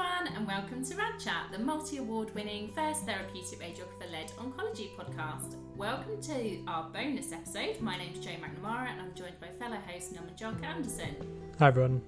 everyone, 0.00 0.34
and 0.34 0.46
welcome 0.46 0.84
to 0.84 0.96
Rad 0.96 1.18
Chat, 1.18 1.46
the 1.52 1.58
multi 1.58 1.98
award 1.98 2.34
winning 2.34 2.72
first 2.74 3.04
therapeutic 3.04 3.60
radiographer 3.60 4.10
led 4.10 4.28
oncology 4.38 4.88
podcast. 4.96 5.56
Welcome 5.76 6.20
to 6.22 6.62
our 6.66 6.88
bonus 6.90 7.32
episode. 7.32 7.80
My 7.80 7.98
name 7.98 8.14
is 8.14 8.20
Jo 8.20 8.30
McNamara, 8.30 8.88
and 8.88 9.00
I'm 9.00 9.14
joined 9.14 9.38
by 9.40 9.48
fellow 9.58 9.76
host 9.76 10.14
Naman 10.14 10.38
Julka-Anderson. 10.38 11.16
Hi, 11.58 11.66
everyone. 11.66 12.00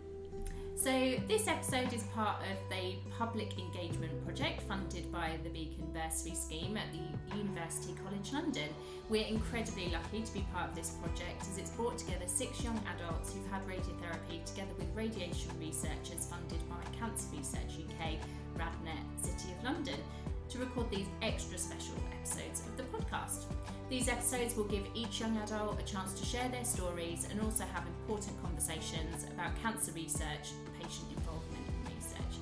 So, 0.82 0.90
this 1.28 1.46
episode 1.46 1.92
is 1.92 2.02
part 2.12 2.42
of 2.50 2.58
the 2.68 2.96
public 3.16 3.56
engagement 3.56 4.24
project 4.24 4.62
funded 4.62 5.12
by 5.12 5.38
the 5.44 5.48
Beacon 5.48 5.86
Bursary 5.94 6.34
Scheme 6.34 6.76
at 6.76 6.86
the 6.90 7.36
University 7.36 7.94
College 8.04 8.32
London. 8.32 8.68
We're 9.08 9.28
incredibly 9.28 9.92
lucky 9.92 10.22
to 10.22 10.34
be 10.34 10.44
part 10.52 10.70
of 10.70 10.74
this 10.74 10.96
project 11.00 11.42
as 11.42 11.56
it's 11.56 11.70
brought 11.70 11.98
together 11.98 12.24
six 12.26 12.64
young 12.64 12.82
adults 12.98 13.32
who've 13.32 13.46
had 13.52 13.64
radiotherapy 13.64 14.44
together 14.44 14.72
with 14.76 14.88
radiation 14.92 15.52
researchers 15.60 16.26
funded 16.28 16.58
by 16.68 16.82
Cancer 16.98 17.28
Research 17.36 17.78
UK, 17.78 18.18
RadNet, 18.58 19.24
City 19.24 19.54
of 19.56 19.62
London, 19.62 20.00
to 20.48 20.58
record 20.58 20.90
these 20.90 21.06
extra 21.22 21.58
special 21.58 21.94
episodes 22.12 22.66
of 22.66 22.76
the 22.76 22.82
podcast. 22.82 23.44
These 23.92 24.08
episodes 24.08 24.56
will 24.56 24.64
give 24.64 24.86
each 24.94 25.20
young 25.20 25.36
adult 25.36 25.78
a 25.78 25.84
chance 25.84 26.18
to 26.18 26.24
share 26.24 26.48
their 26.48 26.64
stories 26.64 27.28
and 27.30 27.38
also 27.42 27.64
have 27.74 27.84
important 27.86 28.40
conversations 28.40 29.26
about 29.30 29.50
cancer 29.62 29.92
research, 29.92 30.48
patient 30.80 31.08
involvement, 31.14 31.62
and 31.68 31.94
research. 31.94 32.34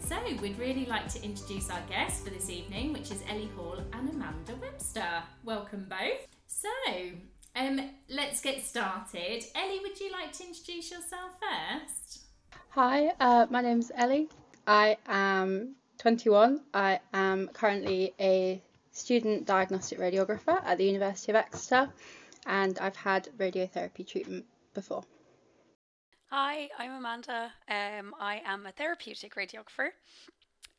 So, 0.00 0.16
we'd 0.42 0.58
really 0.58 0.84
like 0.84 1.08
to 1.14 1.24
introduce 1.24 1.70
our 1.70 1.80
guests 1.88 2.22
for 2.22 2.28
this 2.28 2.50
evening, 2.50 2.92
which 2.92 3.10
is 3.10 3.22
Elly 3.26 3.48
Hall 3.56 3.78
and 3.94 4.10
Amanda 4.10 4.54
Webster. 4.60 5.22
Welcome 5.44 5.86
both. 5.88 6.28
So, 6.46 6.68
um, 7.56 7.88
let's 8.10 8.42
get 8.42 8.62
started. 8.62 9.44
Elly, 9.54 9.80
would 9.80 9.98
you 9.98 10.12
like 10.12 10.32
to 10.32 10.44
introduce 10.46 10.90
yourself 10.90 11.30
first? 11.40 12.18
Hi, 12.72 13.14
uh, 13.18 13.46
my 13.48 13.62
name's 13.62 13.90
Elly. 13.94 14.28
I 14.66 14.98
am 15.06 15.76
21. 15.96 16.60
I 16.74 17.00
am 17.14 17.48
currently 17.54 18.12
a 18.20 18.62
student 18.98 19.46
diagnostic 19.46 19.98
radiographer 19.98 20.60
at 20.64 20.78
the 20.78 20.84
University 20.84 21.32
of 21.32 21.36
Exeter, 21.36 21.88
and 22.46 22.78
I've 22.78 22.96
had 22.96 23.28
radiotherapy 23.38 24.06
treatment 24.06 24.44
before. 24.74 25.04
Hi, 26.30 26.68
I'm 26.78 26.92
Amanda. 26.92 27.50
Um, 27.70 28.14
I 28.20 28.42
am 28.44 28.66
a 28.66 28.72
therapeutic 28.72 29.34
radiographer. 29.34 29.90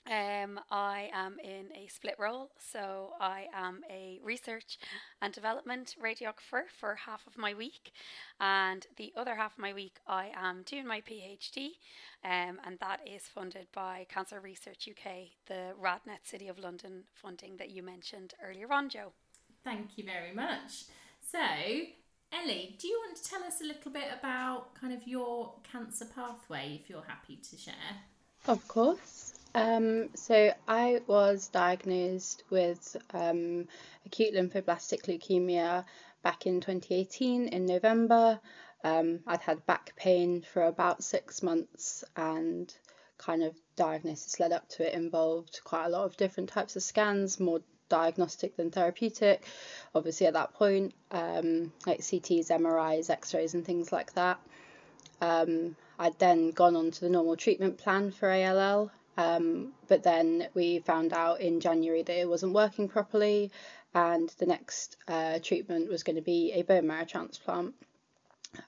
Um, 0.08 0.60
I 0.72 1.10
am 1.14 1.38
in 1.44 1.68
a 1.76 1.88
split 1.88 2.16
role, 2.18 2.50
so 2.58 3.12
I 3.20 3.48
am 3.54 3.82
a 3.92 4.20
research 4.24 4.80
and 5.22 5.32
development 5.32 5.96
radiographer 6.02 6.64
for 6.80 6.96
half 6.96 7.28
of 7.28 7.38
my 7.38 7.54
week, 7.54 7.92
and 8.40 8.88
the 8.98 9.14
other 9.16 9.36
half 9.36 9.54
of 9.54 9.60
my 9.60 9.72
week 9.72 9.98
I 10.08 10.32
am 10.36 10.64
doing 10.64 10.88
my 10.88 11.02
PhD, 11.02 11.72
um, 12.24 12.60
and 12.66 12.80
that 12.80 13.02
is 13.08 13.24
funded 13.24 13.68
by 13.74 14.08
Cancer 14.10 14.40
Research 14.40 14.90
UK, 14.90 15.30
the 15.46 15.74
RadNet 15.80 16.26
City 16.26 16.48
of 16.48 16.58
London 16.58 17.04
funding 17.14 17.58
that 17.58 17.70
you 17.70 17.84
mentioned 17.84 18.34
earlier 18.44 18.72
on, 18.74 18.90
Jo. 18.90 19.12
Thank 19.64 19.98
you 19.98 20.06
very 20.06 20.34
much. 20.34 20.86
So, 21.22 21.40
Elly, 22.32 22.76
do 22.80 22.88
you 22.88 23.00
want 23.06 23.18
to 23.18 23.30
tell 23.30 23.44
us 23.44 23.62
a 23.62 23.66
little 23.66 23.92
bit 23.92 24.08
about 24.18 24.74
kind 24.74 24.94
of 24.94 25.08
your 25.08 25.54
cancer 25.72 26.06
pathway 26.06 26.80
if 26.82 26.90
you're 26.90 27.06
happy 27.08 27.38
to 27.52 27.58
share? 27.58 27.74
Of 28.48 28.68
course. 28.68 29.39
Um, 29.56 30.10
so 30.16 30.54
I 30.68 31.02
was 31.08 31.48
diagnosed 31.48 32.44
with 32.50 32.96
um, 33.14 33.68
acute 34.06 34.36
lymphoblastic 34.36 35.04
leukemia 35.06 35.86
back 36.24 36.46
in 36.46 36.62
2018 36.62 37.48
in 37.48 37.66
November. 37.66 38.40
Um, 38.84 39.22
I'd 39.26 39.42
had 39.42 39.66
back 39.66 39.94
pain 39.96 40.44
for 40.54 40.64
about 40.64 41.04
six 41.04 41.42
months 41.42 42.04
and 42.16 42.74
kind 43.18 43.44
of 43.44 43.56
diagnosis 43.76 44.40
led 44.40 44.52
up 44.52 44.70
to 44.70 44.88
it 44.88 44.94
involved 44.94 45.60
quite 45.64 45.86
a 45.86 45.90
lot 45.90 46.06
of 46.06 46.16
different 46.16 46.50
types 46.50 46.76
of 46.76 46.84
scans, 46.84 47.40
more 47.40 47.62
diagnostic 47.90 48.56
than 48.56 48.72
therapeutic. 48.72 49.46
Obviously, 49.96 50.28
at 50.28 50.34
that 50.34 50.54
point, 50.54 50.94
um, 51.12 51.74
like 51.88 52.00
CTs, 52.00 52.50
MRIs, 52.52 53.10
X 53.10 53.34
rays, 53.34 53.56
and 53.56 53.66
things 53.66 53.92
like 53.92 54.14
that. 54.14 54.40
Um, 55.22 55.76
I'd 55.98 56.18
then 56.20 56.52
gone 56.52 56.78
on 56.78 56.92
to 56.92 57.02
the 57.02 57.10
normal 57.10 57.36
treatment 57.36 57.78
plan 57.78 58.12
for 58.12 58.32
ALL 58.32 58.92
um, 59.20 59.74
but 59.90 60.02
then 60.02 60.48
we 60.54 60.80
found 60.80 61.12
out 61.12 61.42
in 61.42 61.60
January 61.60 62.04
that 62.04 62.22
it 62.22 62.30
wasn't 62.30 62.54
working 62.54 62.88
properly, 62.88 63.52
and 63.94 64.30
the 64.38 64.46
next 64.46 64.96
uh, 65.10 65.40
treatment 65.40 65.90
was 65.90 66.04
going 66.04 66.16
to 66.16 66.22
be 66.22 66.54
a 66.54 66.62
bone 66.62 66.88
marrow 66.88 67.04
transplant. 67.04 67.76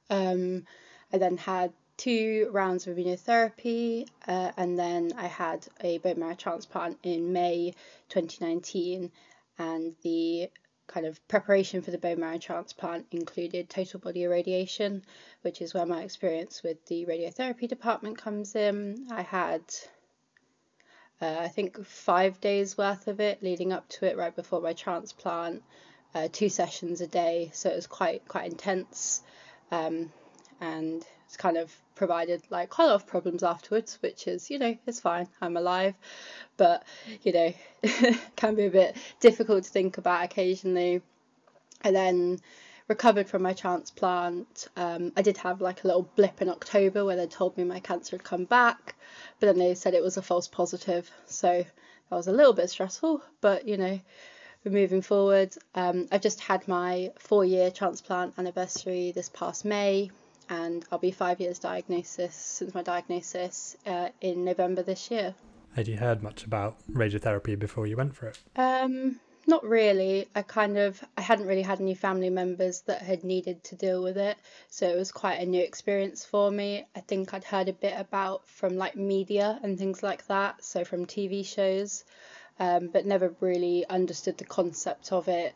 Um, 0.09 0.66
I 1.13 1.19
then 1.19 1.38
had 1.38 1.72
two 1.95 2.50
rounds 2.51 2.85
of 2.85 2.97
immunotherapy, 2.97 4.09
uh, 4.28 4.51
and 4.57 4.78
then 4.78 5.13
I 5.16 5.28
had 5.28 5.66
a 5.79 6.00
bone 6.00 6.19
marrow 6.19 6.35
transplant 6.35 6.97
in 7.01 7.31
May 7.31 7.73
2019. 8.09 9.09
And 9.57 9.95
the 10.01 10.50
kind 10.88 11.06
of 11.06 11.25
preparation 11.29 11.81
for 11.81 11.91
the 11.91 11.97
bone 11.97 12.19
marrow 12.19 12.40
transplant 12.40 13.06
included 13.11 13.69
total 13.69 14.01
body 14.01 14.23
irradiation, 14.23 15.06
which 15.44 15.61
is 15.61 15.73
where 15.73 15.85
my 15.85 16.01
experience 16.01 16.61
with 16.61 16.85
the 16.88 17.06
radiotherapy 17.06 17.69
department 17.69 18.17
comes 18.17 18.53
in. 18.53 19.07
I 19.11 19.22
had 19.22 19.61
uh, 21.22 21.38
I 21.40 21.48
think 21.48 21.86
five 21.86 22.42
days 22.42 22.78
worth 22.78 23.08
of 23.08 23.20
it 23.20 23.44
leading 23.44 23.72
up 23.72 23.88
to 23.90 24.06
it 24.06 24.18
right 24.18 24.36
before 24.36 24.62
my 24.62 24.74
transplant, 24.74 25.62
uh, 26.16 26.28
two 26.32 26.50
sessions 26.50 27.00
a 27.02 27.08
day. 27.08 27.52
So 27.54 27.70
it 27.70 27.76
was 27.76 27.88
quite 27.88 28.28
quite 28.28 28.52
intense, 28.52 29.22
um, 29.72 30.12
and 30.59 31.06
it's 31.26 31.38
kind 31.38 31.58
of 31.58 31.72
provided 31.96 32.42
like 32.50 32.70
quite 32.70 32.86
a 32.86 32.88
lot 32.88 32.96
of 32.96 33.08
problems 33.08 33.44
afterwards, 33.44 34.00
which 34.02 34.28
is 34.28 34.50
you 34.50 34.58
know 34.58 34.76
it's 34.88 35.00
fine. 35.00 35.28
I'm 35.40 35.58
alive, 35.58 35.94
but 36.58 36.84
you 37.22 37.34
know 37.34 37.53
can 38.36 38.56
be 38.56 38.66
a 38.66 38.72
bit 38.72 38.98
difficult 39.20 39.64
to 39.66 39.70
think 39.70 39.98
about 39.98 40.26
occasionally. 40.26 41.02
And 41.84 41.96
then 41.96 42.40
recovered 42.91 43.29
from 43.29 43.41
my 43.41 43.53
transplant. 43.53 44.68
Um, 44.75 45.13
I 45.16 45.22
did 45.22 45.38
have 45.38 45.62
like 45.62 45.84
a 45.84 45.88
little 45.88 46.09
blip 46.18 46.41
in 46.41 46.50
October 46.50 47.06
where 47.06 47.16
they 47.16 47.25
told 47.25 47.57
me 47.57 47.63
my 47.63 47.79
cancer 47.79 48.18
had 48.18 48.24
come 48.25 48.44
back, 48.44 48.96
but 49.40 49.47
then 49.47 49.57
they 49.57 49.75
said 49.75 49.94
it 49.94 50.03
was 50.03 50.18
a 50.18 50.22
false 50.22 50.50
positive. 50.50 51.09
So 51.25 51.63
that 52.09 52.16
was 52.16 52.28
a 52.28 52.34
little 52.34 52.52
bit 52.52 52.69
stressful, 52.69 53.24
but 53.40 53.66
you 53.66 53.78
know, 53.78 53.97
we're 54.66 54.72
moving 54.74 55.02
forward. 55.02 55.56
Um, 55.74 56.07
I've 56.12 56.22
just 56.22 56.41
had 56.41 56.68
my 56.68 57.13
four 57.18 57.46
year 57.46 57.72
transplant 57.72 58.38
anniversary 58.38 59.13
this 59.13 59.29
past 59.29 59.63
May, 59.63 60.12
and 60.50 60.84
I'll 60.91 61.00
be 61.00 61.12
five 61.12 61.40
years 61.40 61.59
diagnosis 61.59 62.35
since 62.35 62.73
my 62.73 62.84
diagnosis 62.84 63.78
uh, 63.85 64.09
in 64.19 64.44
November 64.44 64.84
this 64.84 65.09
year. 65.09 65.34
Had 65.78 65.88
you 65.88 65.96
heard 65.96 66.22
much 66.22 66.44
about 66.44 66.75
radiotherapy 66.91 67.58
before 67.58 67.88
you 67.88 67.96
went 67.96 68.18
for 68.18 68.28
it? 68.28 68.40
Um, 68.58 69.22
not 69.47 69.63
really. 69.63 70.28
I 70.35 70.41
kind 70.41 70.78
of 70.78 71.03
I 71.18 71.22
hadn't 71.22 71.47
really 71.47 71.62
had 71.62 71.81
any 71.81 71.96
family 71.96 72.29
members 72.29 72.81
that 72.81 73.02
had 73.02 73.24
needed 73.24 73.63
to 73.66 73.75
deal 73.75 74.03
with 74.03 74.18
it, 74.18 74.38
so 74.69 74.88
it 74.88 74.97
was 74.97 75.12
quite 75.12 75.40
a 75.40 75.46
new 75.46 75.62
experience 75.62 76.24
for 76.25 76.52
me. 76.52 76.85
I 76.96 77.00
think 77.00 77.34
I'd 77.34 77.44
heard 77.44 77.69
a 77.69 77.74
bit 77.74 77.94
about 77.97 78.47
from 78.47 78.78
like 78.78 78.96
media 78.96 79.59
and 79.63 79.78
things 79.78 80.03
like 80.03 80.28
that, 80.28 80.63
so 80.63 80.84
from 80.84 81.06
TV 81.06 81.46
shows, 81.46 82.03
um, 82.59 82.88
but 82.88 83.06
never 83.06 83.34
really 83.40 83.85
understood 83.88 84.38
the 84.38 84.46
concept 84.46 85.12
of 85.12 85.28
it 85.28 85.53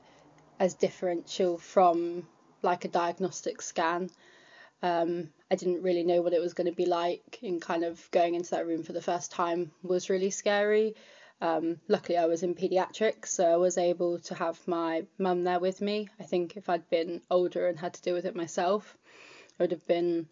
as 0.59 0.73
differential 0.73 1.57
from 1.57 2.28
like 2.62 2.85
a 2.85 2.90
diagnostic 2.90 3.62
scan. 3.62 4.09
Um, 4.81 5.29
I 5.50 5.56
didn't 5.56 5.84
really 5.84 6.03
know 6.03 6.22
what 6.22 6.34
it 6.34 6.41
was 6.41 6.53
going 6.53 6.67
to 6.67 6.75
be 6.75 6.85
like, 6.85 7.40
and 7.44 7.62
kind 7.62 7.84
of 7.84 8.09
going 8.12 8.35
into 8.35 8.52
that 8.52 8.67
room 8.67 8.84
for 8.84 8.94
the 8.94 9.02
first 9.02 9.31
time 9.31 9.72
was 9.84 10.09
really 10.09 10.31
scary. 10.31 10.96
Um, 11.41 11.79
luckily, 11.88 12.18
I 12.18 12.25
was 12.25 12.44
in 12.44 12.56
paediatrics, 12.56 13.28
so 13.28 13.46
I 13.46 13.57
was 13.57 13.78
able 13.78 14.19
to 14.19 14.35
have 14.35 14.66
my 14.68 15.06
mum 15.18 15.44
there 15.44 15.59
with 15.59 15.81
me. 15.81 16.09
I 16.19 16.23
think 16.23 16.56
if 16.56 16.69
I'd 16.69 16.90
been 16.90 17.22
older 17.29 17.68
and 17.68 17.78
had 17.78 17.94
to 17.96 18.01
deal 18.01 18.13
with 18.13 18.25
it 18.25 18.35
myself, 18.35 18.97
it 19.50 19.63
would 19.63 19.72
have 19.72 19.85
been 19.85 20.28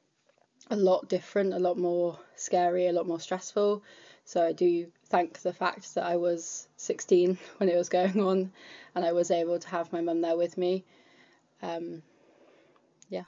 a 0.69 0.75
lot 0.75 1.09
different, 1.09 1.53
a 1.53 1.59
lot 1.59 1.77
more 1.77 2.17
scary, 2.35 2.87
a 2.87 2.93
lot 2.93 3.07
more 3.07 3.19
stressful. 3.19 3.83
So 4.25 4.45
I 4.45 4.53
do 4.53 4.87
thank 5.07 5.41
the 5.41 5.53
fact 5.53 5.93
that 5.95 6.05
I 6.05 6.15
was 6.15 6.67
16 6.77 7.37
when 7.57 7.69
it 7.69 7.75
was 7.75 7.89
going 7.89 8.21
on 8.21 8.51
and 8.95 9.05
I 9.05 9.11
was 9.11 9.31
able 9.31 9.59
to 9.59 9.67
have 9.69 9.91
my 9.91 10.01
mum 10.01 10.21
there 10.21 10.37
with 10.37 10.57
me. 10.57 10.85
Um, 11.61 12.01
yeah. 13.09 13.23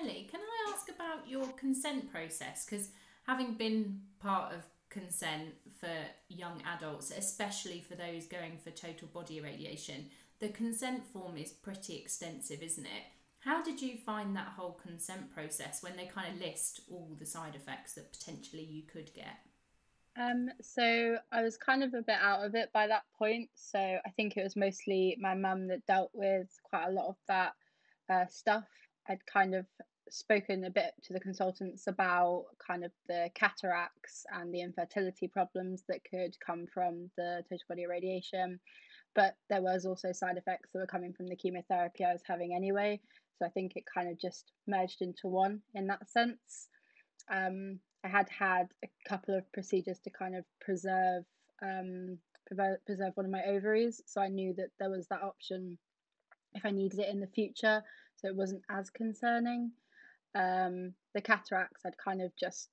Elly, 0.00 0.28
can 0.30 0.40
I 0.40 0.72
ask 0.72 0.88
about 0.88 1.28
your 1.28 1.46
consent 1.48 2.10
process? 2.10 2.64
Because 2.64 2.88
having 3.26 3.54
been 3.54 4.00
part 4.20 4.52
of 4.54 4.62
consent 4.94 5.54
for 5.78 5.90
young 6.28 6.62
adults, 6.76 7.10
especially 7.10 7.84
for 7.86 7.96
those 7.96 8.26
going 8.26 8.58
for 8.62 8.70
total 8.70 9.08
body 9.08 9.38
irradiation, 9.38 10.06
the 10.40 10.48
consent 10.48 11.06
form 11.12 11.36
is 11.36 11.50
pretty 11.50 11.96
extensive, 11.96 12.62
isn't 12.62 12.86
it? 12.86 13.04
How 13.40 13.62
did 13.62 13.82
you 13.82 13.98
find 13.98 14.34
that 14.36 14.52
whole 14.56 14.80
consent 14.82 15.34
process 15.34 15.82
when 15.82 15.96
they 15.96 16.06
kind 16.06 16.32
of 16.32 16.40
list 16.40 16.80
all 16.90 17.14
the 17.18 17.26
side 17.26 17.54
effects 17.54 17.92
that 17.94 18.12
potentially 18.12 18.64
you 18.64 18.82
could 18.82 19.12
get? 19.14 19.36
Um, 20.16 20.48
so 20.62 21.18
I 21.32 21.42
was 21.42 21.56
kind 21.56 21.82
of 21.82 21.92
a 21.92 22.02
bit 22.02 22.16
out 22.22 22.44
of 22.46 22.54
it 22.54 22.70
by 22.72 22.86
that 22.86 23.02
point. 23.18 23.50
So 23.54 23.78
I 23.78 24.10
think 24.16 24.36
it 24.36 24.44
was 24.44 24.56
mostly 24.56 25.16
my 25.20 25.34
mum 25.34 25.66
that 25.68 25.84
dealt 25.86 26.10
with 26.14 26.48
quite 26.62 26.86
a 26.86 26.92
lot 26.92 27.08
of 27.08 27.16
that 27.28 27.52
uh, 28.08 28.26
stuff. 28.30 28.64
I'd 29.08 29.26
kind 29.26 29.54
of 29.54 29.66
spoken 30.14 30.64
a 30.64 30.70
bit 30.70 30.92
to 31.02 31.12
the 31.12 31.20
consultants 31.20 31.86
about 31.86 32.44
kind 32.64 32.84
of 32.84 32.92
the 33.08 33.28
cataracts 33.34 34.24
and 34.32 34.54
the 34.54 34.60
infertility 34.60 35.28
problems 35.28 35.82
that 35.88 36.00
could 36.08 36.34
come 36.44 36.66
from 36.72 37.10
the 37.16 37.42
total 37.48 37.64
body 37.68 37.82
irradiation. 37.82 38.60
But 39.14 39.34
there 39.50 39.62
was 39.62 39.84
also 39.84 40.12
side 40.12 40.36
effects 40.36 40.70
that 40.72 40.78
were 40.78 40.86
coming 40.86 41.12
from 41.12 41.26
the 41.26 41.36
chemotherapy 41.36 42.04
I 42.04 42.12
was 42.12 42.22
having 42.26 42.54
anyway. 42.54 43.00
So 43.38 43.46
I 43.46 43.50
think 43.50 43.72
it 43.74 43.84
kind 43.92 44.08
of 44.08 44.18
just 44.18 44.52
merged 44.66 45.02
into 45.02 45.26
one 45.26 45.60
in 45.74 45.88
that 45.88 46.08
sense. 46.08 46.68
Um, 47.30 47.80
I 48.04 48.08
had 48.08 48.28
had 48.28 48.68
a 48.84 48.88
couple 49.08 49.36
of 49.36 49.50
procedures 49.52 49.98
to 50.00 50.10
kind 50.10 50.36
of 50.36 50.44
preserve 50.60 51.24
um, 51.62 52.18
preserve 52.46 53.12
one 53.14 53.24
of 53.24 53.32
my 53.32 53.42
ovaries, 53.44 54.02
so 54.06 54.20
I 54.20 54.28
knew 54.28 54.52
that 54.58 54.68
there 54.78 54.90
was 54.90 55.06
that 55.08 55.22
option 55.22 55.78
if 56.52 56.64
I 56.64 56.70
needed 56.70 57.00
it 57.00 57.08
in 57.08 57.20
the 57.20 57.26
future, 57.26 57.82
so 58.16 58.28
it 58.28 58.36
wasn't 58.36 58.62
as 58.70 58.90
concerning. 58.90 59.72
Um, 60.34 60.94
the 61.14 61.20
cataracts 61.20 61.82
I'd 61.86 61.98
kind 61.98 62.20
of 62.20 62.34
just 62.36 62.68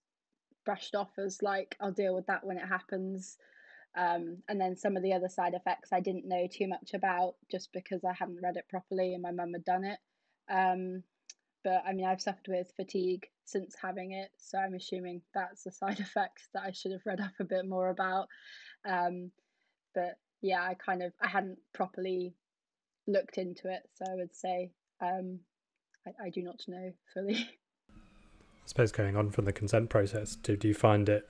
brushed 0.66 0.96
off 0.96 1.12
as 1.18 1.42
like 1.42 1.76
I'll 1.80 1.92
deal 1.92 2.16
with 2.16 2.28
that 2.28 2.46
when 2.46 2.58
it 2.58 2.68
happens. 2.68 3.38
Um, 3.96 4.38
and 4.48 4.60
then 4.60 4.78
some 4.78 4.96
of 4.96 5.04
the 5.04 5.14
other 5.14 5.28
side 5.28 5.54
effects 5.54 5.92
I 5.92 6.00
didn't 6.00 6.28
know 6.28 6.48
too 6.48 6.68
much 6.68 6.94
about 6.94 7.36
just 7.52 7.74
because 7.74 8.06
I 8.06 8.14
hadn't 8.14 8.42
read 8.42 8.56
it 8.56 8.70
properly 8.70 9.14
and 9.14 9.22
my 9.22 9.32
mum 9.32 9.54
had 9.54 9.66
done 9.66 9.84
it. 9.84 10.00
Um, 10.50 11.04
but 11.64 11.84
I 11.86 11.94
mean, 11.94 12.06
I've 12.06 12.22
suffered 12.22 12.48
with 12.48 12.74
fatigue 12.76 13.28
since 13.46 13.76
having 13.80 14.14
it, 14.14 14.30
so 14.38 14.58
I'm 14.58 14.74
assuming 14.74 15.22
that's 15.34 15.66
a 15.66 15.72
side 15.72 16.00
effect 16.00 16.42
that 16.54 16.64
I 16.64 16.72
should 16.72 16.92
have 16.94 17.06
read 17.06 17.22
up 17.22 17.34
a 17.40 17.44
bit 17.44 17.68
more 17.68 17.90
about. 17.90 18.28
Um, 18.88 19.32
but 19.94 20.18
yeah, 20.42 20.62
I 20.64 20.74
kind 20.74 21.04
of 21.04 21.14
I 21.22 21.28
hadn't 21.28 21.60
properly 21.74 22.34
looked 23.08 23.38
into 23.38 23.70
it, 23.70 23.84
so 23.96 24.06
I 24.12 24.16
would 24.16 24.36
say 24.36 24.72
um, 25.02 25.40
I, 26.06 26.26
I 26.26 26.30
do 26.30 26.42
not 26.42 26.62
know 26.68 26.94
fully. 27.14 27.36
I 27.90 28.68
suppose 28.68 28.92
going 28.92 29.18
on 29.18 29.32
from 29.32 29.46
the 29.46 29.54
consent 29.54 29.90
process, 29.90 30.36
do, 30.36 30.56
do 30.56 30.68
you 30.68 30.74
find 30.74 31.10
it 31.10 31.28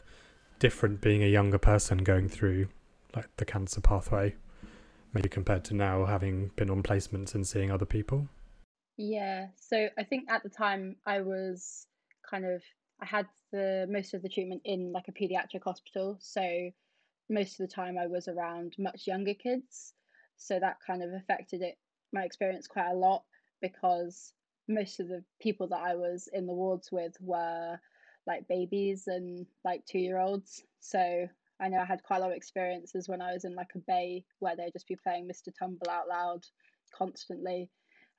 different 0.60 1.02
being 1.02 1.24
a 1.24 1.28
younger 1.28 1.58
person 1.58 2.00
going 2.00 2.30
through 2.30 2.68
like 3.16 3.28
the 3.38 3.46
cancer 3.46 3.82
pathway, 3.82 4.36
maybe 5.14 5.30
compared 5.30 5.64
to 5.66 5.74
now 5.74 6.06
having 6.06 6.52
been 6.56 6.70
on 6.70 6.84
placements 6.84 7.34
and 7.34 7.48
seeing 7.48 7.72
other 7.72 7.86
people? 7.86 8.28
Yeah, 8.98 9.48
so 9.56 9.88
I 9.98 10.04
think 10.04 10.30
at 10.30 10.44
the 10.44 10.50
time 10.50 10.98
I 11.06 11.22
was 11.22 11.88
kind 12.30 12.46
of 12.46 12.62
I 13.02 13.06
had 13.06 13.26
the 13.52 13.88
most 13.90 14.14
of 14.14 14.22
the 14.22 14.30
treatment 14.30 14.62
in 14.64 14.92
like 14.92 15.08
a 15.08 15.12
pediatric 15.12 15.64
hospital, 15.64 16.18
so 16.22 16.70
most 17.30 17.60
of 17.60 17.68
the 17.68 17.74
time 17.74 17.98
I 17.98 18.08
was 18.08 18.28
around 18.28 18.76
much 18.78 19.08
younger 19.08 19.34
kids, 19.34 19.94
so 20.38 20.60
that 20.60 20.78
kind 20.86 21.02
of 21.02 21.12
affected 21.14 21.62
it 21.62 21.78
my 22.14 22.24
experience 22.24 22.68
quite 22.68 22.92
a 22.92 22.96
lot 22.96 23.24
because 23.62 24.34
most 24.74 25.00
of 25.00 25.08
the 25.08 25.24
people 25.40 25.68
that 25.68 25.82
I 25.82 25.96
was 25.96 26.28
in 26.32 26.48
the 26.48 26.54
wards 26.54 26.92
with 26.92 27.16
were 27.20 27.80
like 28.28 28.48
babies 28.48 29.08
and 29.08 29.46
like 29.64 29.86
two 29.86 30.00
year 30.00 30.20
olds. 30.20 30.64
So 30.80 31.28
I 31.60 31.70
know 31.70 31.80
I 31.80 31.86
had 31.86 32.04
quite 32.04 32.18
a 32.18 32.22
lot 32.22 32.32
of 32.32 32.38
experiences 32.38 33.08
when 33.08 33.22
I 33.22 33.34
was 33.34 33.46
in 33.46 33.56
like 33.56 33.72
a 33.76 33.80
bay 33.80 34.26
where 34.40 34.56
they'd 34.56 34.74
just 34.74 34.88
be 34.88 34.96
playing 34.96 35.28
Mr. 35.28 35.54
Tumble 35.58 35.90
out 35.90 36.08
loud 36.08 36.46
constantly 36.96 37.70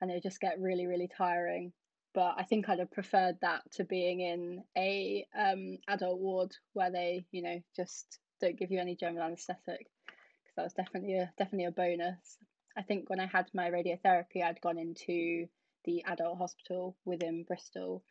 and 0.01 0.11
it 0.11 0.15
would 0.15 0.23
just 0.23 0.41
get 0.41 0.61
really, 0.61 0.87
really 0.87 1.09
tiring. 1.09 1.73
But 2.15 2.35
I 2.37 2.43
think 2.43 2.69
I'd 2.69 2.79
have 2.79 2.91
preferred 2.91 3.39
that 3.41 3.63
to 3.73 3.85
being 3.85 4.21
in 4.21 4.63
a 4.77 5.27
um, 5.39 5.79
adult 5.89 6.21
ward 6.21 6.55
where 6.75 6.91
they, 6.91 7.25
you 7.31 7.43
know, 7.43 7.63
just 7.75 8.19
don't 8.41 8.59
give 8.59 8.71
you 8.71 8.81
any 8.81 8.97
general 8.97 9.25
anaesthetic 9.25 9.87
because 10.43 10.57
that 10.57 10.65
was 10.65 10.75
definitely 10.75 11.17
a 11.17 11.33
definitely 11.39 11.67
a 11.67 11.71
bonus. 11.71 12.39
I 12.77 12.83
think 12.83 13.09
when 13.09 13.21
I 13.21 13.27
had 13.27 13.47
my 13.55 13.71
radiotherapy, 13.71 14.43
I'd 14.45 14.61
gone 14.61 14.79
into 14.79 15.47
the 15.85 16.05
adult 16.05 16.39
hospital 16.39 16.97
within 17.05 17.45
Bristol, 17.45 18.03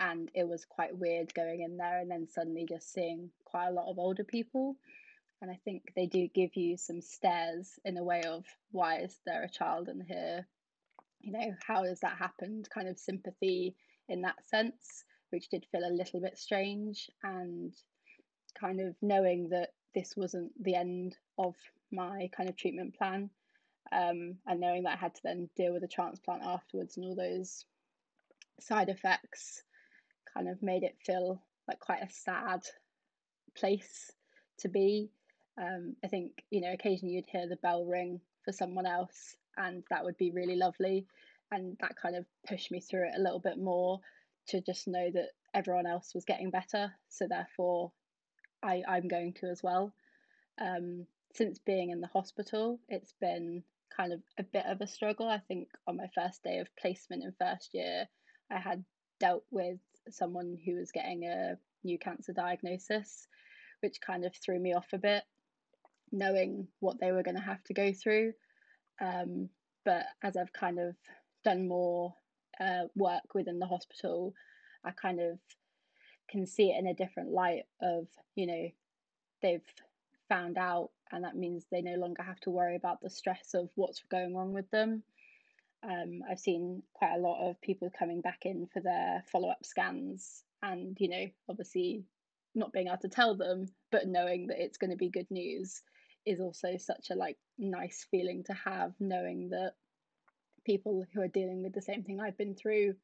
and 0.00 0.30
it 0.34 0.46
was 0.46 0.64
quite 0.64 0.96
weird 0.96 1.34
going 1.34 1.62
in 1.62 1.76
there 1.76 1.98
and 1.98 2.10
then 2.10 2.28
suddenly 2.28 2.66
just 2.68 2.92
seeing 2.92 3.30
quite 3.44 3.68
a 3.68 3.72
lot 3.72 3.90
of 3.90 3.98
older 3.98 4.24
people. 4.24 4.76
And 5.40 5.50
I 5.50 5.58
think 5.64 5.92
they 5.94 6.06
do 6.06 6.28
give 6.34 6.56
you 6.56 6.76
some 6.76 7.00
stares 7.00 7.78
in 7.84 7.96
a 7.96 8.04
way 8.04 8.22
of 8.22 8.44
why 8.70 9.00
is 9.00 9.18
there 9.24 9.42
a 9.42 9.50
child 9.50 9.88
in 9.88 10.00
here? 10.00 10.46
You 11.20 11.32
know, 11.32 11.54
how 11.66 11.84
has 11.84 12.00
that 12.00 12.18
happened? 12.18 12.68
Kind 12.72 12.88
of 12.88 12.98
sympathy 12.98 13.76
in 14.08 14.22
that 14.22 14.44
sense, 14.48 15.04
which 15.30 15.48
did 15.48 15.66
feel 15.70 15.84
a 15.84 15.94
little 15.94 16.20
bit 16.20 16.38
strange. 16.38 17.10
And 17.22 17.72
kind 18.58 18.80
of 18.80 18.96
knowing 19.02 19.48
that 19.50 19.70
this 19.94 20.14
wasn't 20.16 20.52
the 20.62 20.74
end 20.74 21.16
of 21.38 21.54
my 21.90 22.28
kind 22.36 22.48
of 22.48 22.56
treatment 22.56 22.96
plan 22.96 23.30
um, 23.92 24.36
and 24.46 24.60
knowing 24.60 24.82
that 24.84 24.94
I 24.94 25.00
had 25.00 25.14
to 25.14 25.20
then 25.24 25.48
deal 25.56 25.72
with 25.72 25.82
a 25.82 25.88
transplant 25.88 26.42
afterwards 26.44 26.96
and 26.96 27.06
all 27.06 27.14
those 27.14 27.64
side 28.60 28.88
effects 28.88 29.62
kind 30.34 30.48
of 30.48 30.62
made 30.62 30.82
it 30.82 30.96
feel 31.04 31.40
like 31.66 31.80
quite 31.80 32.02
a 32.02 32.10
sad 32.10 32.62
place 33.56 34.12
to 34.58 34.68
be. 34.68 35.10
Um, 35.60 35.96
I 36.04 36.08
think, 36.08 36.44
you 36.50 36.60
know, 36.60 36.72
occasionally 36.72 37.14
you'd 37.14 37.26
hear 37.26 37.48
the 37.48 37.56
bell 37.56 37.84
ring 37.84 38.20
for 38.44 38.52
someone 38.52 38.86
else, 38.86 39.36
and 39.56 39.82
that 39.90 40.04
would 40.04 40.16
be 40.16 40.30
really 40.30 40.56
lovely. 40.56 41.06
And 41.50 41.76
that 41.80 41.96
kind 41.96 42.14
of 42.14 42.26
pushed 42.46 42.70
me 42.70 42.80
through 42.80 43.08
it 43.08 43.18
a 43.18 43.22
little 43.22 43.40
bit 43.40 43.58
more 43.58 44.00
to 44.48 44.60
just 44.60 44.86
know 44.86 45.10
that 45.12 45.30
everyone 45.54 45.86
else 45.86 46.14
was 46.14 46.24
getting 46.24 46.50
better. 46.50 46.92
So, 47.08 47.26
therefore, 47.28 47.92
I, 48.62 48.82
I'm 48.86 49.08
going 49.08 49.34
to 49.40 49.46
as 49.46 49.62
well. 49.62 49.92
Um, 50.60 51.06
since 51.34 51.58
being 51.58 51.90
in 51.90 52.00
the 52.00 52.06
hospital, 52.08 52.78
it's 52.88 53.14
been 53.20 53.62
kind 53.94 54.12
of 54.12 54.20
a 54.38 54.42
bit 54.42 54.66
of 54.66 54.80
a 54.80 54.86
struggle. 54.86 55.28
I 55.28 55.38
think 55.38 55.68
on 55.86 55.96
my 55.96 56.08
first 56.14 56.42
day 56.42 56.58
of 56.58 56.68
placement 56.80 57.24
in 57.24 57.32
first 57.38 57.70
year, 57.74 58.06
I 58.50 58.58
had 58.58 58.84
dealt 59.20 59.44
with 59.50 59.78
someone 60.10 60.56
who 60.64 60.76
was 60.76 60.92
getting 60.92 61.24
a 61.24 61.56
new 61.84 61.98
cancer 61.98 62.32
diagnosis, 62.32 63.26
which 63.80 64.00
kind 64.00 64.24
of 64.24 64.34
threw 64.34 64.58
me 64.58 64.74
off 64.74 64.86
a 64.92 64.98
bit, 64.98 65.24
knowing 66.12 66.68
what 66.80 66.98
they 67.00 67.12
were 67.12 67.22
going 67.22 67.36
to 67.36 67.42
have 67.42 67.62
to 67.64 67.74
go 67.74 67.92
through. 67.92 68.32
Um, 69.00 69.48
but 69.84 70.04
as 70.22 70.36
I've 70.36 70.52
kind 70.52 70.78
of 70.78 70.94
done 71.44 71.68
more 71.68 72.14
uh, 72.60 72.84
work 72.96 73.34
within 73.34 73.58
the 73.58 73.66
hospital, 73.66 74.34
I 74.84 74.90
kind 74.90 75.20
of 75.20 75.38
can 76.30 76.46
see 76.46 76.70
it 76.70 76.78
in 76.78 76.86
a 76.86 76.94
different 76.94 77.30
light 77.30 77.64
of, 77.80 78.06
you 78.34 78.46
know, 78.46 78.68
they've 79.42 79.62
found 80.28 80.58
out 80.58 80.90
and 81.12 81.24
that 81.24 81.36
means 81.36 81.64
they 81.70 81.82
no 81.82 81.96
longer 81.96 82.22
have 82.22 82.40
to 82.40 82.50
worry 82.50 82.76
about 82.76 83.00
the 83.00 83.10
stress 83.10 83.54
of 83.54 83.70
what's 83.74 84.02
going 84.10 84.34
wrong 84.34 84.52
with 84.52 84.70
them. 84.70 85.02
Um, 85.82 86.20
I've 86.28 86.40
seen 86.40 86.82
quite 86.92 87.14
a 87.14 87.20
lot 87.20 87.48
of 87.48 87.60
people 87.60 87.90
coming 87.96 88.20
back 88.20 88.40
in 88.42 88.66
for 88.72 88.80
their 88.80 89.22
follow 89.30 89.48
up 89.48 89.64
scans, 89.64 90.42
and 90.62 90.96
you 91.00 91.08
know, 91.08 91.26
obviously, 91.48 92.04
not 92.54 92.72
being 92.72 92.88
able 92.88 92.98
to 92.98 93.08
tell 93.08 93.36
them, 93.36 93.66
but 93.92 94.08
knowing 94.08 94.48
that 94.48 94.62
it's 94.62 94.78
going 94.78 94.90
to 94.90 94.96
be 94.96 95.08
good 95.08 95.30
news 95.30 95.82
is 96.26 96.40
also 96.40 96.76
such 96.76 97.10
a 97.10 97.14
like 97.14 97.38
nice 97.58 98.06
feeling 98.10 98.42
to 98.44 98.54
have, 98.54 98.92
knowing 98.98 99.50
that 99.50 99.74
people 100.66 101.06
who 101.14 101.22
are 101.22 101.28
dealing 101.28 101.62
with 101.62 101.72
the 101.72 101.82
same 101.82 102.02
thing 102.02 102.20
I've 102.20 102.36
been 102.36 102.56
through 102.56 102.94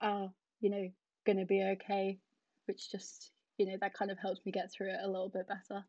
are, 0.00 0.32
you 0.60 0.70
know, 0.70 0.88
going 1.26 1.38
to 1.38 1.44
be 1.44 1.62
okay, 1.62 2.18
which 2.64 2.90
just 2.90 3.30
you 3.58 3.66
know 3.66 3.76
that 3.80 3.94
kind 3.94 4.10
of 4.10 4.18
helps 4.18 4.40
me 4.46 4.52
get 4.52 4.72
through 4.72 4.88
it 4.88 5.00
a 5.02 5.06
little 5.06 5.28
bit 5.28 5.46
better. 5.46 5.84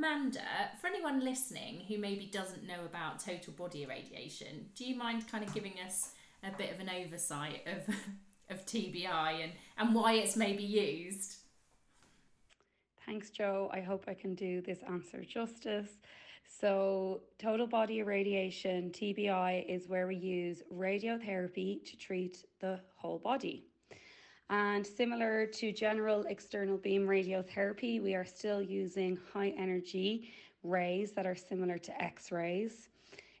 Amanda, 0.00 0.40
for 0.80 0.86
anyone 0.86 1.22
listening 1.22 1.82
who 1.86 1.98
maybe 1.98 2.24
doesn't 2.24 2.66
know 2.66 2.86
about 2.86 3.22
total 3.22 3.52
body 3.52 3.82
irradiation, 3.82 4.70
do 4.74 4.86
you 4.86 4.96
mind 4.96 5.28
kind 5.30 5.44
of 5.44 5.52
giving 5.52 5.74
us 5.86 6.12
a 6.42 6.50
bit 6.56 6.72
of 6.72 6.80
an 6.80 6.88
oversight 6.88 7.66
of 7.66 7.94
of 8.50 8.64
TBI 8.64 9.44
and, 9.44 9.52
and 9.76 9.94
why 9.94 10.14
it's 10.14 10.36
maybe 10.36 10.62
used? 10.62 11.36
Thanks, 13.04 13.28
Jo. 13.28 13.70
I 13.74 13.82
hope 13.82 14.04
I 14.08 14.14
can 14.14 14.34
do 14.34 14.62
this 14.62 14.78
answer 14.88 15.22
justice. 15.22 15.90
So, 16.48 17.20
total 17.38 17.66
body 17.66 17.98
irradiation, 17.98 18.92
TBI, 18.92 19.66
is 19.68 19.86
where 19.86 20.06
we 20.06 20.16
use 20.16 20.62
radiotherapy 20.74 21.84
to 21.84 21.96
treat 21.98 22.46
the 22.60 22.80
whole 22.96 23.18
body. 23.18 23.69
And 24.50 24.84
similar 24.84 25.46
to 25.46 25.70
general 25.70 26.24
external 26.28 26.76
beam 26.76 27.06
radiotherapy, 27.06 28.02
we 28.02 28.16
are 28.16 28.24
still 28.24 28.60
using 28.60 29.16
high 29.32 29.54
energy 29.56 30.32
rays 30.64 31.12
that 31.12 31.24
are 31.24 31.36
similar 31.36 31.78
to 31.78 32.02
X 32.02 32.32
rays. 32.32 32.88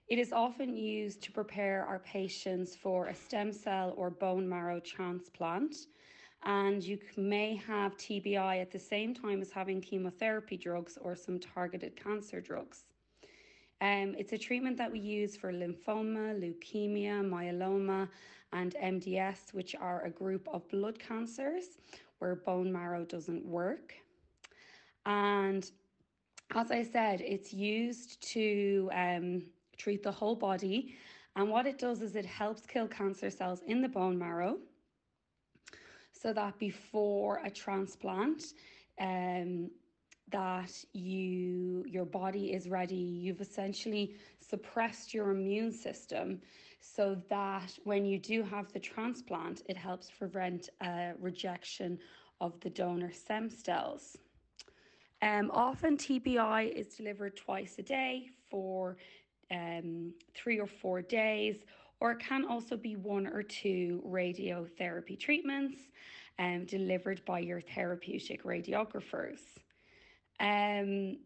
It 0.06 0.20
is 0.20 0.32
often 0.32 0.76
used 0.76 1.20
to 1.22 1.32
prepare 1.32 1.84
our 1.84 1.98
patients 1.98 2.76
for 2.76 3.08
a 3.08 3.14
stem 3.14 3.52
cell 3.52 3.92
or 3.96 4.10
bone 4.10 4.48
marrow 4.48 4.78
transplant. 4.78 5.74
And 6.44 6.80
you 6.82 6.96
may 7.16 7.56
have 7.56 7.96
TBI 7.96 8.60
at 8.60 8.70
the 8.70 8.78
same 8.78 9.12
time 9.12 9.42
as 9.42 9.50
having 9.50 9.80
chemotherapy 9.80 10.56
drugs 10.56 10.96
or 11.00 11.16
some 11.16 11.40
targeted 11.40 11.96
cancer 11.96 12.40
drugs. 12.40 12.84
Um, 13.80 14.14
it's 14.16 14.32
a 14.32 14.38
treatment 14.38 14.76
that 14.76 14.92
we 14.92 15.00
use 15.00 15.36
for 15.36 15.52
lymphoma, 15.52 16.38
leukemia, 16.38 17.24
myeloma, 17.24 18.08
and 18.52 18.74
MDS, 18.82 19.52
which 19.52 19.74
are 19.74 20.04
a 20.04 20.10
group 20.10 20.48
of 20.52 20.68
blood 20.68 20.98
cancers 20.98 21.78
where 22.18 22.36
bone 22.36 22.72
marrow 22.72 23.04
doesn't 23.04 23.44
work. 23.44 23.94
And 25.06 25.70
as 26.54 26.70
I 26.70 26.82
said, 26.82 27.20
it's 27.20 27.52
used 27.52 28.22
to 28.32 28.90
um, 28.92 29.42
treat 29.78 30.02
the 30.02 30.12
whole 30.12 30.36
body 30.36 30.94
And 31.36 31.48
what 31.50 31.66
it 31.66 31.78
does 31.78 32.02
is 32.02 32.16
it 32.16 32.26
helps 32.26 32.66
kill 32.66 32.88
cancer 32.88 33.30
cells 33.30 33.62
in 33.66 33.80
the 33.80 33.88
bone 33.88 34.18
marrow 34.18 34.58
so 36.12 36.32
that 36.32 36.58
before 36.58 37.40
a 37.44 37.50
transplant, 37.50 38.42
um, 39.00 39.70
that 40.30 40.72
you 40.92 41.84
your 41.88 42.04
body 42.04 42.52
is 42.52 42.68
ready 42.68 42.94
you've 42.94 43.40
essentially 43.40 44.14
suppressed 44.40 45.12
your 45.12 45.30
immune 45.30 45.72
system 45.72 46.40
so 46.80 47.16
that 47.28 47.78
when 47.84 48.04
you 48.04 48.18
do 48.18 48.42
have 48.42 48.72
the 48.72 48.78
transplant 48.78 49.62
it 49.68 49.76
helps 49.76 50.10
prevent 50.10 50.68
a 50.82 51.12
rejection 51.20 51.98
of 52.40 52.58
the 52.60 52.70
donor 52.70 53.12
stem 53.12 53.50
cells 53.50 54.16
um, 55.22 55.50
often 55.52 55.96
TBI 55.96 56.72
is 56.72 56.96
delivered 56.96 57.36
twice 57.36 57.76
a 57.78 57.82
day 57.82 58.30
for 58.50 58.96
um, 59.50 60.14
three 60.34 60.58
or 60.58 60.66
four 60.66 61.02
days 61.02 61.56
or 62.00 62.12
it 62.12 62.18
can 62.18 62.44
also 62.46 62.76
be 62.76 62.96
one 62.96 63.26
or 63.26 63.42
two 63.42 64.02
radiotherapy 64.06 65.18
treatments 65.18 65.82
um, 66.38 66.64
delivered 66.64 67.22
by 67.26 67.38
your 67.38 67.60
therapeutic 67.60 68.42
radiographers. 68.44 69.40
Um, 70.40 71.18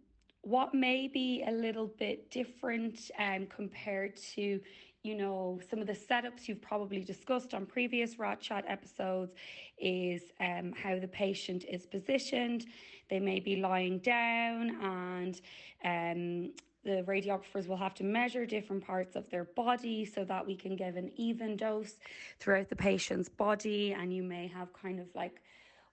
what 0.43 0.75
may 0.75 1.09
be 1.09 1.43
a 1.47 1.53
little 1.53 1.87
bit 1.87 2.31
different 2.31 3.11
um, 3.19 3.47
compared 3.47 4.17
to 4.35 4.61
you 5.03 5.15
know 5.15 5.61
some 5.71 5.81
of 5.81 5.87
the 5.87 5.95
setups 5.95 6.49
you've 6.49 6.61
probably 6.61 7.03
discussed 7.03 7.55
on 7.55 7.65
previous 7.65 8.19
Rad 8.19 8.41
Chat 8.41 8.65
episodes 8.69 9.33
is 9.79 10.23
um, 10.41 10.73
how 10.77 10.99
the 10.99 11.09
patient 11.09 11.65
is 11.69 11.87
positioned 11.87 12.67
they 13.11 13.21
may 13.21 13.41
be 13.41 13.57
lying 13.57 13.99
down 13.99 14.77
and 14.83 15.41
um, 15.85 16.53
the 16.85 17.03
radiographers 17.07 17.67
will 17.67 17.77
have 17.77 17.95
to 17.95 18.05
measure 18.05 18.45
different 18.45 18.85
parts 18.85 19.17
of 19.17 19.29
their 19.31 19.45
body 19.45 20.05
so 20.05 20.25
that 20.25 20.47
we 20.47 20.55
can 20.55 20.77
give 20.77 20.97
an 20.97 21.11
even 21.17 21.57
dose 21.57 21.95
throughout 22.39 22.69
the 22.69 22.77
patient's 22.77 23.29
body. 23.29 23.93
And 23.93 24.15
you 24.15 24.23
may 24.23 24.49
have 24.49 24.73
kind 24.73 25.01
of 25.01 25.07
like 25.15 25.41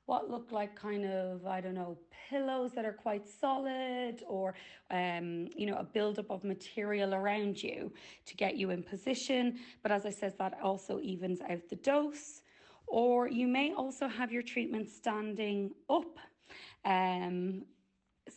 what 0.06 0.30
look 0.30 0.52
like 0.52 0.76
kind 0.76 1.06
of 1.06 1.46
I 1.46 1.62
don't 1.62 1.76
know 1.76 1.98
pillows 2.30 2.72
that 2.76 2.86
are 2.86 2.94
quite 2.94 3.28
solid 3.28 4.24
or 4.28 4.56
um, 4.90 5.48
you 5.56 5.66
know 5.66 5.78
a 5.78 5.84
buildup 5.84 6.30
of 6.30 6.44
material 6.44 7.14
around 7.14 7.62
you 7.62 7.92
to 8.26 8.36
get 8.36 8.58
you 8.58 8.72
in 8.72 8.84
position. 8.84 9.60
But 9.84 9.92
as 9.92 10.06
I 10.06 10.12
said, 10.12 10.34
that 10.40 10.58
also 10.62 11.00
evens 11.02 11.40
out 11.50 11.68
the 11.70 11.78
dose. 11.78 12.42
Or 12.88 13.30
you 13.30 13.48
may 13.48 13.74
also 13.74 14.08
have 14.08 14.32
your 14.32 14.42
treatment 14.42 14.90
standing 14.90 15.72
up. 15.90 16.18
Um, 16.84 17.64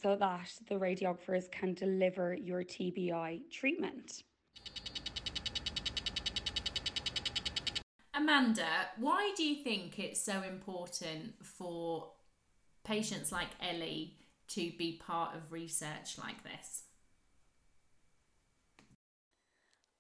so 0.01 0.17
that 0.17 0.51
the 0.69 0.75
radiographers 0.75 1.51
can 1.51 1.75
deliver 1.75 2.35
your 2.35 2.63
TBI 2.63 3.41
treatment. 3.51 4.25
Amanda, 8.17 8.69
why 8.97 9.33
do 9.37 9.43
you 9.43 9.63
think 9.63 9.99
it's 9.99 10.21
so 10.21 10.43
important 10.43 11.35
for 11.43 12.13
patients 12.85 13.33
like 13.33 13.49
Elly 13.61 14.15
to 14.49 14.71
be 14.79 15.01
part 15.05 15.35
of 15.35 15.51
research 15.51 16.17
like 16.19 16.43
this? 16.45 16.85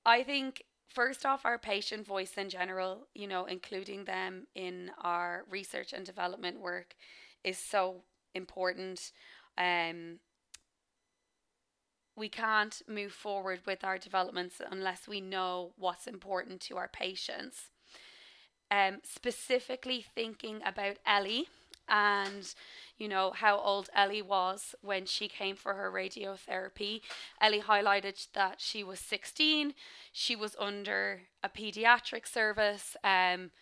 I 0.06 0.22
think 0.22 0.62
first 0.88 1.26
off, 1.26 1.44
our 1.44 1.58
patient 1.58 2.06
voice 2.06 2.34
in 2.36 2.50
general, 2.50 3.08
you 3.14 3.26
know, 3.26 3.46
including 3.46 4.04
them 4.04 4.46
in 4.54 4.92
our 5.02 5.44
research 5.50 5.92
and 5.92 6.06
development 6.06 6.60
work, 6.60 6.94
is 7.42 7.58
so 7.58 8.02
important 8.34 9.12
um, 9.58 10.18
we 12.16 12.28
can't 12.28 12.80
move 12.88 13.12
forward 13.12 13.60
with 13.66 13.82
our 13.82 13.98
developments 13.98 14.60
unless 14.70 15.08
we 15.08 15.20
know 15.20 15.72
what's 15.76 16.06
important 16.06 16.60
to 16.60 16.76
our 16.76 16.88
patients. 16.88 17.70
Um, 18.74 18.98
specifically 19.04 20.04
thinking 20.16 20.60
about 20.66 20.96
Elly 21.06 21.46
and 21.88 22.52
you 22.98 23.08
know 23.08 23.30
how 23.30 23.56
old 23.58 23.88
Elly 23.94 24.20
was 24.20 24.74
when 24.82 25.06
she 25.06 25.28
came 25.28 25.54
for 25.54 25.74
her 25.74 25.92
radiotherapy. 25.92 27.00
Elly 27.40 27.60
highlighted 27.60 28.26
that 28.32 28.60
she 28.60 28.82
was 28.82 28.98
16, 28.98 29.74
she 30.12 30.34
was 30.34 30.56
under 30.58 31.22
a 31.44 31.48
pediatric 31.48 32.26
service, 32.26 32.96
um, 33.04 33.52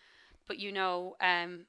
but 0.47 0.57
you 0.57 0.71
know, 0.71 1.15
um, 1.21 1.67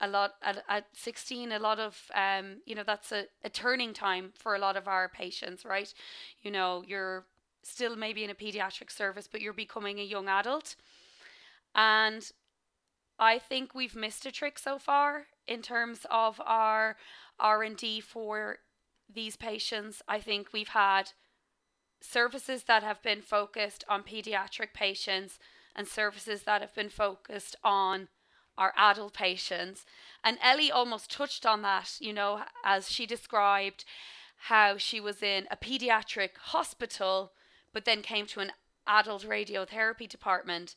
a 0.00 0.08
lot 0.08 0.32
at, 0.42 0.64
at 0.66 0.86
16 0.94 1.52
a 1.52 1.58
lot 1.58 1.78
of 1.78 2.10
um 2.14 2.56
you 2.64 2.74
know 2.74 2.84
that's 2.84 3.12
a, 3.12 3.26
a 3.44 3.50
turning 3.50 3.92
time 3.92 4.32
for 4.34 4.54
a 4.54 4.58
lot 4.58 4.76
of 4.76 4.88
our 4.88 5.08
patients 5.08 5.64
right 5.64 5.94
you 6.42 6.50
know 6.50 6.82
you're 6.86 7.24
still 7.62 7.94
maybe 7.94 8.24
in 8.24 8.30
a 8.30 8.34
pediatric 8.34 8.90
service 8.90 9.28
but 9.30 9.40
you're 9.40 9.52
becoming 9.52 10.00
a 10.00 10.02
young 10.02 10.28
adult 10.28 10.74
and 11.74 12.32
i 13.22 13.38
think 13.38 13.74
we've 13.74 13.96
missed 13.96 14.26
a 14.26 14.32
trick 14.32 14.58
so 14.58 14.78
far 14.78 15.26
in 15.46 15.62
terms 15.62 16.00
of 16.10 16.40
our 16.44 16.96
r&d 17.38 18.00
for 18.00 18.58
these 19.12 19.36
patients 19.36 20.02
i 20.08 20.18
think 20.18 20.52
we've 20.52 20.68
had 20.68 21.12
services 22.00 22.64
that 22.64 22.82
have 22.82 23.02
been 23.02 23.22
focused 23.22 23.84
on 23.88 24.02
pediatric 24.02 24.72
patients 24.74 25.38
and 25.74 25.86
services 25.86 26.42
that 26.42 26.60
have 26.60 26.74
been 26.74 26.88
focused 26.88 27.56
on 27.64 28.08
our 28.58 28.72
adult 28.76 29.14
patients. 29.14 29.86
And 30.22 30.38
Elly 30.42 30.70
almost 30.70 31.10
touched 31.10 31.46
on 31.46 31.62
that, 31.62 31.96
you 32.00 32.12
know, 32.12 32.42
as 32.64 32.90
she 32.90 33.06
described 33.06 33.84
how 34.48 34.76
she 34.76 35.00
was 35.00 35.22
in 35.22 35.46
a 35.50 35.56
pediatric 35.56 36.30
hospital, 36.36 37.32
but 37.72 37.84
then 37.84 38.02
came 38.02 38.26
to 38.26 38.40
an 38.40 38.52
adult 38.86 39.22
radiotherapy 39.22 40.08
department. 40.08 40.74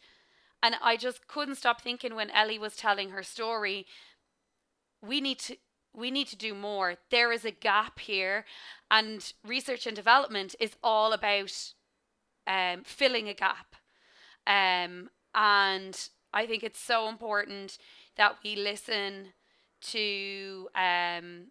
And 0.62 0.76
I 0.82 0.98
just 0.98 1.28
couldn't 1.28 1.56
stop 1.56 1.82
thinking 1.82 2.16
when 2.16 2.32
Elly 2.32 2.58
was 2.58 2.76
telling 2.76 3.12
her 3.12 3.24
story, 3.24 3.86
we 5.02 5.22
need 5.22 5.40
to 5.40 5.58
we 5.94 6.12
need 6.12 6.28
to 6.28 6.36
do 6.36 6.54
more. 6.54 6.96
There 7.10 7.32
is 7.32 7.46
a 7.46 7.52
gap 7.52 8.00
here, 8.00 8.46
and 8.92 9.32
research 9.48 9.88
and 9.88 9.96
development 9.96 10.56
is 10.60 10.76
all 10.84 11.14
about 11.14 11.74
um, 12.48 12.84
filling 12.84 13.30
a 13.30 13.34
gap. 13.34 13.76
Um, 14.46 15.10
and 15.34 16.10
I 16.34 16.46
think 16.46 16.64
it's 16.64 16.80
so 16.80 17.08
important 17.08 17.78
that 18.18 18.38
we 18.44 18.56
listen 18.56 19.34
to 19.82 20.68
um, 20.76 21.48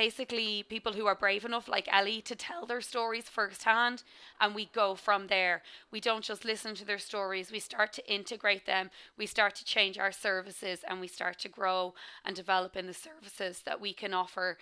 basically 0.00 0.62
people 0.62 0.94
who 0.94 1.04
are 1.04 1.14
brave 1.14 1.44
enough, 1.44 1.68
like 1.68 1.86
Elly, 1.92 2.22
to 2.22 2.34
tell 2.34 2.64
their 2.64 2.80
stories 2.80 3.28
firsthand, 3.28 4.02
and 4.40 4.54
we 4.54 4.64
go 4.72 4.94
from 4.94 5.26
there. 5.26 5.60
We 5.90 6.00
don't 6.00 6.24
just 6.24 6.42
listen 6.42 6.74
to 6.76 6.86
their 6.86 6.98
stories, 6.98 7.52
we 7.52 7.58
start 7.60 7.92
to 7.92 8.10
integrate 8.10 8.64
them, 8.64 8.88
we 9.18 9.26
start 9.26 9.54
to 9.56 9.64
change 9.74 9.98
our 9.98 10.10
services, 10.10 10.78
and 10.88 11.02
we 11.02 11.06
start 11.06 11.38
to 11.40 11.50
grow 11.50 11.92
and 12.24 12.34
develop 12.34 12.76
in 12.76 12.86
the 12.86 12.94
services 12.94 13.60
that 13.66 13.78
we 13.78 13.92
can 13.92 14.14
offer 14.14 14.56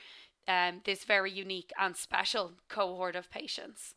um, 0.48 0.80
this 0.84 1.04
very 1.04 1.30
unique 1.30 1.72
and 1.78 1.94
special 1.94 2.54
cohort 2.68 3.14
of 3.14 3.30
patients. 3.30 3.94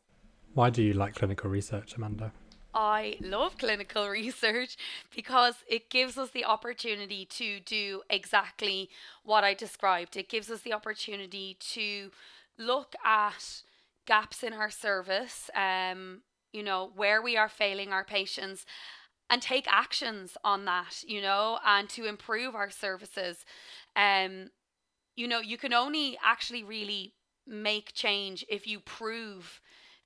Why 0.54 0.70
do 0.70 0.84
you 0.84 0.94
like 0.94 1.16
clinical 1.16 1.50
research, 1.50 1.96
Amanda? 1.96 2.34
I 2.74 3.18
love 3.22 3.58
clinical 3.58 4.08
research 4.10 4.78
because 5.13 5.56
it 5.68 5.90
gives 5.90 6.18
us 6.18 6.32
the 6.32 6.46
opportunity 6.46 7.25
to 7.25 7.60
do 7.60 8.01
exactly 8.10 8.90
what 9.24 9.44
I 9.44 9.54
described. 9.54 10.16
It 10.16 10.30
gives 10.30 10.50
us 10.50 10.62
the 10.62 10.74
opportunity 10.74 11.58
to 11.74 12.12
look 12.58 12.96
at 13.04 13.63
gaps 14.06 14.44
in 14.44 14.54
our 14.54 14.70
service, 14.70 15.50
um, 15.56 16.22
you 16.54 16.63
know, 16.63 16.92
where 16.96 17.22
we 17.22 17.38
are 17.38 17.50
failing 17.50 17.92
our 17.92 18.04
patients 18.04 18.66
and 19.30 19.42
take 19.42 19.66
actions 19.72 20.38
on 20.44 20.66
that, 20.66 21.04
you 21.08 21.22
know, 21.22 21.60
and 21.66 21.90
to 21.90 22.06
improve 22.06 22.56
our 22.56 22.70
services. 22.70 23.46
Um, 23.96 24.50
you 25.16 25.28
know, 25.28 25.40
you 25.40 25.58
can 25.58 25.74
only 25.74 26.18
actually 26.24 26.63
really 26.63 27.13
make 27.48 27.94
change 27.94 28.46
if 28.50 28.68
you 28.68 28.80
prove 28.80 29.62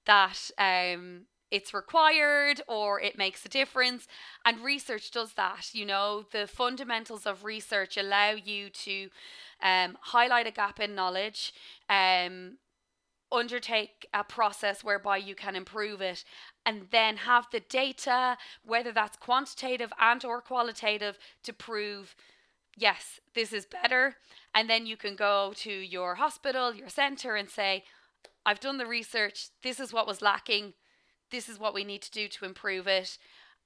that 0.06 0.52
um 0.58 1.26
it's 1.52 1.74
required 1.74 2.62
or 2.68 3.00
it 3.00 3.18
makes 3.18 3.46
a 3.46 3.50
difference. 3.50 4.08
And 4.46 4.62
research 4.62 5.12
does 5.12 5.34
that. 5.34 5.70
You 5.74 5.86
know, 5.86 6.26
the 6.32 6.48
fundamentals 6.48 7.26
of 7.26 7.44
research 7.44 7.98
allow 7.98 8.32
you 8.32 8.70
to 8.70 9.10
um, 9.62 9.98
highlight 10.02 10.48
a 10.48 10.52
gap 10.52 10.80
in 10.80 10.96
knowledge, 10.96 11.54
um, 11.90 12.58
undertake 13.32 14.08
a 14.14 14.24
process 14.24 14.84
whereby 14.84 15.18
you 15.18 15.36
can 15.36 15.56
improve 15.56 16.02
it 16.02 16.24
and 16.66 16.88
then 16.92 17.18
have 17.18 17.48
the 17.52 17.60
data 17.60 18.38
whether 18.64 18.92
that's 18.92 19.18
quantitative 19.18 19.92
and 20.00 20.24
or 20.24 20.42
qualitative 20.42 21.18
to 21.44 21.52
prove 21.52 22.16
yes 22.78 23.20
this 23.34 23.52
is 23.52 23.66
better 23.66 24.16
and 24.54 24.70
then 24.70 24.86
you 24.86 24.96
can 24.96 25.16
go 25.16 25.54
to 25.56 25.72
your 25.72 26.16
hospital 26.16 26.74
your 26.74 26.88
center 26.88 27.36
and 27.36 27.50
say 27.50 27.84
i've 28.46 28.60
done 28.60 28.78
the 28.78 28.86
research 28.86 29.50
this 29.64 29.80
is 29.80 29.92
what 29.92 30.08
was 30.08 30.22
lacking 30.22 30.74
this 31.32 31.50
is 31.50 31.60
what 31.60 31.74
we 31.74 31.84
need 31.84 32.02
to 32.02 32.12
do 32.12 32.28
to 32.28 32.46
improve 32.46 32.88
it 32.88 33.18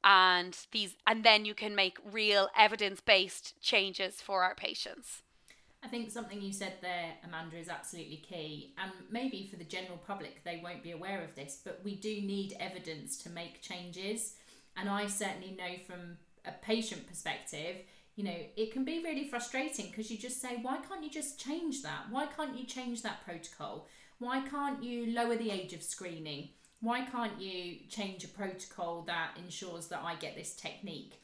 and 0.04 0.58
these 0.72 0.96
and 1.06 1.24
then 1.24 1.46
you 1.46 1.54
can 1.54 1.76
make 1.76 1.98
real 2.12 2.48
evidence-based 2.58 3.62
changes 3.62 4.22
for 4.22 4.44
our 4.44 4.56
patients 4.56 5.22
I 5.82 5.88
think 5.88 6.12
something 6.12 6.42
you 6.42 6.52
said 6.52 6.74
there, 6.82 7.14
Amanda, 7.24 7.58
is 7.58 7.70
absolutely 7.70 8.18
key. 8.18 8.74
And 8.78 8.92
maybe 9.10 9.48
for 9.50 9.56
the 9.56 9.64
general 9.64 9.98
public, 10.06 10.44
they 10.44 10.60
won't 10.62 10.84
be 10.84 10.92
aware 10.92 11.24
of 11.24 11.36
this, 11.36 11.62
but 11.64 11.80
we 11.86 11.96
do 11.96 12.10
need 12.22 12.58
evidence 12.60 13.18
to 13.20 13.30
make 13.30 13.62
changes. 13.62 14.36
And 14.76 14.90
I 14.90 15.08
certainly 15.08 15.56
know 15.58 15.78
from 15.88 16.18
a 16.46 16.52
patient 16.52 17.08
perspective, 17.08 17.78
you 18.16 18.26
know, 18.26 18.36
it 18.58 18.74
can 18.74 18.84
be 18.84 19.02
really 19.04 19.30
frustrating 19.30 19.88
because 19.88 20.12
you 20.12 20.18
just 20.18 20.42
say, 20.42 20.58
why 20.62 20.78
can't 20.78 21.04
you 21.04 21.10
just 21.10 21.40
change 21.40 21.82
that? 21.84 22.08
Why 22.10 22.26
can't 22.26 22.58
you 22.58 22.66
change 22.66 23.02
that 23.04 23.24
protocol? 23.24 23.88
Why 24.18 24.42
can't 24.42 24.84
you 24.84 25.14
lower 25.14 25.38
the 25.38 25.52
age 25.52 25.72
of 25.72 25.82
screening? 25.82 26.50
Why 26.82 27.02
can't 27.02 27.40
you 27.40 27.78
change 27.90 28.24
a 28.24 28.30
protocol 28.30 29.04
that 29.04 29.32
ensures 29.38 29.88
that 29.88 30.02
I 30.04 30.16
get 30.16 30.36
this 30.36 30.56
technique? 30.56 31.22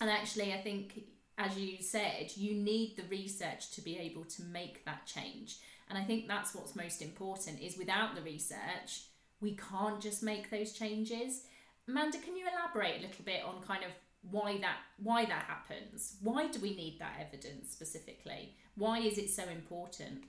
And 0.00 0.10
actually, 0.10 0.52
I 0.52 0.60
think 0.60 1.04
as 1.38 1.58
you 1.58 1.78
said, 1.80 2.32
you 2.36 2.54
need 2.54 2.96
the 2.96 3.04
research 3.04 3.70
to 3.72 3.80
be 3.80 3.98
able 3.98 4.24
to 4.24 4.42
make 4.42 4.84
that 4.84 5.06
change. 5.06 5.58
And 5.88 5.98
I 5.98 6.04
think 6.04 6.28
that's 6.28 6.54
what's 6.54 6.76
most 6.76 7.02
important 7.02 7.60
is 7.60 7.78
without 7.78 8.14
the 8.14 8.22
research, 8.22 9.04
we 9.40 9.56
can't 9.56 10.00
just 10.00 10.22
make 10.22 10.50
those 10.50 10.72
changes. 10.72 11.42
Amanda, 11.88 12.18
can 12.18 12.36
you 12.36 12.46
elaborate 12.46 12.98
a 12.98 13.06
little 13.06 13.24
bit 13.24 13.42
on 13.44 13.62
kind 13.62 13.84
of 13.84 13.90
why 14.30 14.56
that 14.58 14.76
why 15.02 15.24
that 15.24 15.44
happens? 15.44 16.16
Why 16.22 16.46
do 16.46 16.60
we 16.60 16.76
need 16.76 17.00
that 17.00 17.16
evidence 17.20 17.72
specifically? 17.72 18.54
Why 18.76 19.00
is 19.00 19.18
it 19.18 19.30
so 19.30 19.42
important? 19.48 20.24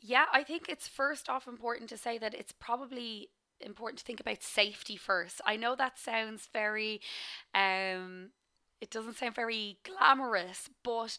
Yeah, 0.00 0.24
I 0.32 0.44
think 0.44 0.68
it's 0.68 0.88
first 0.88 1.28
off 1.28 1.46
important 1.46 1.90
to 1.90 1.98
say 1.98 2.16
that 2.18 2.32
it's 2.32 2.52
probably 2.52 3.28
important 3.60 3.98
to 3.98 4.04
think 4.04 4.20
about 4.20 4.42
safety 4.42 4.96
first. 4.96 5.40
I 5.44 5.56
know 5.56 5.74
that 5.76 5.98
sounds 5.98 6.48
very 6.52 7.00
um 7.54 8.30
it 8.80 8.90
doesn't 8.90 9.16
sound 9.16 9.34
very 9.34 9.78
glamorous, 9.84 10.68
but 10.84 11.16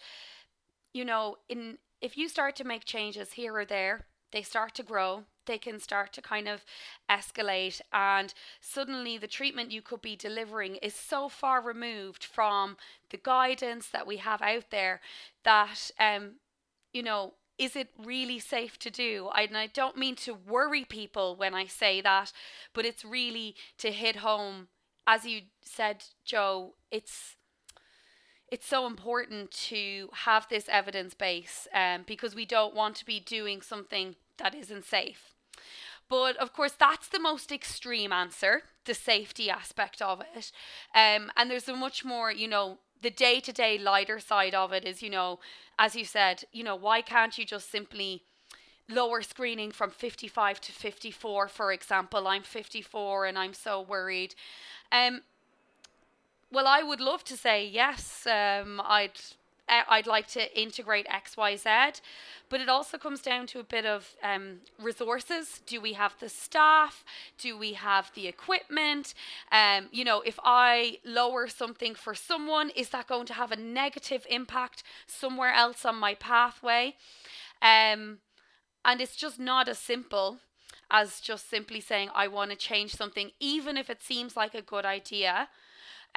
you 0.94 1.06
know, 1.06 1.38
in 1.50 1.78
if 2.02 2.18
you 2.18 2.30
start 2.30 2.56
to 2.58 2.64
make 2.64 2.86
changes 2.86 3.34
here 3.34 3.56
or 3.58 3.66
there, 3.66 4.06
they 4.32 4.42
start 4.44 4.76
to 4.76 4.84
grow, 4.84 5.24
they 5.46 5.58
can 5.58 5.80
start 5.80 6.14
to 6.14 6.22
kind 6.22 6.48
of 6.48 6.64
escalate 7.10 7.82
and 7.94 8.34
suddenly 8.60 9.18
the 9.18 9.28
treatment 9.28 9.72
you 9.72 9.82
could 9.82 10.02
be 10.02 10.16
delivering 10.16 10.76
is 10.78 10.94
so 10.94 11.30
far 11.30 11.62
removed 11.62 12.24
from 12.24 12.76
the 13.10 13.18
guidance 13.18 13.88
that 13.88 14.06
we 14.06 14.18
have 14.18 14.42
out 14.42 14.66
there 14.72 15.00
that 15.44 15.90
um 16.00 16.34
you 16.94 17.02
know 17.02 17.34
is 17.58 17.76
it 17.76 17.90
really 18.04 18.40
safe 18.40 18.78
to 18.80 18.90
do? 18.90 19.30
I, 19.32 19.44
and 19.44 19.58
I 19.58 19.68
don't 19.68 19.98
mean 19.98 20.16
to 20.18 20.34
worry 20.34 20.86
people 20.86 21.36
when 21.36 21.54
I 21.54 21.66
say 21.66 22.02
that, 22.02 22.32
but 22.74 22.86
it's 22.86 23.04
really 23.04 23.56
to 23.80 23.92
hit 23.92 24.18
home. 24.18 24.68
As 25.06 25.26
you 25.26 25.42
said, 25.62 26.04
Jo, 26.26 26.74
it's 26.92 27.36
it's 28.50 28.66
so 28.66 28.86
important 28.86 29.52
to 29.52 30.10
have 30.14 30.48
this 30.50 30.70
evidence 30.70 31.14
base 31.14 31.68
um, 31.74 32.06
because 32.08 32.34
we 32.34 32.46
don't 32.46 32.74
want 32.74 32.96
to 32.96 33.06
be 33.06 33.20
doing 33.20 33.62
something 33.62 34.16
that 34.38 34.56
isn't 34.56 34.86
safe. 34.86 35.34
But 36.10 36.38
of 36.38 36.54
course, 36.54 36.74
that's 36.78 37.10
the 37.10 37.20
most 37.20 37.52
extreme 37.52 38.14
answer, 38.14 38.62
the 38.86 38.94
safety 38.94 39.50
aspect 39.50 40.02
of 40.02 40.22
it. 40.22 40.52
Um, 40.96 41.30
and 41.36 41.52
there's 41.52 41.68
a 41.68 41.76
much 41.76 42.06
more, 42.06 42.32
you 42.32 42.48
know, 42.48 42.78
the 43.02 43.10
day 43.10 43.40
to 43.40 43.52
day 43.52 43.78
lighter 43.78 44.20
side 44.20 44.56
of 44.56 44.74
it 44.74 44.86
is, 44.86 45.02
you 45.02 45.10
know, 45.10 45.40
as 45.78 45.96
you 45.96 46.06
said, 46.06 46.44
you 46.52 46.64
know, 46.64 46.76
why 46.76 47.02
can't 47.02 47.38
you 47.38 47.46
just 47.46 47.72
simply 47.72 48.24
lower 48.90 49.22
screening 49.22 49.72
from 49.72 49.92
55 49.92 50.62
to 50.62 50.72
54, 50.72 51.48
for 51.48 51.72
example? 51.72 52.28
I'm 52.28 52.44
54 52.44 53.26
and 53.26 53.38
I'm 53.38 53.54
so 53.54 53.82
worried. 53.82 54.36
Um, 54.92 55.22
well, 56.52 56.68
I 56.68 56.82
would 56.82 57.02
love 57.02 57.24
to 57.26 57.38
say 57.38 57.68
yes. 57.68 58.26
Um, 58.26 58.82
I'd 58.84 59.20
I'd 59.68 60.08
like 60.08 60.28
to 60.30 60.60
integrate 60.60 61.06
X, 61.10 61.36
Y, 61.36 61.56
Z, 61.56 61.70
but 62.50 62.62
it 62.62 62.70
also 62.70 62.98
comes 62.98 63.22
down 63.22 63.48
to 63.48 63.60
a 63.60 63.64
bit 63.64 63.86
of 63.86 64.16
um, 64.24 64.60
resources. 64.82 65.62
Do 65.66 65.82
we 65.82 65.94
have 65.94 66.16
the 66.20 66.30
staff? 66.30 67.04
Do 67.38 67.58
we 67.58 67.74
have 67.74 68.12
the 68.16 68.28
equipment? 68.28 69.14
Um, 69.52 69.90
you 69.92 70.06
know, 70.06 70.22
if 70.22 70.40
I 70.44 71.00
lower 71.04 71.48
something 71.48 71.96
for 71.96 72.16
someone, 72.16 72.70
is 72.72 72.90
that 72.90 73.08
going 73.08 73.26
to 73.28 73.34
have 73.34 73.52
a 73.52 73.58
negative 73.58 74.26
impact 74.30 74.84
somewhere 75.06 75.52
else 75.52 75.86
on 75.86 75.96
my 75.96 76.16
pathway? 76.16 76.96
Um, 77.62 78.20
and 78.86 79.02
it's 79.02 79.16
just 79.16 79.40
not 79.40 79.68
as 79.68 79.80
simple 79.80 80.40
as 80.90 81.20
just 81.20 81.50
simply 81.50 81.82
saying, 81.82 82.10
I 82.16 82.28
want 82.30 82.52
to 82.52 82.58
change 82.58 82.96
something, 82.96 83.32
even 83.40 83.76
if 83.76 83.90
it 83.90 84.02
seems 84.02 84.38
like 84.38 84.56
a 84.56 84.62
good 84.62 84.86
idea. 84.86 85.50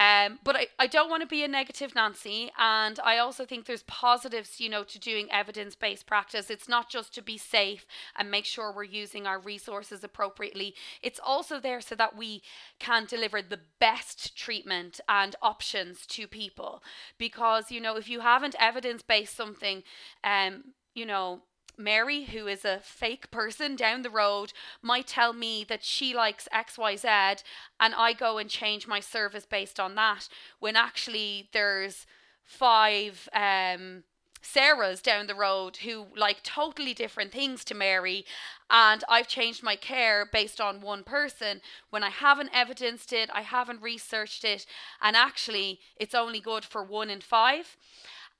Um, 0.00 0.38
but 0.42 0.56
I, 0.56 0.66
I 0.78 0.86
don't 0.86 1.10
want 1.10 1.20
to 1.22 1.26
be 1.26 1.44
a 1.44 1.48
negative 1.48 1.94
Nancy. 1.94 2.50
And 2.58 2.98
I 3.04 3.18
also 3.18 3.44
think 3.44 3.66
there's 3.66 3.82
positives, 3.82 4.58
you 4.58 4.70
know, 4.70 4.82
to 4.82 4.98
doing 4.98 5.28
evidence 5.30 5.74
based 5.74 6.06
practice. 6.06 6.48
It's 6.48 6.68
not 6.68 6.88
just 6.88 7.14
to 7.16 7.22
be 7.22 7.36
safe 7.36 7.86
and 8.16 8.30
make 8.30 8.46
sure 8.46 8.72
we're 8.72 8.84
using 8.84 9.26
our 9.26 9.38
resources 9.38 10.02
appropriately. 10.02 10.74
It's 11.02 11.20
also 11.22 11.60
there 11.60 11.82
so 11.82 11.94
that 11.96 12.16
we 12.16 12.42
can 12.78 13.04
deliver 13.04 13.42
the 13.42 13.60
best 13.78 14.34
treatment 14.34 15.00
and 15.06 15.36
options 15.42 16.06
to 16.06 16.26
people. 16.26 16.82
Because, 17.18 17.70
you 17.70 17.80
know, 17.80 17.96
if 17.96 18.08
you 18.08 18.20
haven't 18.20 18.56
evidence 18.58 19.02
based 19.02 19.36
something, 19.36 19.82
um, 20.24 20.72
you 20.94 21.04
know, 21.04 21.42
Mary, 21.76 22.24
who 22.24 22.46
is 22.46 22.64
a 22.64 22.80
fake 22.82 23.30
person 23.30 23.76
down 23.76 24.02
the 24.02 24.10
road, 24.10 24.52
might 24.82 25.06
tell 25.06 25.32
me 25.32 25.64
that 25.64 25.84
she 25.84 26.14
likes 26.14 26.48
XYZ 26.52 27.42
and 27.78 27.94
I 27.94 28.12
go 28.12 28.38
and 28.38 28.50
change 28.50 28.86
my 28.86 29.00
service 29.00 29.46
based 29.46 29.80
on 29.80 29.94
that 29.94 30.28
when 30.58 30.76
actually 30.76 31.48
there's 31.52 32.06
five 32.44 33.28
um 33.32 34.04
Sarah's 34.42 35.02
down 35.02 35.26
the 35.26 35.34
road 35.34 35.78
who 35.78 36.06
like 36.16 36.42
totally 36.42 36.94
different 36.94 37.32
things 37.32 37.64
to 37.64 37.74
Mary, 37.74 38.24
and 38.70 39.04
I've 39.08 39.28
changed 39.28 39.62
my 39.62 39.76
care 39.76 40.26
based 40.30 40.60
on 40.60 40.80
one 40.80 41.04
person 41.04 41.60
when 41.90 42.02
I 42.02 42.10
haven't 42.10 42.50
evidenced 42.52 43.12
it, 43.12 43.28
I 43.32 43.42
haven't 43.42 43.82
researched 43.82 44.44
it, 44.44 44.64
and 45.00 45.16
actually 45.16 45.80
it's 45.96 46.14
only 46.14 46.40
good 46.40 46.64
for 46.64 46.82
one 46.82 47.10
in 47.10 47.20
five. 47.20 47.76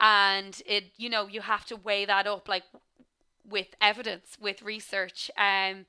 And 0.01 0.63
it, 0.65 0.93
you 0.97 1.11
know, 1.11 1.27
you 1.27 1.43
have 1.43 1.67
to 1.67 1.77
weigh 1.77 2.07
that 2.07 2.27
up 2.27 2.49
like 2.49 2.65
with 3.51 3.75
evidence, 3.81 4.37
with 4.41 4.63
research. 4.63 5.31
Um, 5.37 5.87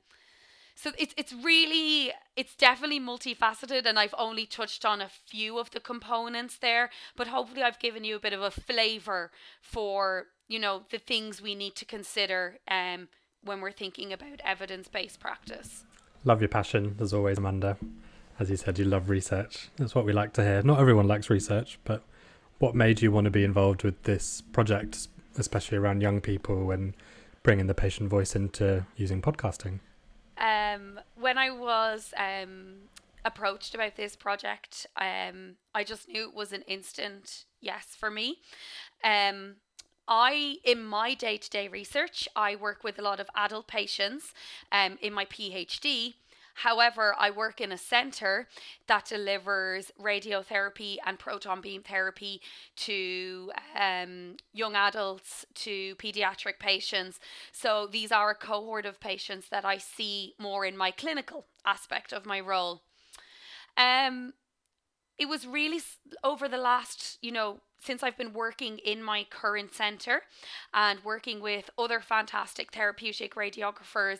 so 0.76 0.91
it's 0.97 1.13
it's 1.15 1.34
really 1.34 2.12
it's 2.36 2.56
definitely 2.56 3.00
multifaceted, 3.00 3.86
and 3.86 4.00
I've 4.00 4.15
only 4.17 4.45
touched 4.45 4.86
on 4.86 5.02
a 5.02 5.10
few 5.10 5.60
of 5.60 5.71
the 5.71 5.80
components 5.80 6.58
there, 6.58 6.89
but 7.15 7.28
hopefully 7.28 7.62
I've 7.62 7.80
given 7.80 8.04
you 8.04 8.15
a 8.15 8.19
bit 8.19 8.34
of 8.34 8.41
a 8.41 8.52
flavour 8.52 9.32
for 9.62 10.28
you 10.47 10.60
know 10.60 10.84
the 10.89 10.97
things 10.97 11.41
we 11.41 11.56
need 11.56 11.76
to 11.76 11.86
consider 11.86 12.58
um, 12.67 13.10
when 13.43 13.62
we're 13.62 13.71
thinking 13.71 14.12
about 14.12 14.41
evidence 14.43 14.88
based 14.88 15.19
practice. 15.19 15.84
Love 16.24 16.41
your 16.41 16.50
passion 16.50 16.95
as 17.00 17.13
always, 17.13 17.38
Amanda. 17.38 17.78
As 18.39 18.50
you 18.50 18.58
said, 18.58 18.80
you 18.80 18.86
love 18.86 19.10
research. 19.10 19.69
That's 19.78 19.93
what 19.93 20.06
we 20.06 20.13
like 20.13 20.34
to 20.34 20.43
hear. 20.43 20.63
Not 20.63 20.80
everyone 20.80 21.08
likes 21.08 21.30
research, 21.30 21.78
but 21.84 22.02
what 22.58 22.74
made 22.74 23.02
you 23.02 23.12
want 23.12 23.26
to 23.26 23.32
be 23.32 23.43
involved 23.43 23.84
with 23.84 24.02
this 24.04 24.41
project, 24.52 25.08
especially 25.38 25.78
around 25.78 26.02
young 26.02 26.21
people 26.21 26.71
and 26.71 26.95
bringing 27.43 27.67
the 27.67 27.73
patient 27.73 28.10
voice 28.10 28.36
into 28.36 28.86
using 28.95 29.21
podcasting? 29.21 29.80
Um, 30.38 30.99
when 31.15 31.38
I 31.38 31.51
was 31.51 32.13
um, 32.17 32.75
approached 33.25 33.75
about 33.75 33.95
this 33.95 34.15
project, 34.15 34.88
um, 34.95 35.56
I 35.73 35.84
just 35.84 36.08
knew 36.08 36.27
it 36.27 36.36
was 36.36 36.54
an 36.54 36.63
instant 36.63 37.45
yes 37.60 37.95
for 37.97 38.10
me. 38.10 38.38
Um, 39.04 39.56
I, 40.08 40.58
in 40.63 40.84
my 40.84 41.13
day 41.13 41.38
to 41.38 41.49
day 41.49 41.67
research, 41.67 42.27
I 42.36 42.56
work 42.56 42.84
with 42.84 42.99
a 42.99 43.01
lot 43.01 43.19
of 43.19 43.30
adult 43.36 43.67
patients 43.67 44.34
um, 44.71 44.97
in 45.01 45.13
my 45.13 45.25
PhD. 45.25 46.15
However, 46.63 47.15
I 47.17 47.32
work 47.32 47.60
in 47.60 47.71
a 47.71 47.78
centre 47.78 48.47
that 48.86 49.06
delivers 49.06 49.91
radiotherapy 50.00 50.97
and 51.04 51.17
proton 51.17 51.60
beam 51.60 51.82
therapy 51.82 52.39
to 52.76 53.52
um, 53.76 54.36
young 54.54 54.76
adults, 54.76 55.43
to 55.56 55.95
paediatric 55.95 56.60
patients. 56.60 57.19
So 57.52 57.88
these 57.91 58.12
are 58.12 58.30
a 58.30 58.36
cohort 58.36 58.86
of 58.86 59.00
patients 59.00 59.50
that 59.50 59.65
I 59.65 59.78
see 59.78 60.36
more 60.38 60.63
in 60.63 60.78
my 60.78 60.91
clinical 60.91 61.47
aspect 61.65 62.13
of 62.13 62.28
my 62.28 62.39
role. 62.39 62.84
Um, 63.76 64.34
it 65.17 65.28
was 65.28 65.45
really 65.45 65.80
over 66.24 66.47
the 66.47 66.58
last, 66.58 67.17
you 67.21 67.32
know, 67.32 67.60
since 67.80 68.04
I've 68.04 68.17
been 68.17 68.34
working 68.34 68.78
in 68.78 69.02
my 69.02 69.26
current 69.30 69.74
centre 69.74 70.21
and 70.74 71.04
working 71.04 71.41
with 71.41 71.69
other 71.78 72.00
fantastic 72.00 72.71
therapeutic 72.71 73.36
radiographers 73.36 74.19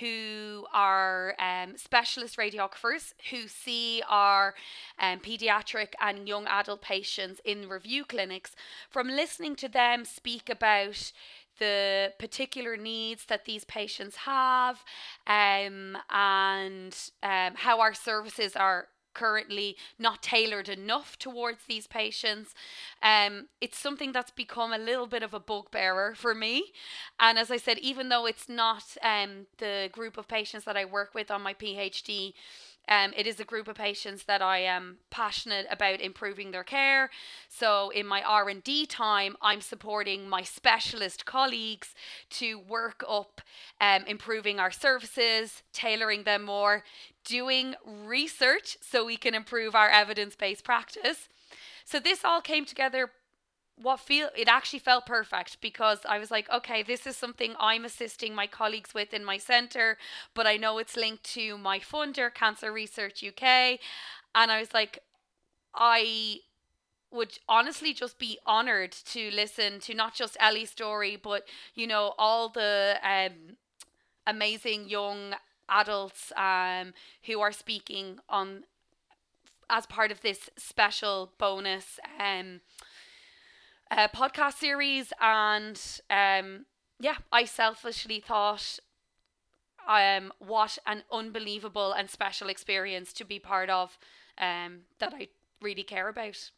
who 0.00 0.66
are 0.72 1.34
um, 1.38 1.76
specialist 1.76 2.36
radiographers 2.36 3.14
who 3.30 3.48
see 3.48 4.02
our 4.08 4.54
um, 4.98 5.20
paediatric 5.20 5.94
and 6.00 6.28
young 6.28 6.46
adult 6.46 6.82
patients 6.82 7.40
in 7.44 7.68
review 7.68 8.04
clinics, 8.04 8.54
from 8.90 9.08
listening 9.08 9.56
to 9.56 9.68
them 9.68 10.04
speak 10.04 10.50
about 10.50 11.12
the 11.58 12.12
particular 12.18 12.76
needs 12.76 13.24
that 13.26 13.44
these 13.44 13.64
patients 13.64 14.16
have 14.16 14.84
um, 15.26 15.96
and 16.10 16.96
um, 17.22 17.54
how 17.56 17.80
our 17.80 17.94
services 17.94 18.54
are 18.54 18.88
currently 19.14 19.76
not 19.98 20.22
tailored 20.22 20.68
enough 20.68 21.18
towards 21.18 21.64
these 21.66 21.86
patients. 21.86 22.54
Um, 23.02 23.48
it's 23.60 23.78
something 23.78 24.12
that's 24.12 24.30
become 24.30 24.72
a 24.72 24.78
little 24.78 25.06
bit 25.06 25.22
of 25.22 25.34
a 25.34 25.40
bugbearer 25.40 26.14
for 26.14 26.34
me. 26.34 26.72
And 27.18 27.38
as 27.38 27.50
I 27.50 27.56
said, 27.56 27.78
even 27.78 28.08
though 28.08 28.26
it's 28.26 28.48
not 28.48 28.96
um, 29.02 29.46
the 29.58 29.88
group 29.92 30.18
of 30.18 30.28
patients 30.28 30.64
that 30.64 30.76
I 30.76 30.84
work 30.84 31.14
with 31.14 31.30
on 31.30 31.42
my 31.42 31.54
PhD, 31.54 32.34
um, 32.88 33.12
it 33.16 33.26
is 33.26 33.38
a 33.38 33.44
group 33.44 33.68
of 33.68 33.76
patients 33.76 34.24
that 34.24 34.42
I 34.42 34.58
am 34.58 34.98
passionate 35.10 35.66
about 35.70 36.00
improving 36.00 36.50
their 36.50 36.64
care. 36.64 37.10
So 37.48 37.90
in 37.90 38.06
my 38.06 38.22
R 38.22 38.48
and 38.48 38.64
D 38.64 38.86
time, 38.86 39.36
I'm 39.42 39.60
supporting 39.60 40.28
my 40.28 40.42
specialist 40.42 41.26
colleagues 41.26 41.94
to 42.30 42.58
work 42.58 43.04
up 43.08 43.40
um, 43.80 44.04
improving 44.06 44.58
our 44.58 44.70
services, 44.70 45.62
tailoring 45.72 46.24
them 46.24 46.44
more, 46.44 46.84
doing 47.24 47.74
research 47.84 48.78
so 48.80 49.04
we 49.04 49.16
can 49.16 49.34
improve 49.34 49.74
our 49.74 49.90
evidence 49.90 50.34
based 50.34 50.64
practice. 50.64 51.28
So 51.84 51.98
this 51.98 52.24
all 52.24 52.40
came 52.40 52.64
together 52.64 53.10
what 53.80 54.00
feel 54.00 54.28
it 54.36 54.48
actually 54.48 54.78
felt 54.80 55.06
perfect 55.06 55.60
because 55.60 56.00
I 56.08 56.18
was 56.18 56.30
like, 56.30 56.50
okay, 56.50 56.82
this 56.82 57.06
is 57.06 57.16
something 57.16 57.54
I'm 57.58 57.84
assisting 57.84 58.34
my 58.34 58.46
colleagues 58.46 58.94
with 58.94 59.14
in 59.14 59.24
my 59.24 59.38
centre, 59.38 59.98
but 60.34 60.46
I 60.46 60.56
know 60.56 60.78
it's 60.78 60.96
linked 60.96 61.24
to 61.34 61.56
my 61.58 61.78
funder, 61.78 62.32
Cancer 62.32 62.72
Research 62.72 63.22
UK, 63.22 63.78
and 64.34 64.50
I 64.50 64.60
was 64.60 64.74
like, 64.74 65.00
I 65.74 66.38
would 67.10 67.38
honestly 67.48 67.94
just 67.94 68.18
be 68.18 68.38
honored 68.44 68.92
to 68.92 69.30
listen 69.30 69.80
to 69.80 69.94
not 69.94 70.14
just 70.14 70.36
Elly's 70.40 70.70
story, 70.70 71.16
but 71.16 71.44
you 71.74 71.86
know 71.86 72.14
all 72.18 72.48
the 72.48 72.96
um, 73.02 73.56
amazing 74.26 74.88
young 74.88 75.34
adults 75.68 76.32
um, 76.36 76.92
who 77.24 77.40
are 77.40 77.52
speaking 77.52 78.18
on 78.28 78.64
as 79.70 79.86
part 79.86 80.10
of 80.10 80.22
this 80.22 80.48
special 80.56 81.32
bonus 81.38 82.00
um, 82.18 82.60
uh, 83.90 84.08
podcast 84.08 84.54
series, 84.54 85.12
and 85.20 85.80
um, 86.10 86.66
yeah, 87.00 87.16
I 87.32 87.44
selfishly 87.44 88.20
thought 88.20 88.78
um, 89.88 90.32
what 90.38 90.78
an 90.86 91.02
unbelievable 91.10 91.92
and 91.92 92.10
special 92.10 92.48
experience 92.48 93.12
to 93.14 93.24
be 93.24 93.38
part 93.38 93.70
of 93.70 93.98
um, 94.38 94.80
that 94.98 95.14
I 95.14 95.28
really 95.60 95.82
care 95.82 96.08
about. 96.08 96.50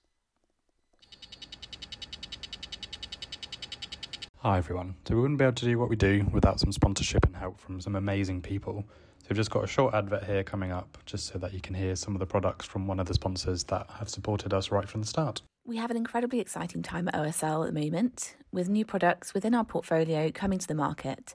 Hi 4.39 4.57
everyone. 4.57 4.97
So 5.07 5.15
we 5.15 5.21
wouldn't 5.21 5.39
be 5.39 5.45
able 5.45 5.55
to 5.57 5.65
do 5.67 5.79
what 5.79 5.91
we 5.91 5.97
do 5.97 6.27
without 6.33 6.59
some 6.61 6.73
sponsorship 6.73 7.27
and 7.27 7.37
help 7.37 7.61
from 7.61 7.79
some 7.79 7.95
amazing 7.95 8.41
people. 8.41 8.85
So 9.19 9.27
we've 9.29 9.37
just 9.37 9.51
got 9.51 9.65
a 9.65 9.67
short 9.67 9.95
advert 9.95 10.25
here 10.25 10.43
coming 10.43 10.73
up 10.73 10.97
just 11.05 11.27
so 11.27 11.39
that 11.39 11.53
you 11.53 11.61
can 11.61 11.75
hear 11.75 11.95
some 11.95 12.15
of 12.15 12.21
the 12.21 12.27
products 12.27 12.65
from 12.65 12.87
one 12.87 12.99
of 12.99 13.07
the 13.07 13.13
sponsors 13.13 13.65
that 13.65 13.87
have 13.99 14.09
supported 14.09 14.55
us 14.55 14.71
right 14.71 14.89
from 14.89 15.03
the 15.03 15.07
start. 15.07 15.43
We 15.65 15.77
have 15.77 15.91
an 15.91 15.97
incredibly 15.97 16.41
exciting 16.41 16.83
time 16.83 17.07
at 17.09 17.15
OSL 17.15 17.67
at 17.67 17.75
the 17.75 17.81
moment, 17.81 18.35
with 18.51 18.69
new 18.69 18.85
products 18.85 19.35
within 19.35 19.55
our 19.55 19.65
portfolio 19.65 20.31
coming 20.33 20.59
to 20.59 20.67
the 20.67 20.75
market. 20.75 21.35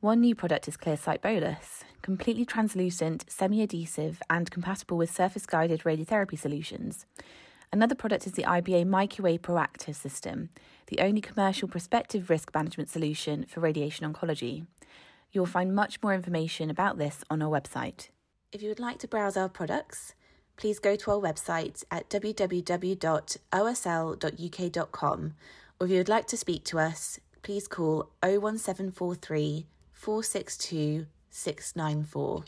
One 0.00 0.20
new 0.20 0.36
product 0.36 0.68
is 0.68 0.76
Clearsight 0.76 1.20
Bolus, 1.20 1.82
completely 2.00 2.44
translucent, 2.44 3.24
semi 3.28 3.60
adhesive, 3.60 4.22
and 4.30 4.48
compatible 4.48 4.96
with 4.96 5.10
surface 5.10 5.44
guided 5.44 5.80
radiotherapy 5.80 6.38
solutions. 6.38 7.04
Another 7.72 7.96
product 7.96 8.26
is 8.26 8.32
the 8.32 8.44
IBA 8.44 8.86
MyQA 8.86 9.40
Proactive 9.40 9.96
system, 9.96 10.50
the 10.86 11.00
only 11.00 11.20
commercial 11.20 11.66
prospective 11.66 12.30
risk 12.30 12.54
management 12.54 12.88
solution 12.88 13.44
for 13.48 13.58
radiation 13.58 14.10
oncology. 14.10 14.66
You'll 15.32 15.46
find 15.46 15.74
much 15.74 16.00
more 16.00 16.14
information 16.14 16.70
about 16.70 16.96
this 16.96 17.24
on 17.28 17.42
our 17.42 17.50
website. 17.50 18.08
If 18.52 18.62
you 18.62 18.68
would 18.68 18.80
like 18.80 18.98
to 19.00 19.08
browse 19.08 19.36
our 19.36 19.48
products, 19.48 20.14
please 20.58 20.78
go 20.80 20.94
to 20.96 21.12
our 21.12 21.18
website 21.18 21.82
at 21.90 22.10
www.osl.uk.com 22.10 22.54
or 25.80 25.86
if 25.86 25.90
you 25.90 25.98
would 25.98 26.08
like 26.08 26.26
to 26.26 26.36
speak 26.36 26.64
to 26.64 26.78
us, 26.78 27.20
please 27.42 27.68
call 27.68 28.10
01743 28.22 29.66
462 29.92 31.06
694. 31.30 32.44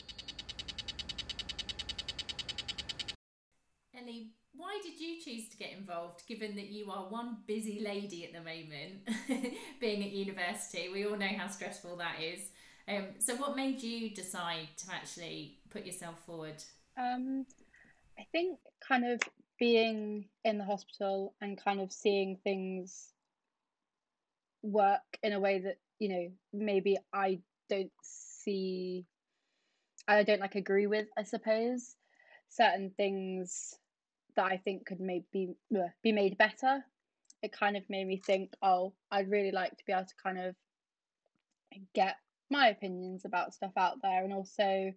Elly, 3.97 4.31
why 4.57 4.81
did 4.83 5.01
you 5.01 5.21
choose 5.21 5.49
to 5.49 5.57
get 5.57 5.73
involved 5.79 6.27
given 6.27 6.57
that 6.57 6.67
you 6.67 6.91
are 6.91 7.05
one 7.05 7.37
busy 7.47 7.81
lady 7.81 8.25
at 8.25 8.33
the 8.33 8.41
moment, 8.41 9.09
being 9.81 10.03
at 10.03 10.11
university? 10.11 10.89
We 10.93 11.07
all 11.07 11.17
know 11.17 11.29
how 11.29 11.47
stressful 11.47 11.97
that 11.99 12.17
is. 12.21 12.41
Um, 12.89 13.05
so, 13.21 13.37
what 13.37 13.55
made 13.55 13.81
you 13.83 14.11
decide 14.11 14.67
to 14.79 14.93
actually 14.93 15.59
put 15.71 15.87
yourself 15.87 16.19
forward? 16.27 16.65
Um, 16.97 17.47
I 18.21 18.27
think 18.33 18.59
kind 18.87 19.07
of 19.07 19.21
being 19.59 20.27
in 20.45 20.59
the 20.59 20.65
hospital 20.65 21.35
and 21.41 21.63
kind 21.63 21.81
of 21.81 21.91
seeing 21.91 22.37
things 22.45 23.15
work 24.63 25.01
in 25.23 25.33
a 25.33 25.41
way 25.41 25.61
that 25.61 25.79
you 25.99 26.09
know 26.11 26.31
maybe 26.53 26.99
I 27.15 27.41
don't 27.71 27.91
see 28.03 29.07
I 30.07 30.23
don't 30.23 30.41
like 30.41 30.55
agree 30.55 30.87
with 30.87 31.07
I 31.17 31.23
suppose. 31.23 31.97
Certain 32.51 32.91
things 32.95 33.75
that 34.37 34.45
I 34.45 34.59
think 34.59 34.85
could 34.85 35.01
maybe 35.01 35.55
be 36.03 36.13
made 36.13 36.37
better. 36.37 36.85
It 37.43 37.53
kind 37.53 37.77
of 37.77 37.89
made 37.89 38.07
me 38.07 38.19
think 38.19 38.53
oh 38.61 38.93
I'd 39.11 39.31
really 39.31 39.53
like 39.53 39.71
to 39.79 39.85
be 39.87 39.95
able 39.95 40.05
to 40.05 40.23
kind 40.23 40.39
of 40.39 40.55
get 41.95 42.17
my 42.51 42.69
opinions 42.69 43.25
about 43.25 43.55
stuff 43.55 43.73
out 43.79 44.03
there 44.03 44.25
and 44.25 44.33
also 44.35 44.93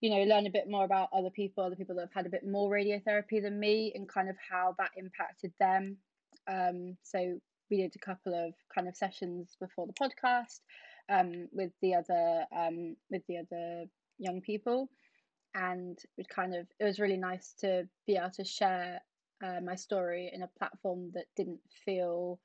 you 0.00 0.10
know, 0.10 0.22
learn 0.24 0.46
a 0.46 0.50
bit 0.50 0.68
more 0.68 0.84
about 0.84 1.08
other 1.12 1.30
people, 1.30 1.64
other 1.64 1.76
people 1.76 1.94
that 1.96 2.02
have 2.02 2.12
had 2.12 2.26
a 2.26 2.30
bit 2.30 2.46
more 2.46 2.70
radiotherapy 2.70 3.42
than 3.42 3.58
me, 3.58 3.92
and 3.94 4.08
kind 4.08 4.28
of 4.28 4.36
how 4.50 4.74
that 4.78 4.90
impacted 4.96 5.52
them. 5.58 5.96
Um, 6.46 6.96
so 7.02 7.38
we 7.70 7.78
did 7.78 7.94
a 7.96 8.04
couple 8.04 8.34
of 8.34 8.54
kind 8.74 8.88
of 8.88 8.96
sessions 8.96 9.56
before 9.58 9.86
the 9.86 9.94
podcast 9.94 10.60
um, 11.08 11.48
with 11.52 11.72
the 11.80 11.94
other 11.94 12.44
um, 12.56 12.96
with 13.10 13.22
the 13.28 13.38
other 13.38 13.84
young 14.18 14.40
people, 14.40 14.88
and 15.54 15.98
it 16.18 16.28
kind 16.28 16.54
of 16.54 16.66
it 16.78 16.84
was 16.84 17.00
really 17.00 17.16
nice 17.16 17.54
to 17.60 17.88
be 18.06 18.16
able 18.16 18.30
to 18.30 18.44
share 18.44 19.00
uh, 19.42 19.60
my 19.62 19.74
story 19.74 20.30
in 20.32 20.42
a 20.42 20.50
platform 20.58 21.10
that 21.14 21.26
didn't 21.36 21.60
feel 21.84 22.38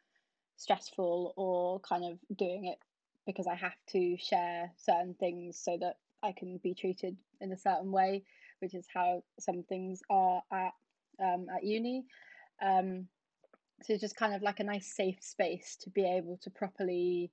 stressful 0.57 1.33
or 1.37 1.79
kind 1.79 2.03
of 2.03 2.19
doing 2.37 2.65
it 2.65 2.77
because 3.25 3.47
I 3.47 3.55
have 3.55 3.75
to 3.91 4.17
share 4.17 4.71
certain 4.77 5.15
things 5.19 5.59
so 5.63 5.77
that 5.79 5.95
I 6.21 6.33
can 6.33 6.59
be 6.61 6.73
treated 6.73 7.15
in 7.41 7.51
a 7.51 7.57
certain 7.57 7.91
way, 7.91 8.23
which 8.59 8.73
is 8.73 8.85
how 8.93 9.23
some 9.39 9.63
things 9.63 10.01
are 10.09 10.41
at 10.51 10.73
um, 11.21 11.47
at 11.53 11.63
uni. 11.63 12.05
Um, 12.61 13.07
so 13.83 13.93
it's 13.93 14.01
just 14.01 14.15
kind 14.15 14.33
of 14.33 14.41
like 14.41 14.59
a 14.59 14.65
nice 14.65 14.93
safe 14.93 15.21
space 15.21 15.77
to 15.81 15.89
be 15.89 16.05
able 16.05 16.37
to 16.43 16.49
properly, 16.49 17.31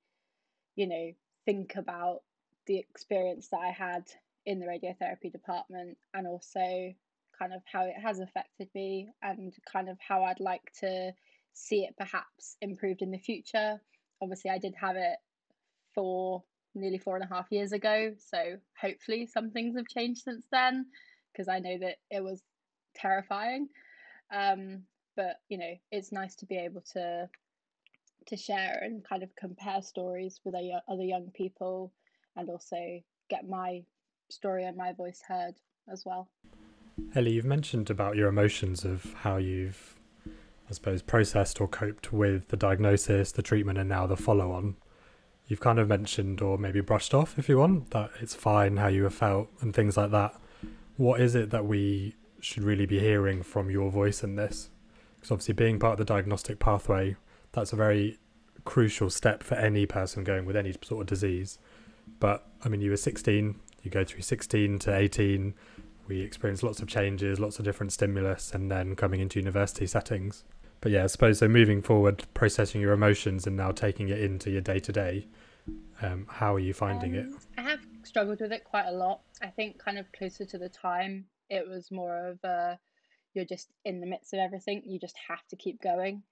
you 0.76 0.86
know, 0.86 1.12
think 1.44 1.74
about 1.76 2.22
the 2.66 2.78
experience 2.78 3.48
that 3.48 3.58
I 3.58 3.70
had 3.70 4.04
in 4.44 4.60
the 4.60 4.66
radiotherapy 4.66 5.32
department 5.32 5.98
and 6.14 6.26
also 6.26 6.94
kind 7.38 7.52
of 7.52 7.62
how 7.70 7.84
it 7.84 7.94
has 8.00 8.20
affected 8.20 8.68
me 8.74 9.10
and 9.22 9.52
kind 9.70 9.88
of 9.88 9.98
how 10.06 10.24
I'd 10.24 10.40
like 10.40 10.72
to 10.80 11.12
see 11.52 11.84
it 11.84 11.94
perhaps 11.98 12.56
improved 12.60 13.02
in 13.02 13.10
the 13.10 13.18
future. 13.18 13.80
Obviously, 14.22 14.50
I 14.50 14.58
did 14.58 14.74
have 14.80 14.96
it 14.96 15.16
for 15.94 16.44
nearly 16.76 16.98
four 16.98 17.16
and 17.16 17.24
a 17.24 17.34
half 17.34 17.46
years 17.50 17.72
ago. 17.72 18.12
So 18.18 18.58
hopefully 18.80 19.26
some 19.26 19.50
things 19.50 19.76
have 19.76 19.86
changed 19.88 20.22
since 20.22 20.46
then 20.52 20.86
because 21.32 21.48
I 21.48 21.58
know 21.58 21.78
that 21.80 21.96
it 22.10 22.22
was 22.22 22.42
terrifying. 22.94 23.68
Um, 24.32 24.82
but 25.16 25.36
you 25.48 25.58
know, 25.58 25.74
it's 25.90 26.12
nice 26.12 26.36
to 26.36 26.46
be 26.46 26.56
able 26.58 26.82
to 26.92 27.28
to 28.26 28.36
share 28.36 28.80
and 28.82 29.04
kind 29.04 29.22
of 29.22 29.34
compare 29.36 29.80
stories 29.82 30.40
with 30.44 30.54
other 30.88 31.04
young 31.04 31.30
people 31.32 31.92
and 32.34 32.50
also 32.50 33.00
get 33.30 33.48
my 33.48 33.82
story 34.28 34.64
and 34.64 34.76
my 34.76 34.92
voice 34.92 35.22
heard 35.26 35.54
as 35.90 36.02
well. 36.04 36.28
Elly, 37.14 37.32
you've 37.32 37.44
mentioned 37.44 37.88
about 37.88 38.16
your 38.16 38.28
emotions 38.28 38.84
of 38.84 39.14
how 39.18 39.36
you've, 39.36 39.94
I 40.68 40.72
suppose, 40.72 41.02
processed 41.02 41.60
or 41.60 41.68
coped 41.68 42.12
with 42.12 42.48
the 42.48 42.56
diagnosis, 42.56 43.30
the 43.30 43.42
treatment, 43.42 43.78
and 43.78 43.88
now 43.88 44.06
the 44.06 44.16
follow 44.16 44.50
on 44.50 44.76
you've 45.48 45.60
kind 45.60 45.78
of 45.78 45.88
mentioned 45.88 46.40
or 46.42 46.58
maybe 46.58 46.80
brushed 46.80 47.14
off 47.14 47.38
if 47.38 47.48
you 47.48 47.58
want 47.58 47.90
that 47.90 48.10
it's 48.20 48.34
fine 48.34 48.76
how 48.76 48.88
you 48.88 49.04
have 49.04 49.14
felt 49.14 49.48
and 49.60 49.74
things 49.74 49.96
like 49.96 50.10
that 50.10 50.34
what 50.96 51.20
is 51.20 51.34
it 51.34 51.50
that 51.50 51.64
we 51.64 52.14
should 52.40 52.62
really 52.62 52.86
be 52.86 52.98
hearing 52.98 53.42
from 53.42 53.70
your 53.70 53.90
voice 53.90 54.22
in 54.22 54.36
this 54.36 54.70
because 55.14 55.30
obviously 55.30 55.54
being 55.54 55.78
part 55.78 55.92
of 55.92 55.98
the 55.98 56.04
diagnostic 56.04 56.58
pathway 56.58 57.14
that's 57.52 57.72
a 57.72 57.76
very 57.76 58.18
crucial 58.64 59.08
step 59.08 59.42
for 59.42 59.54
any 59.54 59.86
person 59.86 60.24
going 60.24 60.44
with 60.44 60.56
any 60.56 60.74
sort 60.82 61.00
of 61.02 61.06
disease 61.06 61.58
but 62.18 62.46
i 62.64 62.68
mean 62.68 62.80
you 62.80 62.90
were 62.90 62.96
16 62.96 63.54
you 63.82 63.90
go 63.90 64.04
through 64.04 64.22
16 64.22 64.78
to 64.80 64.94
18 64.94 65.54
we 66.08 66.20
experience 66.20 66.62
lots 66.62 66.80
of 66.80 66.88
changes 66.88 67.38
lots 67.38 67.58
of 67.58 67.64
different 67.64 67.92
stimulus 67.92 68.52
and 68.52 68.70
then 68.70 68.96
coming 68.96 69.20
into 69.20 69.38
university 69.38 69.86
settings 69.86 70.44
but 70.80 70.92
yeah, 70.92 71.04
I 71.04 71.06
suppose 71.06 71.38
so. 71.38 71.48
Moving 71.48 71.82
forward, 71.82 72.24
processing 72.34 72.80
your 72.80 72.92
emotions 72.92 73.46
and 73.46 73.56
now 73.56 73.72
taking 73.72 74.08
it 74.08 74.20
into 74.20 74.50
your 74.50 74.60
day 74.60 74.78
to 74.80 74.92
day. 74.92 75.26
How 75.98 76.54
are 76.54 76.60
you 76.60 76.74
finding 76.74 77.16
um, 77.16 77.18
it? 77.18 77.26
I 77.58 77.62
have 77.62 77.80
struggled 78.02 78.40
with 78.40 78.52
it 78.52 78.64
quite 78.64 78.86
a 78.86 78.92
lot. 78.92 79.20
I 79.42 79.48
think 79.48 79.78
kind 79.78 79.98
of 79.98 80.10
closer 80.12 80.44
to 80.44 80.58
the 80.58 80.68
time 80.68 81.26
It 81.48 81.66
was 81.68 81.90
more 81.90 82.28
of 82.28 82.42
a 82.44 82.78
you're 83.34 83.44
just 83.44 83.70
in 83.84 84.00
the 84.00 84.06
midst 84.06 84.32
of 84.32 84.40
everything. 84.40 84.82
You 84.86 84.98
just 84.98 85.16
have 85.28 85.46
to 85.48 85.56
keep 85.56 85.82
going. 85.82 86.22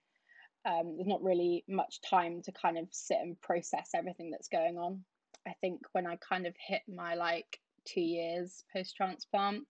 Um, 0.65 0.95
there's 0.97 1.07
not 1.07 1.23
really 1.23 1.63
much 1.69 2.01
time 2.01 2.41
to 2.43 2.53
kind 2.53 2.79
of 2.79 2.89
sit 2.91 3.19
and 3.21 3.39
process 3.43 3.91
everything 3.95 4.31
that's 4.31 4.49
going 4.49 4.79
on. 4.79 5.05
I 5.47 5.53
think 5.61 5.83
when 5.93 6.07
I 6.07 6.17
kind 6.17 6.47
of 6.47 6.55
hit 6.59 6.81
my 6.89 7.15
like 7.15 7.61
two 7.85 8.01
years 8.01 8.65
post 8.73 8.97
transplant, 8.97 9.67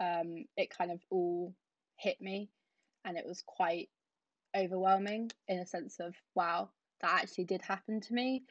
um, 0.00 0.46
it 0.56 0.76
kind 0.76 0.90
of 0.90 1.00
all 1.10 1.54
hit 1.96 2.20
me 2.20 2.48
and 3.04 3.18
it 3.18 3.26
was 3.26 3.42
quite 3.46 3.90
overwhelming 4.56 5.30
in 5.48 5.58
a 5.58 5.66
sense 5.66 6.00
of 6.00 6.14
wow, 6.34 6.70
that 7.02 7.20
actually 7.22 7.44
did 7.44 7.60
happen 7.60 8.00
to 8.00 8.14
me. 8.14 8.44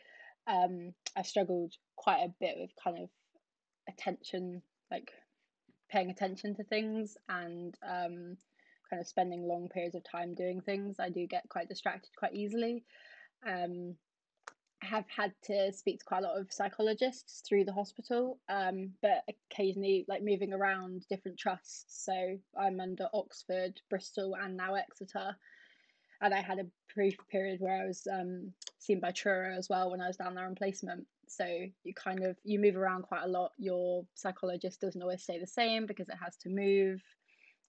Um, 0.47 0.93
I 1.15 1.21
struggled 1.21 1.73
quite 1.95 2.21
a 2.23 2.33
bit 2.39 2.55
with 2.57 2.71
kind 2.83 2.97
of 2.99 3.09
attention, 3.87 4.61
like 4.91 5.11
paying 5.89 6.09
attention 6.09 6.55
to 6.55 6.63
things 6.63 7.17
and 7.29 7.75
um, 7.87 8.37
kind 8.89 8.99
of 8.99 9.07
spending 9.07 9.47
long 9.47 9.69
periods 9.69 9.95
of 9.95 10.03
time 10.03 10.33
doing 10.35 10.61
things. 10.61 10.97
I 10.99 11.09
do 11.09 11.27
get 11.27 11.49
quite 11.49 11.69
distracted 11.69 12.11
quite 12.17 12.33
easily. 12.33 12.83
Um, 13.47 13.95
I 14.81 14.85
have 14.87 15.05
had 15.07 15.33
to 15.45 15.71
speak 15.71 15.99
to 15.99 16.05
quite 16.05 16.23
a 16.23 16.27
lot 16.27 16.39
of 16.39 16.51
psychologists 16.51 17.41
through 17.47 17.63
the 17.63 17.71
hospital, 17.71 18.39
um, 18.49 18.91
but 19.01 19.23
occasionally 19.49 20.05
like 20.09 20.23
moving 20.23 20.51
around 20.51 21.05
different 21.09 21.39
trusts. 21.39 22.03
So 22.05 22.37
I'm 22.59 22.79
under 22.81 23.07
Oxford, 23.13 23.79
Bristol, 23.89 24.35
and 24.35 24.57
now 24.57 24.75
Exeter. 24.75 25.37
And 26.21 26.33
I 26.33 26.41
had 26.41 26.59
a 26.59 26.65
brief 26.93 27.17
period 27.29 27.59
where 27.59 27.81
I 27.81 27.85
was 27.85 28.07
um, 28.11 28.53
seen 28.79 28.99
by 28.99 29.11
Truro 29.11 29.55
as 29.55 29.69
well 29.69 29.91
when 29.91 30.01
I 30.01 30.07
was 30.07 30.17
down 30.17 30.35
there 30.35 30.45
on 30.45 30.55
placement. 30.55 31.05
So 31.27 31.45
you 31.83 31.93
kind 31.95 32.23
of 32.23 32.37
you 32.43 32.59
move 32.59 32.75
around 32.75 33.03
quite 33.03 33.23
a 33.23 33.27
lot. 33.27 33.51
Your 33.57 34.05
psychologist 34.13 34.81
doesn't 34.81 35.01
always 35.01 35.23
stay 35.23 35.39
the 35.39 35.47
same 35.47 35.85
because 35.85 36.09
it 36.09 36.17
has 36.23 36.35
to 36.37 36.49
move. 36.49 37.01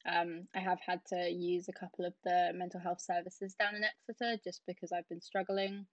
Um, 0.06 0.46
I 0.54 0.60
have 0.60 0.78
had 0.86 1.00
to 1.06 1.30
use 1.30 1.68
a 1.68 1.72
couple 1.72 2.04
of 2.04 2.12
the 2.24 2.52
mental 2.54 2.78
health 2.78 3.00
services 3.00 3.54
down 3.54 3.74
in 3.74 3.84
Exeter 3.84 4.38
just 4.44 4.60
because 4.66 4.92
I've 4.92 5.08
been 5.08 5.22
struggling 5.22 5.86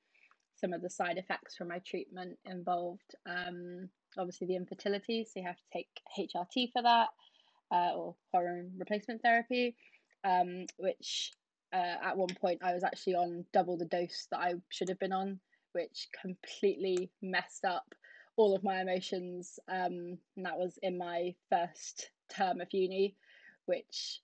some 0.56 0.74
of 0.74 0.82
the 0.82 0.90
side 0.90 1.18
effects 1.18 1.56
from 1.56 1.70
my 1.70 1.80
treatment 1.80 2.38
involved 2.46 3.16
um, 3.26 3.90
obviously 4.18 4.48
the 4.48 4.56
infertility, 4.56 5.26
so 5.26 5.40
you 5.40 5.46
have 5.46 5.58
to 5.58 5.64
take 5.74 5.88
HRT 6.18 6.72
for 6.72 6.82
that, 6.82 7.10
uh, 7.72 7.94
or 7.96 8.16
hormone 8.32 8.72
replacement 8.78 9.22
therapy, 9.22 9.76
um, 10.24 10.66
which 10.78 11.34
uh, 11.74 11.96
at 12.04 12.18
one 12.18 12.34
point 12.40 12.62
I 12.64 12.74
was 12.74 12.84
actually 12.84 13.16
on 13.16 13.46
double 13.54 13.78
the 13.78 13.86
dose 13.86 14.28
that 14.32 14.40
I 14.40 14.56
should 14.70 14.90
have 14.90 15.00
been 15.00 15.14
on, 15.14 15.40
which 15.74 16.08
completely 16.22 17.12
messed 17.22 17.66
up 17.66 17.96
all 18.38 18.56
of 18.56 18.64
my 18.64 18.82
emotions. 18.82 19.60
Um, 19.68 20.18
and 20.36 20.46
that 20.46 20.58
was 20.58 20.78
in 20.82 20.98
my 20.98 21.36
first 21.50 22.10
term 22.30 22.62
of 22.62 22.68
uni, 22.72 23.16
which 23.66 24.22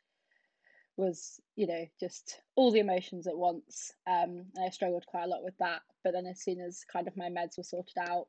was 0.98 1.40
you 1.56 1.68
know 1.68 1.86
just 2.00 2.42
all 2.56 2.72
the 2.72 2.80
emotions 2.80 3.28
at 3.28 3.38
once. 3.38 3.94
Um 4.08 4.46
and 4.56 4.66
i 4.66 4.70
struggled 4.70 5.06
quite 5.06 5.26
a 5.26 5.28
lot 5.28 5.44
with 5.44 5.58
that. 5.60 5.82
But 6.04 6.14
then 6.14 6.26
as 6.26 6.42
soon 6.42 6.60
as 6.60 6.84
kind 6.92 7.08
of 7.08 7.16
my 7.16 7.30
meds 7.30 7.58
were 7.58 7.64
sorted 7.64 7.98
out 8.00 8.28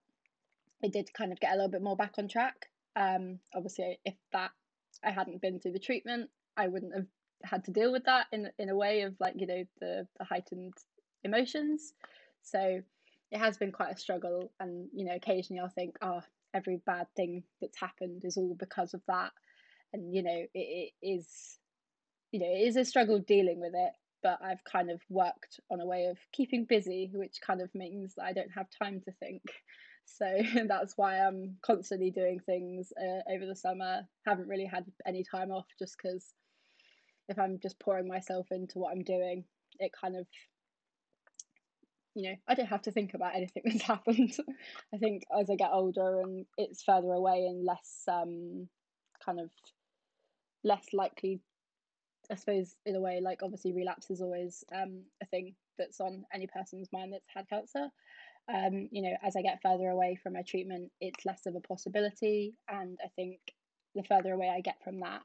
it 0.83 0.93
did 0.93 1.13
kind 1.13 1.33
of 1.33 1.41
get 1.41 1.53
a 1.53 1.57
little 1.57 1.71
bit 1.71 1.83
more 1.83 1.97
back 1.97 2.15
on 2.19 2.29
track. 2.29 2.69
Um 2.95 3.41
obviously 3.55 3.99
if 4.05 4.15
that 4.33 4.51
i 5.03 5.11
hadn't 5.11 5.41
been 5.41 5.61
through 5.61 5.73
the 5.73 5.79
treatment 5.79 6.29
i 6.57 6.67
wouldn't 6.67 6.95
have 6.95 7.07
had 7.45 7.65
to 7.65 7.71
deal 7.71 7.93
with 7.93 8.05
that 8.05 8.27
in 8.33 8.51
in 8.59 8.69
a 8.69 8.77
way 8.77 9.03
of 9.03 9.15
like 9.21 9.35
you 9.37 9.47
know 9.47 9.65
the, 9.81 10.07
the 10.19 10.25
heightened 10.25 10.75
emotions 11.25 11.93
so 12.43 12.81
it 13.31 13.39
has 13.39 13.57
been 13.57 13.73
quite 13.73 13.93
a 13.93 13.99
struggle 13.99 14.51
and 14.61 14.89
you 14.93 15.05
know 15.05 15.15
occasionally 15.15 15.61
i'll 15.61 15.69
think 15.69 15.97
oh 16.03 16.21
every 16.55 16.81
bad 16.87 17.07
thing 17.15 17.43
that's 17.61 17.79
happened 17.79 18.23
is 18.25 18.37
all 18.37 18.57
because 18.59 18.95
of 18.95 19.03
that 19.07 19.31
and 19.93 20.15
you 20.15 20.23
know 20.23 20.31
it, 20.31 20.49
it 20.55 20.93
is 21.03 21.59
you 22.33 22.41
know, 22.41 22.47
it 22.47 22.69
is 22.69 22.77
a 22.77 22.85
struggle 22.85 23.19
dealing 23.19 23.61
with 23.61 23.73
it, 23.75 23.93
but 24.23 24.39
I've 24.43 24.63
kind 24.65 24.91
of 24.91 25.01
worked 25.09 25.61
on 25.71 25.81
a 25.81 25.87
way 25.87 26.07
of 26.07 26.19
keeping 26.33 26.67
busy, 26.69 27.11
which 27.15 27.41
kind 27.45 27.61
of 27.61 27.75
means 27.75 28.15
that 28.17 28.25
I 28.25 28.33
don't 28.33 28.53
have 28.55 28.67
time 28.71 29.01
to 29.05 29.13
think. 29.13 29.43
So 30.11 30.25
that's 30.69 30.95
why 30.97 31.19
I'm 31.19 31.59
constantly 31.61 32.11
doing 32.11 32.41
things 32.41 32.95
uh, 32.99 33.31
over 33.31 33.45
the 33.45 33.55
summer. 33.55 34.09
Haven't 34.25 34.49
really 34.49 34.65
had 34.65 34.87
any 35.07 35.23
time 35.23 35.51
off 35.51 35.67
just 35.79 35.99
because 36.03 36.33
if 37.29 37.39
I'm 37.39 37.59
just 37.61 37.79
pouring 37.79 38.09
myself 38.09 38.47
into 38.51 38.79
what 38.79 38.93
I'm 38.93 39.03
doing, 39.03 39.45
it 39.79 39.93
kind 39.99 40.17
of, 40.17 40.27
you 42.15 42.31
know, 42.31 42.37
I 42.47 42.55
don't 42.55 42.67
have 42.67 42.83
to 42.83 42.93
think 42.93 43.15
about 43.15 43.37
anything 43.37 43.63
that's 43.67 43.83
happened. 43.83 44.37
I 44.95 44.99
think 44.99 45.25
as 45.39 45.51
I 45.51 45.57
get 45.57 45.71
older 45.73 46.21
and 46.21 46.47
it's 46.57 46.83
further 46.83 47.13
away 47.13 47.47
and 47.47 47.65
less 47.65 48.05
um, 48.09 48.69
kind 49.25 49.41
of 49.41 49.51
less 50.65 50.87
likely 50.93 51.41
I 52.31 52.35
suppose 52.35 52.77
in 52.85 52.95
a 52.95 53.01
way, 53.01 53.21
like 53.23 53.43
obviously 53.43 53.73
relapse 53.73 54.11
is 54.11 54.21
always 54.21 54.65
um, 54.75 55.03
a 55.23 55.27
thing 55.27 55.55
that's 55.79 56.01
on 56.01 56.25
any 56.33 56.47
person's 56.47 56.89
mind 56.93 57.13
that's 57.13 57.29
had 57.35 57.49
cancer. 57.49 57.89
Um, 58.53 58.89
you 58.91 59.03
know, 59.03 59.17
as 59.23 59.37
I 59.37 59.43
get 59.43 59.61
further 59.63 59.89
away 59.89 60.19
from 60.23 60.35
my 60.35 60.43
treatment, 60.43 60.91
it's 61.01 61.25
less 61.25 61.47
of 61.47 61.55
a 61.55 61.61
possibility. 61.61 62.55
And 62.69 62.99
I 63.05 63.09
think 63.17 63.39
the 63.95 64.03
further 64.03 64.33
away 64.33 64.49
I 64.49 64.61
get 64.61 64.83
from 64.83 65.01
that, 65.01 65.23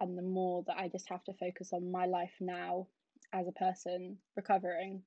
and 0.00 0.16
the 0.16 0.22
more 0.22 0.64
that 0.66 0.76
I 0.78 0.88
just 0.88 1.08
have 1.08 1.24
to 1.24 1.32
focus 1.34 1.72
on 1.72 1.90
my 1.90 2.06
life 2.06 2.34
now 2.40 2.86
as 3.32 3.46
a 3.46 3.52
person 3.52 4.18
recovering, 4.36 5.02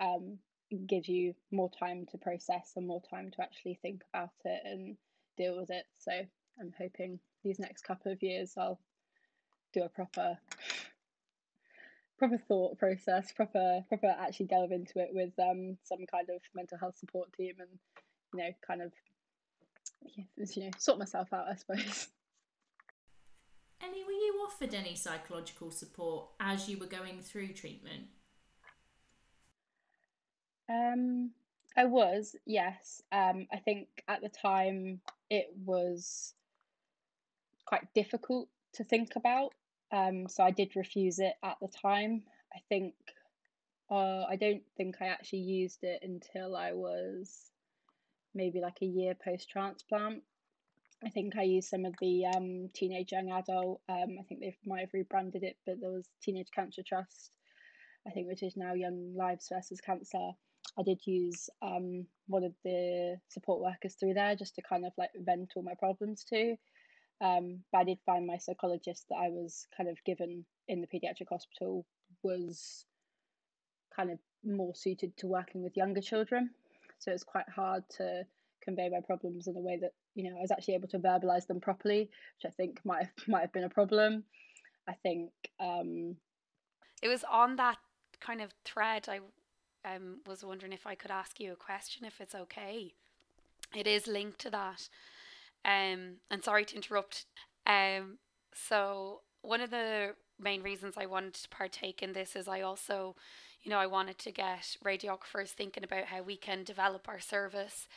um, 0.00 0.38
gives 0.86 1.08
you 1.08 1.34
more 1.50 1.70
time 1.78 2.06
to 2.10 2.18
process 2.18 2.72
and 2.76 2.86
more 2.86 3.02
time 3.10 3.30
to 3.30 3.42
actually 3.42 3.78
think 3.82 4.02
about 4.12 4.30
it 4.44 4.62
and 4.64 4.96
deal 5.36 5.58
with 5.58 5.70
it. 5.70 5.84
So 5.98 6.12
I'm 6.60 6.72
hoping 6.76 7.18
these 7.44 7.58
next 7.58 7.82
couple 7.82 8.12
of 8.12 8.22
years 8.22 8.54
I'll 8.56 8.80
do 9.72 9.82
a 9.82 9.88
proper 9.88 10.38
proper 12.18 12.38
thought 12.38 12.78
process, 12.78 13.32
proper 13.32 13.84
proper 13.88 14.14
actually 14.18 14.46
delve 14.46 14.72
into 14.72 15.00
it 15.00 15.08
with 15.12 15.32
um 15.38 15.76
some 15.82 16.06
kind 16.10 16.28
of 16.30 16.40
mental 16.54 16.78
health 16.78 16.96
support 16.98 17.32
team 17.32 17.54
and 17.58 17.70
you 18.34 18.40
know 18.40 18.50
kind 18.66 18.82
of 18.82 18.92
you 20.54 20.64
know 20.64 20.70
sort 20.78 20.98
myself 20.98 21.32
out 21.32 21.46
I 21.50 21.56
suppose. 21.56 22.08
Offered 24.44 24.74
any 24.74 24.94
psychological 24.94 25.70
support 25.70 26.28
as 26.40 26.68
you 26.68 26.78
were 26.78 26.86
going 26.86 27.20
through 27.22 27.52
treatment? 27.52 28.04
Um, 30.68 31.30
I 31.76 31.84
was, 31.84 32.34
yes. 32.46 33.02
Um, 33.12 33.46
I 33.52 33.58
think 33.58 33.88
at 34.08 34.20
the 34.22 34.28
time 34.28 35.00
it 35.30 35.46
was 35.64 36.34
quite 37.66 37.92
difficult 37.94 38.48
to 38.74 38.84
think 38.84 39.16
about 39.16 39.52
um, 39.92 40.26
so 40.26 40.42
I 40.42 40.50
did 40.50 40.74
refuse 40.74 41.18
it 41.18 41.34
at 41.44 41.58
the 41.60 41.68
time. 41.68 42.22
I 42.54 42.60
think 42.68 42.94
uh, 43.90 44.24
I 44.28 44.36
don't 44.36 44.62
think 44.76 44.96
I 45.00 45.06
actually 45.06 45.40
used 45.40 45.84
it 45.84 46.00
until 46.02 46.56
I 46.56 46.72
was 46.72 47.50
maybe 48.34 48.60
like 48.60 48.78
a 48.80 48.86
year 48.86 49.14
post 49.14 49.50
transplant. 49.50 50.22
I 51.04 51.10
think 51.10 51.36
I 51.36 51.42
used 51.42 51.68
some 51.68 51.84
of 51.84 51.94
the 52.00 52.26
um, 52.26 52.70
teenage 52.74 53.12
young 53.12 53.30
adult. 53.30 53.80
Um, 53.88 54.18
I 54.20 54.22
think 54.28 54.40
they 54.40 54.56
might 54.64 54.80
have 54.80 54.94
rebranded 54.94 55.42
it, 55.42 55.56
but 55.66 55.80
there 55.80 55.90
was 55.90 56.08
Teenage 56.22 56.50
Cancer 56.54 56.82
Trust, 56.86 57.32
I 58.06 58.10
think, 58.10 58.28
which 58.28 58.42
is 58.42 58.56
now 58.56 58.74
Young 58.74 59.14
Lives 59.16 59.50
versus 59.52 59.80
Cancer. 59.80 60.30
I 60.78 60.82
did 60.82 61.00
use 61.04 61.50
um, 61.60 62.06
one 62.28 62.44
of 62.44 62.54
the 62.64 63.16
support 63.28 63.60
workers 63.60 63.94
through 63.94 64.14
there 64.14 64.36
just 64.36 64.54
to 64.54 64.62
kind 64.62 64.86
of 64.86 64.92
like 64.96 65.10
vent 65.16 65.52
all 65.56 65.62
my 65.62 65.74
problems 65.78 66.24
to. 66.30 66.56
Um, 67.20 67.60
but 67.72 67.78
I 67.78 67.84
did 67.84 67.98
find 68.06 68.26
my 68.26 68.38
psychologist 68.38 69.06
that 69.10 69.16
I 69.16 69.28
was 69.28 69.66
kind 69.76 69.88
of 69.88 69.96
given 70.04 70.44
in 70.68 70.80
the 70.80 70.86
paediatric 70.86 71.28
hospital 71.28 71.84
was 72.22 72.84
kind 73.94 74.10
of 74.10 74.18
more 74.44 74.74
suited 74.74 75.16
to 75.18 75.26
working 75.26 75.62
with 75.62 75.76
younger 75.76 76.00
children. 76.00 76.50
So 76.98 77.10
it's 77.10 77.24
quite 77.24 77.48
hard 77.48 77.82
to 77.96 78.24
convey 78.62 78.88
my 78.88 79.00
problems 79.04 79.46
in 79.46 79.56
a 79.56 79.60
way 79.60 79.78
that 79.80 79.92
you 80.14 80.28
know 80.28 80.36
I 80.36 80.40
was 80.40 80.50
actually 80.50 80.74
able 80.74 80.88
to 80.88 80.98
verbalize 80.98 81.46
them 81.46 81.60
properly, 81.60 82.00
which 82.00 82.50
I 82.50 82.54
think 82.56 82.80
might 82.84 83.04
have, 83.04 83.12
might 83.28 83.40
have 83.40 83.52
been 83.52 83.64
a 83.64 83.68
problem. 83.68 84.24
I 84.88 84.94
think 84.94 85.30
um, 85.60 86.16
it 87.02 87.08
was 87.08 87.24
on 87.30 87.56
that 87.56 87.78
kind 88.20 88.40
of 88.40 88.50
thread. 88.64 89.08
I 89.08 89.20
um, 89.84 90.20
was 90.26 90.44
wondering 90.44 90.72
if 90.72 90.86
I 90.86 90.94
could 90.94 91.10
ask 91.10 91.40
you 91.40 91.52
a 91.52 91.56
question, 91.56 92.04
if 92.04 92.20
it's 92.20 92.34
okay. 92.34 92.94
It 93.74 93.86
is 93.86 94.06
linked 94.06 94.38
to 94.40 94.50
that. 94.50 94.88
Um, 95.64 96.16
and 96.30 96.42
sorry 96.42 96.64
to 96.66 96.76
interrupt. 96.76 97.26
Um, 97.66 98.18
so 98.54 99.20
one 99.42 99.60
of 99.60 99.70
the 99.70 100.14
main 100.38 100.62
reasons 100.62 100.94
I 100.96 101.06
wanted 101.06 101.34
to 101.34 101.48
partake 101.48 102.02
in 102.02 102.12
this 102.12 102.36
is 102.36 102.48
I 102.48 102.60
also, 102.60 103.16
you 103.62 103.70
know, 103.70 103.78
I 103.78 103.86
wanted 103.86 104.18
to 104.18 104.32
get 104.32 104.76
radiographers 104.84 105.50
thinking 105.50 105.84
about 105.84 106.06
how 106.06 106.22
we 106.22 106.36
can 106.36 106.64
develop 106.64 107.08
our 107.08 107.20
service 107.20 107.88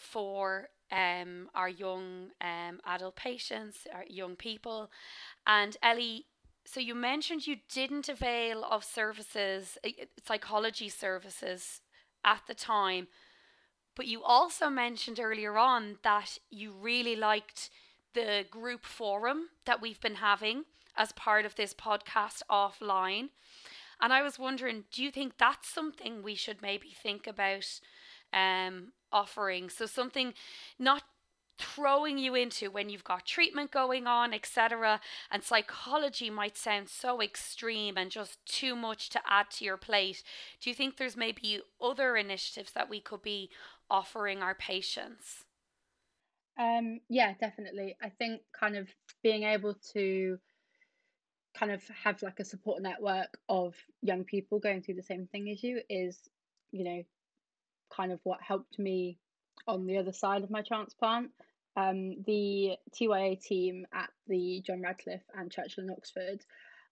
for 0.00 0.68
um, 0.90 1.48
our 1.54 1.68
young 1.68 2.30
um, 2.40 2.80
adult 2.86 3.16
patients, 3.16 3.86
our 3.94 4.04
young 4.08 4.36
people. 4.36 4.90
And 5.46 5.76
Elly, 5.82 6.26
so 6.64 6.80
you 6.80 6.94
mentioned 6.94 7.46
you 7.46 7.56
didn't 7.72 8.08
avail 8.08 8.64
of 8.64 8.84
services, 8.84 9.78
uh, 9.84 9.90
psychology 10.26 10.88
services 10.88 11.80
at 12.24 12.42
the 12.46 12.54
time. 12.54 13.08
But 13.96 14.06
you 14.06 14.22
also 14.22 14.70
mentioned 14.70 15.20
earlier 15.20 15.58
on 15.58 15.98
that 16.02 16.38
you 16.50 16.72
really 16.72 17.16
liked 17.16 17.70
the 18.14 18.44
group 18.50 18.84
forum 18.84 19.48
that 19.66 19.80
we've 19.80 20.00
been 20.00 20.16
having 20.16 20.64
as 20.96 21.12
part 21.12 21.44
of 21.44 21.54
this 21.54 21.74
podcast 21.74 22.42
offline. 22.50 23.28
And 24.00 24.12
I 24.12 24.22
was 24.22 24.38
wondering, 24.38 24.84
do 24.90 25.02
you 25.02 25.10
think 25.10 25.34
that's 25.38 25.68
something 25.68 26.22
we 26.22 26.34
should 26.34 26.62
maybe 26.62 26.94
think 27.02 27.26
about 27.26 27.80
um, 28.32 28.92
offering? 29.12 29.70
So 29.70 29.86
something 29.86 30.34
not 30.78 31.02
throwing 31.60 32.18
you 32.18 32.34
into 32.34 32.70
when 32.70 32.88
you've 32.88 33.04
got 33.04 33.26
treatment 33.26 33.70
going 33.70 34.06
on, 34.06 34.32
etc. 34.32 35.00
And 35.30 35.42
psychology 35.44 36.30
might 36.30 36.56
sound 36.56 36.88
so 36.88 37.20
extreme 37.20 37.96
and 37.96 38.10
just 38.10 38.44
too 38.46 38.74
much 38.74 39.10
to 39.10 39.20
add 39.26 39.50
to 39.52 39.64
your 39.64 39.76
plate. 39.76 40.22
Do 40.60 40.70
you 40.70 40.74
think 40.74 40.96
there's 40.96 41.16
maybe 41.16 41.60
other 41.80 42.16
initiatives 42.16 42.72
that 42.72 42.88
we 42.88 43.00
could 43.00 43.22
be 43.22 43.50
offering 43.90 44.42
our 44.42 44.54
patients? 44.54 45.44
Um, 46.58 47.00
yeah, 47.08 47.34
definitely. 47.40 47.96
I 48.02 48.08
think 48.08 48.42
kind 48.58 48.76
of 48.76 48.88
being 49.22 49.44
able 49.44 49.74
to 49.92 50.38
kind 51.54 51.72
of 51.72 51.82
have 51.88 52.22
like 52.22 52.40
a 52.40 52.44
support 52.44 52.82
network 52.82 53.38
of 53.48 53.74
young 54.02 54.24
people 54.24 54.58
going 54.58 54.82
through 54.82 54.94
the 54.94 55.02
same 55.02 55.26
thing 55.26 55.50
as 55.50 55.62
you 55.62 55.80
is, 55.88 56.18
you 56.70 56.84
know, 56.84 57.02
kind 57.94 58.12
of 58.12 58.20
what 58.24 58.40
helped 58.42 58.78
me 58.78 59.18
on 59.66 59.86
the 59.86 59.98
other 59.98 60.12
side 60.12 60.42
of 60.42 60.50
my 60.50 60.62
transplant. 60.62 61.30
Um, 61.76 62.22
the 62.26 62.76
TYA 62.94 63.36
team 63.36 63.86
at 63.92 64.10
the 64.26 64.62
John 64.66 64.82
Radcliffe 64.82 65.22
and 65.34 65.50
Churchill 65.50 65.84
in 65.84 65.90
Oxford 65.90 66.44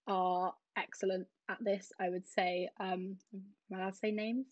are 0.07 0.53
excellent 0.77 1.27
at 1.49 1.57
this. 1.61 1.91
I 1.99 2.09
would 2.09 2.27
say, 2.27 2.69
um, 2.79 3.17
am 3.33 3.43
I 3.73 3.77
allowed 3.77 3.93
to 3.93 3.97
say 3.97 4.11
names? 4.11 4.47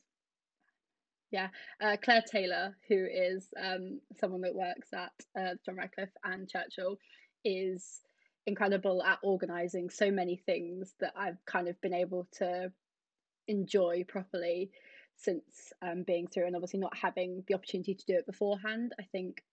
Yeah, 1.31 1.47
uh, 1.81 1.97
Claire 2.01 2.23
Taylor, 2.29 2.77
who 2.87 3.05
is 3.05 3.47
um, 3.61 3.99
someone 4.19 4.41
that 4.41 4.55
works 4.55 4.89
at 4.93 5.11
uh, 5.37 5.55
John 5.65 5.75
Radcliffe 5.75 6.15
and 6.23 6.49
Churchill, 6.49 6.97
is 7.43 8.01
incredible 8.45 9.03
at 9.03 9.19
organizing 9.23 9.89
so 9.89 10.09
many 10.09 10.37
things 10.37 10.93
that 11.01 11.13
I've 11.17 11.43
kind 11.45 11.67
of 11.67 11.79
been 11.81 11.93
able 11.93 12.27
to 12.37 12.71
enjoy 13.47 14.05
properly 14.07 14.71
since 15.17 15.73
um, 15.81 16.03
being 16.03 16.27
through 16.27 16.45
and 16.45 16.55
obviously 16.55 16.79
not 16.79 16.95
having 16.95 17.43
the 17.47 17.55
opportunity 17.55 17.95
to 17.95 18.05
do 18.05 18.13
it 18.13 18.25
beforehand. 18.25 18.93
I 18.99 19.03
think 19.11 19.43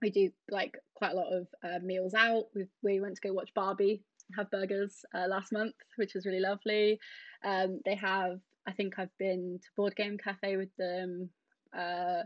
we 0.00 0.10
do 0.10 0.30
like 0.50 0.76
quite 0.94 1.12
a 1.12 1.16
lot 1.16 1.32
of 1.32 1.46
uh, 1.62 1.78
meals 1.82 2.14
out. 2.14 2.46
we 2.54 2.66
we 2.82 3.00
went 3.00 3.16
to 3.16 3.28
go 3.28 3.32
watch 3.32 3.54
Barbie, 3.54 4.02
have 4.36 4.50
burgers 4.50 5.04
uh, 5.14 5.26
last 5.28 5.52
month, 5.52 5.74
which 5.96 6.14
was 6.14 6.26
really 6.26 6.40
lovely. 6.40 6.98
Um, 7.44 7.80
they 7.84 7.94
have, 7.96 8.40
I 8.66 8.72
think 8.72 8.98
I've 8.98 9.16
been 9.18 9.60
to 9.62 9.68
Board 9.76 9.96
Game 9.96 10.18
Cafe 10.18 10.56
with 10.56 10.74
them. 10.78 11.30
Uh, 11.76 12.22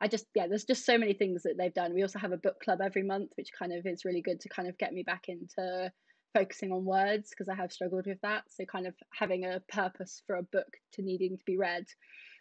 I 0.00 0.08
just 0.08 0.26
yeah, 0.34 0.46
there's 0.46 0.64
just 0.64 0.86
so 0.86 0.98
many 0.98 1.14
things 1.14 1.42
that 1.42 1.56
they've 1.58 1.74
done. 1.74 1.94
We 1.94 2.02
also 2.02 2.18
have 2.18 2.32
a 2.32 2.38
book 2.38 2.60
club 2.60 2.80
every 2.82 3.02
month, 3.02 3.30
which 3.36 3.50
kind 3.56 3.72
of 3.72 3.86
is 3.86 4.04
really 4.04 4.22
good 4.22 4.40
to 4.40 4.48
kind 4.48 4.68
of 4.68 4.78
get 4.78 4.92
me 4.92 5.02
back 5.02 5.24
into 5.28 5.92
focusing 6.34 6.72
on 6.72 6.84
words 6.84 7.30
because 7.30 7.48
I 7.48 7.54
have 7.54 7.72
struggled 7.72 8.06
with 8.06 8.20
that. 8.22 8.44
So 8.48 8.64
kind 8.64 8.86
of 8.86 8.94
having 9.12 9.44
a 9.44 9.62
purpose 9.68 10.22
for 10.26 10.36
a 10.36 10.42
book 10.42 10.76
to 10.94 11.02
needing 11.02 11.36
to 11.36 11.44
be 11.44 11.56
read 11.56 11.86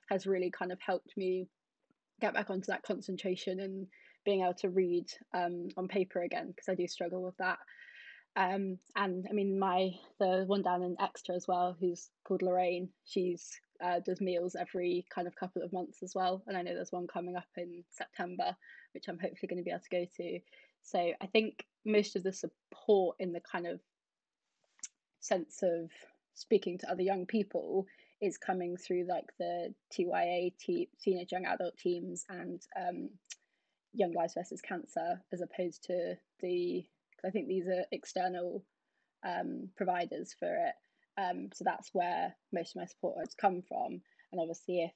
has 0.10 0.28
really 0.28 0.52
kind 0.52 0.72
of 0.72 0.80
helped 0.82 1.16
me 1.18 1.48
get 2.22 2.34
back 2.34 2.50
onto 2.50 2.68
that 2.68 2.84
concentration 2.84 3.60
and 3.60 3.88
being 4.26 4.42
able 4.42 4.54
to 4.56 4.70
read 4.70 5.06
um, 5.34 5.70
on 5.78 5.88
paper 5.88 6.22
again 6.22 6.48
because 6.48 6.70
I 6.70 6.76
do 6.76 6.88
struggle 6.88 7.24
with 7.24 7.38
that. 7.38 7.60
Um, 8.36 8.78
and 8.96 9.26
I 9.30 9.34
mean, 9.34 9.60
my 9.60 9.92
the 10.20 10.44
one 10.46 10.62
down 10.62 10.84
in 10.84 10.96
Exeter 11.02 11.34
as 11.34 11.48
well, 11.48 11.76
who's 11.80 12.10
called 12.26 12.42
Lorraine. 12.42 12.90
She's 13.06 13.60
uh, 13.84 14.00
does 14.06 14.22
meals 14.22 14.56
every 14.60 15.06
kind 15.14 15.28
of 15.28 15.36
couple 15.36 15.62
of 15.64 15.74
months 15.74 16.04
as 16.04 16.14
well. 16.14 16.44
And 16.48 16.58
I 16.58 16.62
know 16.62 16.74
there's 16.74 16.92
one 16.92 17.08
coming 17.08 17.36
up 17.36 17.48
in 17.58 17.84
September, 17.90 18.56
which 18.94 19.08
I'm 19.08 19.20
hopefully 19.20 19.48
going 19.48 19.58
to 19.58 19.64
be 19.64 19.72
able 19.72 19.82
to 19.82 19.90
go 19.90 20.06
to. 20.18 20.40
So 20.84 21.14
I 21.22 21.26
think 21.28 21.66
most 21.86 22.16
of 22.16 22.24
the 22.24 22.34
support 22.34 23.18
in 23.20 23.34
the 23.34 23.42
kind 23.42 23.68
of 23.68 23.80
sense 25.20 25.62
of 25.64 25.90
speaking 26.34 26.78
to 26.80 26.90
other 26.90 27.02
young 27.02 27.26
people 27.26 27.86
is 28.22 28.38
coming 28.38 28.76
through 28.78 29.06
like 29.08 29.26
the 29.38 29.74
TYA 29.94 30.52
team, 30.60 30.88
teenage 31.02 31.32
young 31.32 31.46
adult 31.46 31.78
teams 31.78 32.26
and 32.30 32.62
um, 32.78 33.10
Young 33.94 34.14
Lives 34.14 34.34
versus 34.36 34.62
Cancer, 34.62 35.22
as 35.34 35.42
opposed 35.42 35.84
to 35.86 36.16
the. 36.42 36.86
because 37.12 37.28
I 37.28 37.32
think 37.32 37.48
these 37.48 37.68
are 37.68 37.86
external 37.92 38.64
um, 39.26 39.70
providers 39.76 40.36
for 40.38 40.54
it. 40.54 40.74
Um, 41.20 41.50
so 41.54 41.64
that's 41.66 41.90
where 41.94 42.36
most 42.54 42.76
of 42.76 42.82
my 42.82 42.86
support 42.86 43.18
has 43.20 43.34
come 43.34 43.62
from. 43.68 44.02
And 44.32 44.40
obviously, 44.40 44.84
if 44.84 44.94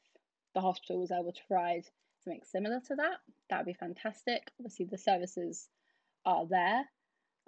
the 0.53 0.61
hospital 0.61 0.99
was 0.99 1.11
able 1.11 1.33
to 1.33 1.41
provide 1.47 1.83
something 2.23 2.41
similar 2.45 2.79
to 2.87 2.95
that, 2.95 3.17
that 3.49 3.57
would 3.57 3.65
be 3.65 3.73
fantastic. 3.73 4.51
Obviously, 4.59 4.85
the 4.85 4.97
services 4.97 5.67
are 6.25 6.45
there. 6.47 6.85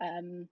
Um, 0.02 0.48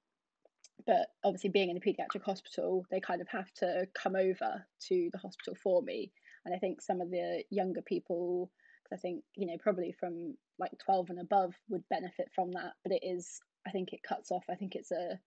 but 0.85 1.07
obviously, 1.23 1.49
being 1.49 1.69
in 1.69 1.77
a 1.77 1.79
paediatric 1.79 2.23
hospital, 2.23 2.85
they 2.91 2.99
kind 2.99 3.21
of 3.21 3.27
have 3.29 3.51
to 3.55 3.87
come 3.93 4.15
over 4.15 4.65
to 4.87 5.09
the 5.11 5.17
hospital 5.17 5.55
for 5.61 5.81
me. 5.81 6.11
And 6.45 6.53
I 6.53 6.57
think 6.57 6.81
some 6.81 6.99
of 6.99 7.09
the 7.09 7.43
younger 7.49 7.81
people, 7.81 8.51
because 8.83 8.97
I 8.97 9.01
think, 9.01 9.23
you 9.35 9.47
know, 9.47 9.57
probably 9.59 9.95
from 9.97 10.35
like 10.59 10.71
12 10.83 11.11
and 11.11 11.19
above 11.19 11.53
would 11.69 11.87
benefit 11.89 12.29
from 12.35 12.51
that. 12.51 12.73
But 12.83 12.93
it 12.93 13.01
is, 13.03 13.39
I 13.65 13.71
think 13.71 13.93
it 13.93 14.03
cuts 14.03 14.31
off, 14.31 14.43
I 14.49 14.55
think 14.55 14.75
it's 14.75 14.91
a 14.91 15.19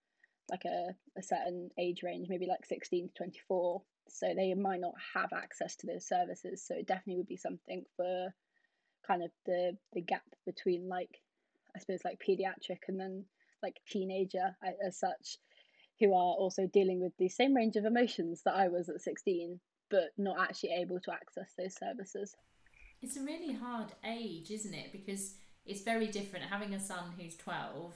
like 0.49 0.63
a, 0.65 0.95
a 1.17 1.23
certain 1.23 1.69
age 1.77 2.03
range, 2.03 2.27
maybe 2.29 2.45
like 2.45 2.65
16 2.65 3.07
to 3.09 3.13
24. 3.15 3.81
So 4.09 4.33
they 4.33 4.53
might 4.53 4.79
not 4.79 4.93
have 5.13 5.33
access 5.33 5.75
to 5.77 5.87
those 5.87 6.07
services. 6.07 6.63
So 6.65 6.75
it 6.75 6.87
definitely 6.87 7.17
would 7.17 7.27
be 7.27 7.35
something 7.35 7.83
for 7.97 8.33
kind 9.05 9.23
of 9.23 9.31
the 9.45 9.77
the 9.93 10.01
gap 10.01 10.23
between 10.45 10.87
like 10.87 11.21
I 11.77 11.79
suppose 11.79 12.01
like 12.03 12.21
pediatric 12.27 12.79
and 12.87 12.99
then 12.99 13.25
like 13.63 13.77
teenager 13.89 14.55
as 14.85 14.99
such, 14.99 15.37
who 15.99 16.13
are 16.13 16.35
also 16.35 16.67
dealing 16.67 17.01
with 17.01 17.13
the 17.17 17.29
same 17.29 17.55
range 17.55 17.75
of 17.75 17.85
emotions 17.85 18.41
that 18.45 18.55
I 18.55 18.67
was 18.67 18.89
at 18.89 19.01
16, 19.01 19.59
but 19.89 20.09
not 20.17 20.39
actually 20.39 20.73
able 20.73 20.99
to 20.99 21.11
access 21.11 21.53
those 21.57 21.75
services. 21.75 22.35
It's 23.01 23.17
a 23.17 23.23
really 23.23 23.53
hard 23.53 23.93
age, 24.05 24.51
isn't 24.51 24.73
it? 24.73 24.91
Because 24.91 25.35
it's 25.65 25.81
very 25.81 26.07
different 26.07 26.45
having 26.45 26.73
a 26.73 26.79
son 26.79 27.13
who's 27.17 27.37
12 27.37 27.93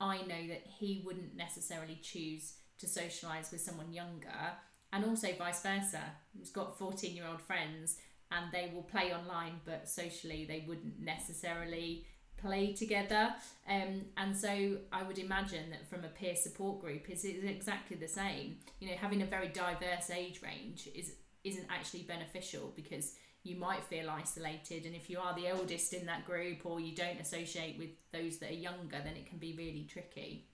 I 0.00 0.18
know 0.18 0.46
that 0.48 0.62
he 0.78 1.02
wouldn't 1.04 1.34
necessarily 1.34 1.98
choose 2.00 2.54
to 2.78 2.86
socialise 2.86 3.50
with 3.50 3.60
someone 3.60 3.92
younger, 3.92 4.52
and 4.92 5.04
also 5.04 5.28
vice 5.36 5.62
versa. 5.62 6.02
He's 6.36 6.50
got 6.50 6.78
14 6.78 7.14
year 7.14 7.26
old 7.26 7.42
friends 7.42 7.96
and 8.30 8.52
they 8.52 8.70
will 8.74 8.82
play 8.82 9.12
online, 9.12 9.60
but 9.64 9.88
socially 9.88 10.44
they 10.46 10.64
wouldn't 10.66 11.00
necessarily 11.00 12.06
play 12.40 12.72
together. 12.72 13.34
Um, 13.68 14.06
and 14.16 14.36
so 14.36 14.78
I 14.92 15.02
would 15.02 15.18
imagine 15.18 15.70
that 15.70 15.88
from 15.88 16.04
a 16.04 16.08
peer 16.08 16.36
support 16.36 16.80
group 16.80 17.10
is 17.10 17.24
exactly 17.24 17.96
the 17.96 18.08
same. 18.08 18.56
You 18.80 18.88
know, 18.88 18.96
having 18.96 19.22
a 19.22 19.26
very 19.26 19.48
diverse 19.48 20.10
age 20.10 20.40
range 20.42 20.88
is 20.94 21.12
isn't 21.44 21.66
actually 21.70 22.02
beneficial 22.02 22.72
because 22.74 23.14
you 23.42 23.56
might 23.56 23.84
feel 23.84 24.10
isolated 24.10 24.84
and 24.84 24.94
if 24.94 25.08
you 25.08 25.18
are 25.18 25.34
the 25.34 25.46
eldest 25.46 25.92
in 25.92 26.06
that 26.06 26.24
group 26.24 26.66
or 26.66 26.80
you 26.80 26.94
don't 26.94 27.20
associate 27.20 27.78
with 27.78 27.90
those 28.12 28.38
that 28.38 28.50
are 28.50 28.54
younger 28.54 28.98
then 29.04 29.16
it 29.16 29.26
can 29.26 29.38
be 29.38 29.54
really 29.56 29.86
tricky 29.90 30.46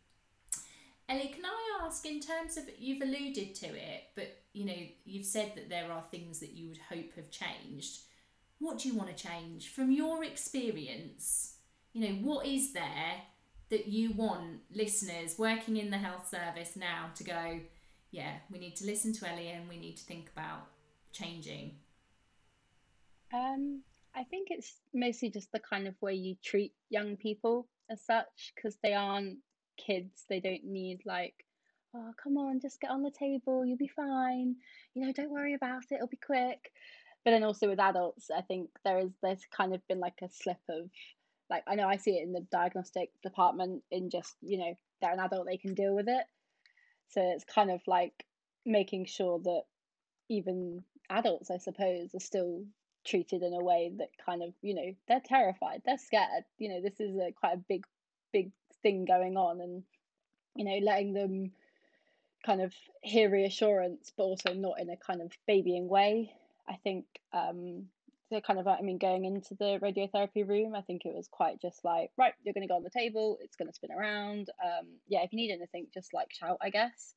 elly 1.09 1.29
can 1.29 1.44
i 1.44 1.85
ask 1.85 2.07
in 2.07 2.20
terms 2.20 2.57
of 2.57 2.64
you've 2.79 3.03
alluded 3.03 3.55
to 3.55 3.66
it 3.66 4.05
but 4.14 4.42
you 4.53 4.64
know 4.64 4.77
you've 5.05 5.27
said 5.27 5.53
that 5.55 5.68
there 5.68 5.90
are 5.90 6.03
things 6.11 6.38
that 6.40 6.53
you 6.53 6.68
would 6.68 6.79
hope 6.88 7.14
have 7.16 7.31
changed 7.31 8.01
what 8.59 8.79
do 8.79 8.88
you 8.88 8.94
want 8.94 9.14
to 9.14 9.29
change 9.29 9.70
from 9.70 9.90
your 9.90 10.23
experience 10.23 11.54
you 11.94 12.07
know 12.07 12.14
what 12.16 12.46
is 12.46 12.72
there 12.74 13.22
that 13.70 13.87
you 13.88 14.12
want 14.12 14.61
listeners 14.72 15.38
working 15.38 15.78
in 15.78 15.90
the 15.90 15.96
health 15.96 16.28
service 16.28 16.76
now 16.76 17.07
to 17.14 17.24
go 17.24 17.61
yeah 18.11 18.35
we 18.50 18.59
need 18.59 18.76
to 18.76 18.85
listen 18.85 19.12
to 19.12 19.26
elly 19.26 19.48
and 19.48 19.68
we 19.68 19.78
need 19.78 19.96
to 19.96 20.04
think 20.04 20.28
about 20.37 20.66
changing 21.12 21.72
um, 23.35 23.83
I 24.14 24.22
think 24.24 24.48
it's 24.50 24.74
mostly 24.92 25.28
just 25.30 25.50
the 25.50 25.59
kind 25.59 25.88
of 25.88 26.00
way 26.00 26.14
you 26.14 26.37
treat 26.42 26.72
young 26.88 27.16
people 27.16 27.66
as 27.90 28.00
such, 28.00 28.52
because 28.54 28.76
they 28.83 28.94
aren't 28.94 29.38
kids. 29.76 30.24
They 30.28 30.40
don't 30.40 30.64
need 30.64 31.00
like, 31.04 31.35
oh, 31.96 32.12
come 32.22 32.37
on, 32.37 32.61
just 32.61 32.80
get 32.80 32.90
on 32.90 33.02
the 33.02 33.11
table, 33.11 33.66
you'll 33.66 33.76
be 33.76 33.88
fine. 33.88 34.57
You 34.94 35.04
know, 35.04 35.12
don't 35.12 35.33
worry 35.33 35.54
about 35.54 35.83
it, 35.90 35.96
it'll 35.96 36.07
be 36.07 36.16
quick. 36.16 36.70
But 37.24 37.33
then 37.33 37.42
also 37.42 37.68
with 37.68 37.80
adults, 37.80 38.30
I 38.30 38.42
think 38.42 38.68
there 38.85 38.98
is 38.98 39.11
there's 39.22 39.46
kind 39.50 39.74
of 39.74 39.87
been 39.88 39.98
like 40.00 40.20
a 40.22 40.28
slip 40.30 40.61
of 40.68 40.90
like 41.50 41.64
I 41.66 41.74
know 41.74 41.88
I 41.88 41.96
see 41.96 42.18
it 42.18 42.22
in 42.22 42.33
the 42.33 42.46
diagnostic 42.50 43.11
department 43.22 43.83
in 43.90 44.11
just 44.11 44.34
you 44.42 44.59
know 44.59 44.74
they're 45.01 45.12
an 45.12 45.20
adult 45.20 45.47
they 45.47 45.57
can 45.57 45.74
deal 45.74 45.95
with 45.95 46.09
it. 46.09 46.24
So 47.09 47.20
it's 47.20 47.45
kind 47.45 47.70
of 47.70 47.80
like 47.86 48.24
making 48.64 49.07
sure 49.07 49.38
that 49.40 49.62
even 50.28 50.84
adults, 51.11 51.51
I 51.51 51.59
suppose, 51.59 52.14
are 52.14 52.20
still 52.20 52.64
treated 53.05 53.42
in 53.42 53.53
a 53.53 53.62
way 53.62 53.92
that 53.99 54.09
kind 54.24 54.42
of 54.42 54.55
you 54.62 54.74
know 54.74 54.95
they're 55.07 55.20
terrified 55.20 55.82
they're 55.84 55.99
scared 55.99 56.45
you 56.59 56.70
know 56.70 56.80
this 56.80 56.99
is 57.01 57.16
a 57.16 57.32
quite 57.32 57.55
a 57.55 57.64
big 57.68 57.84
big 58.32 58.51
thing 58.82 59.05
going 59.05 59.36
on 59.36 59.61
and 59.61 59.82
you 60.57 60.64
know 60.64 60.78
letting 60.82 61.12
them 61.12 61.53
kind 62.45 62.62
of 62.62 62.72
hear 63.03 63.30
reassurance 63.30 64.12
but 64.16 64.24
also 64.24 64.55
not 64.55 64.80
in 64.80 64.88
a 64.88 64.97
kind 64.97 65.20
of 65.20 65.30
babying 65.47 65.88
way 65.88 66.32
i 66.68 66.74
think 66.82 67.05
um 67.32 67.84
so 68.31 68.41
kind 68.41 68.59
of 68.59 68.66
I 68.66 68.81
mean 68.81 68.99
going 68.99 69.25
into 69.25 69.55
the 69.59 69.79
radiotherapy 69.83 70.49
room, 70.49 70.75
I 70.75 70.83
think 70.83 71.03
it 71.05 71.14
was 71.14 71.29
quite 71.31 71.61
just 71.61 71.85
like 71.85 72.11
right, 72.16 72.33
you're 72.43 72.55
going 72.55 72.66
to 72.66 72.68
go 72.68 72.77
on 72.77 72.83
the 72.83 72.91
table, 72.91 73.39
it's 73.43 73.57
going 73.57 73.68
to 73.68 73.75
spin 73.75 73.91
around. 73.93 74.49
Um, 74.62 74.87
yeah, 75.09 75.22
if 75.22 75.33
you 75.33 75.37
need 75.37 75.53
anything, 75.53 75.87
just 75.93 76.14
like 76.14 76.29
shout, 76.33 76.59
I 76.62 76.70
guess. 76.70 77.14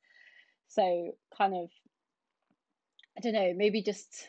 So 0.69 1.11
kind 1.37 1.53
of, 1.55 1.69
I 3.17 3.21
don't 3.21 3.33
know, 3.33 3.53
maybe 3.55 3.81
just 3.81 4.27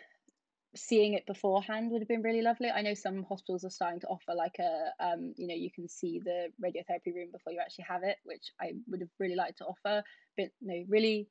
seeing 0.76 1.14
it 1.14 1.26
beforehand 1.26 1.90
would 1.90 2.00
have 2.00 2.08
been 2.08 2.22
really 2.22 2.42
lovely. 2.42 2.70
I 2.70 2.82
know 2.82 2.94
some 2.94 3.24
hospitals 3.24 3.64
are 3.64 3.70
starting 3.70 4.00
to 4.00 4.06
offer 4.08 4.34
like 4.36 4.56
a, 4.60 5.04
um, 5.04 5.34
you 5.36 5.48
know, 5.48 5.54
you 5.54 5.70
can 5.70 5.88
see 5.88 6.20
the 6.22 6.48
radiotherapy 6.62 7.14
room 7.14 7.30
before 7.32 7.52
you 7.52 7.60
actually 7.60 7.86
have 7.88 8.02
it, 8.04 8.16
which 8.24 8.52
I 8.60 8.72
would 8.86 9.00
have 9.00 9.08
really 9.18 9.34
liked 9.34 9.58
to 9.58 9.64
offer, 9.64 10.02
but 10.36 10.48
no, 10.60 10.84
really 10.88 11.28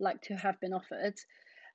like 0.00 0.22
to 0.22 0.34
have 0.34 0.60
been 0.60 0.72
offered. 0.72 1.14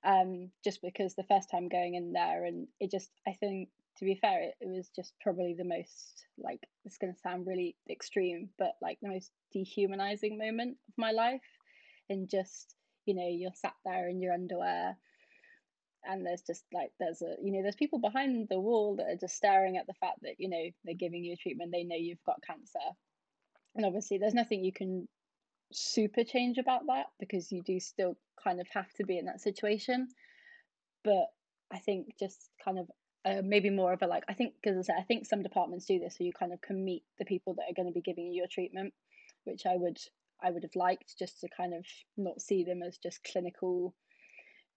Um, 0.05 0.51
just 0.63 0.81
because 0.81 1.15
the 1.15 1.23
first 1.23 1.49
time 1.49 1.69
going 1.69 1.95
in 1.95 2.11
there 2.11 2.43
and 2.45 2.67
it 2.79 2.91
just, 2.91 3.09
I 3.27 3.33
think, 3.39 3.69
to 3.97 4.05
be 4.05 4.15
fair, 4.15 4.43
it, 4.43 4.55
it 4.59 4.67
was 4.67 4.89
just 4.95 5.13
probably 5.21 5.55
the 5.57 5.63
most 5.63 6.25
like 6.37 6.59
it's 6.83 6.97
going 6.97 7.13
to 7.13 7.19
sound 7.19 7.47
really 7.47 7.75
extreme, 7.89 8.49
but 8.57 8.73
like 8.81 8.97
the 9.01 9.09
most 9.09 9.31
dehumanizing 9.53 10.37
moment 10.37 10.77
of 10.89 10.93
my 10.97 11.11
life, 11.11 11.41
and 12.09 12.29
just 12.29 12.75
you 13.05 13.15
know 13.15 13.27
you're 13.29 13.51
sat 13.53 13.75
there 13.85 14.09
in 14.09 14.21
your 14.21 14.33
underwear 14.33 14.97
and 16.05 16.25
there's 16.25 16.41
just 16.41 16.63
like 16.73 16.91
there's 16.99 17.21
a 17.21 17.35
you 17.41 17.51
know 17.51 17.61
there's 17.61 17.75
people 17.75 17.99
behind 17.99 18.47
the 18.49 18.59
wall 18.59 18.95
that 18.97 19.07
are 19.07 19.17
just 19.19 19.35
staring 19.35 19.77
at 19.77 19.87
the 19.87 19.93
fact 19.93 20.19
that 20.21 20.35
you 20.37 20.49
know 20.49 20.63
they're 20.83 20.95
giving 20.95 21.23
you 21.23 21.33
a 21.33 21.37
treatment 21.37 21.71
they 21.71 21.83
know 21.83 21.95
you've 21.95 22.23
got 22.25 22.43
cancer. 22.45 22.79
And 23.75 23.85
obviously 23.85 24.17
there's 24.19 24.35
nothing 24.35 24.63
you 24.63 24.73
can 24.73 25.07
super 25.75 26.23
change 26.23 26.57
about 26.57 26.85
that 26.87 27.07
because 27.19 27.51
you 27.51 27.61
do 27.63 27.79
still 27.79 28.17
kind 28.43 28.59
of 28.59 28.67
have 28.73 28.91
to 28.93 29.05
be 29.05 29.17
in 29.17 29.25
that 29.25 29.41
situation 29.41 30.07
but 31.03 31.27
i 31.71 31.77
think 31.77 32.07
just 32.19 32.49
kind 32.63 32.79
of 32.79 32.87
uh, 33.25 33.41
maybe 33.43 33.69
more 33.69 33.93
of 33.93 34.01
a 34.01 34.07
like 34.07 34.23
i 34.27 34.33
think 34.33 34.53
because 34.61 34.77
I, 34.77 34.81
said, 34.81 34.95
I 34.99 35.03
think 35.03 35.25
some 35.25 35.43
departments 35.43 35.85
do 35.85 35.99
this 35.99 36.17
so 36.17 36.23
you 36.23 36.33
kind 36.33 36.51
of 36.51 36.61
can 36.61 36.83
meet 36.83 37.03
the 37.19 37.25
people 37.25 37.53
that 37.55 37.63
are 37.69 37.75
going 37.75 37.87
to 37.87 37.93
be 37.93 38.01
giving 38.01 38.25
you 38.25 38.33
your 38.33 38.47
treatment 38.51 38.93
which 39.45 39.65
i 39.65 39.75
would 39.75 39.97
i 40.43 40.51
would 40.51 40.63
have 40.63 40.75
liked 40.75 41.17
just 41.17 41.39
to 41.41 41.47
kind 41.55 41.73
of 41.73 41.85
not 42.17 42.41
see 42.41 42.63
them 42.63 42.81
as 42.83 42.97
just 42.97 43.23
clinical 43.23 43.93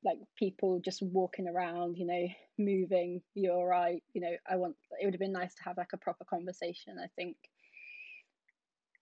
like 0.07 0.19
people 0.39 0.81
just 0.83 1.03
walking 1.03 1.49
around, 1.49 1.97
you 1.97 2.07
know, 2.07 2.27
moving, 2.59 3.21
you're 3.35 3.55
all 3.55 3.67
right. 3.67 4.03
You 4.15 4.21
know, 4.21 4.37
I 4.49 4.57
want 4.57 4.77
it 5.01 5.05
would 5.05 5.15
have 5.15 5.21
been 5.21 5.33
nice 5.33 5.55
to 5.57 5.65
have 5.65 5.77
like 5.77 5.93
a 5.93 5.99
proper 5.99 6.25
conversation. 6.25 6.97
I 7.03 7.09
think 7.17 7.37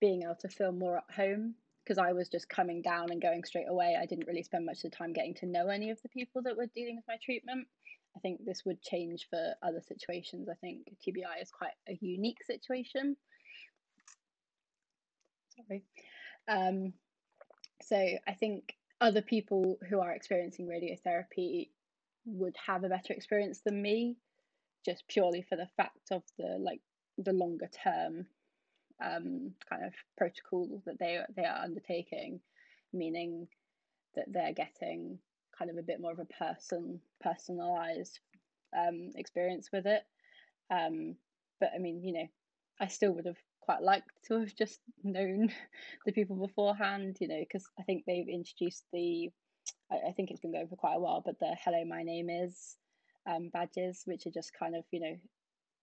being 0.01 0.23
able 0.23 0.37
to 0.41 0.49
feel 0.49 0.73
more 0.73 0.97
at 0.97 1.15
home 1.15 1.55
because 1.85 1.99
I 1.99 2.13
was 2.13 2.29
just 2.29 2.49
coming 2.49 2.81
down 2.81 3.11
and 3.11 3.21
going 3.21 3.45
straight 3.45 3.69
away. 3.69 3.97
I 4.01 4.07
didn't 4.07 4.27
really 4.27 4.43
spend 4.43 4.65
much 4.65 4.85
of 4.85 4.91
the 4.91 4.97
time 4.97 5.13
getting 5.13 5.35
to 5.35 5.47
know 5.47 5.69
any 5.69 5.91
of 5.91 6.01
the 6.03 6.09
people 6.09 6.43
that 6.43 6.57
were 6.57 6.67
dealing 6.75 6.97
with 6.97 7.05
my 7.07 7.17
treatment. 7.23 7.67
I 8.17 8.21
think 8.21 8.45
this 8.45 8.63
would 8.65 8.81
change 8.81 9.27
for 9.29 9.55
other 9.63 9.81
situations. 9.87 10.49
I 10.49 10.55
think 10.55 10.87
TBI 11.07 11.43
is 11.43 11.51
quite 11.51 11.73
a 11.89 11.99
unique 12.01 12.43
situation. 12.45 13.17
Sorry. 15.57 15.85
Um, 16.49 16.93
so 17.83 17.97
I 17.97 18.33
think 18.33 18.75
other 19.01 19.23
people 19.23 19.79
who 19.89 20.01
are 20.01 20.13
experiencing 20.13 20.67
radiotherapy 20.67 21.69
would 22.25 22.57
have 22.67 22.85
a 22.85 22.89
better 22.89 23.13
experience 23.13 23.61
than 23.65 23.83
me 23.83 24.17
just 24.85 25.07
purely 25.09 25.43
for 25.43 25.57
the 25.57 25.69
fact 25.77 26.11
of 26.11 26.23
the 26.39 26.57
like 26.59 26.81
the 27.19 27.33
longer 27.33 27.69
term 27.85 28.27
um, 29.05 29.53
kind 29.69 29.85
of 29.85 29.93
protocol 30.17 30.83
that 30.87 30.99
they 30.99 31.21
they 31.37 31.45
are 31.45 31.63
undertaking 31.63 32.41
meaning 32.93 33.47
that 34.15 34.27
they're 34.33 34.53
getting 34.53 35.19
kind 35.59 35.71
of 35.71 35.77
a 35.77 35.83
bit 35.83 36.01
more 36.01 36.13
of 36.13 36.19
a 36.19 36.45
person 36.45 37.01
personalized 37.21 38.21
um, 38.77 39.11
experience 39.17 39.69
with 39.73 39.87
it. 39.87 40.03
Um, 40.71 41.17
but 41.61 41.71
i 41.75 41.79
mean 41.79 42.03
you 42.03 42.13
know 42.13 42.27
i 42.81 42.89
still 42.89 43.13
would 43.13 43.27
have 43.27 43.37
quite 43.65 43.83
liked 43.83 44.11
to 44.27 44.41
have 44.41 44.55
just 44.55 44.81
known 45.03 45.51
the 46.07 46.13
people 46.13 46.37
beforehand, 46.37 47.17
you 47.21 47.29
know, 47.29 47.41
because 47.41 47.67
I 47.79 47.83
think 47.83 48.05
they've 48.05 48.29
introduced 48.29 48.85
the, 48.93 49.31
I, 49.91 50.09
I, 50.09 50.13
think 50.13 50.31
it's 50.31 50.41
been 50.41 50.53
going 50.53 50.69
for 50.69 50.77
quite 50.77 50.97
a 50.97 51.01
while, 51.01 51.23
but 51.25 51.39
the 51.41 51.57
hello, 51.65 51.85
my 51.85 52.03
name 52.03 52.29
is 52.29 52.77
um, 53.27 53.51
badges, 53.53 54.03
which 54.05 54.27
are 54.27 54.31
just 54.31 54.53
kind 54.59 54.77
of, 54.77 54.85
you 54.91 55.01
know, 55.01 55.17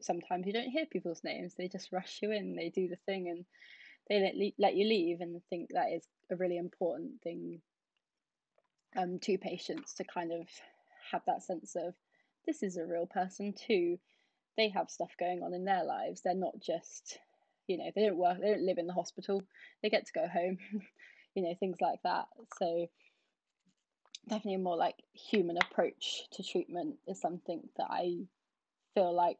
sometimes 0.03 0.45
you 0.45 0.53
don't 0.53 0.69
hear 0.69 0.85
people's 0.85 1.23
names, 1.23 1.55
they 1.55 1.67
just 1.67 1.91
rush 1.91 2.19
you 2.21 2.31
in, 2.31 2.55
they 2.55 2.69
do 2.69 2.87
the 2.87 2.97
thing 3.05 3.29
and 3.29 3.45
they 4.09 4.19
let, 4.19 4.53
let 4.57 4.75
you 4.75 4.87
leave. 4.87 5.21
And 5.21 5.41
think 5.49 5.69
that 5.73 5.91
is 5.91 6.03
a 6.31 6.35
really 6.35 6.57
important 6.57 7.21
thing 7.21 7.61
um, 8.97 9.19
to 9.19 9.37
patients 9.37 9.93
to 9.95 10.03
kind 10.03 10.31
of 10.31 10.47
have 11.11 11.21
that 11.27 11.43
sense 11.43 11.75
of 11.75 11.93
this 12.45 12.63
is 12.63 12.77
a 12.77 12.85
real 12.85 13.05
person 13.05 13.53
too. 13.53 13.97
They 14.57 14.69
have 14.69 14.89
stuff 14.89 15.11
going 15.19 15.43
on 15.43 15.53
in 15.53 15.65
their 15.65 15.83
lives. 15.83 16.21
They're 16.21 16.35
not 16.35 16.59
just 16.59 17.19
you 17.71 17.77
know 17.77 17.89
they 17.95 18.05
don't 18.05 18.17
work 18.17 18.37
they 18.41 18.49
don't 18.49 18.65
live 18.65 18.77
in 18.77 18.87
the 18.87 18.93
hospital 18.93 19.41
they 19.81 19.89
get 19.89 20.05
to 20.05 20.13
go 20.13 20.27
home 20.27 20.57
you 21.35 21.43
know 21.43 21.53
things 21.59 21.77
like 21.79 21.99
that 22.03 22.25
so 22.59 22.87
definitely 24.27 24.55
a 24.55 24.59
more 24.59 24.77
like 24.77 24.95
human 25.13 25.57
approach 25.57 26.23
to 26.31 26.43
treatment 26.43 26.95
is 27.07 27.19
something 27.19 27.61
that 27.77 27.87
i 27.89 28.17
feel 28.93 29.13
like 29.13 29.37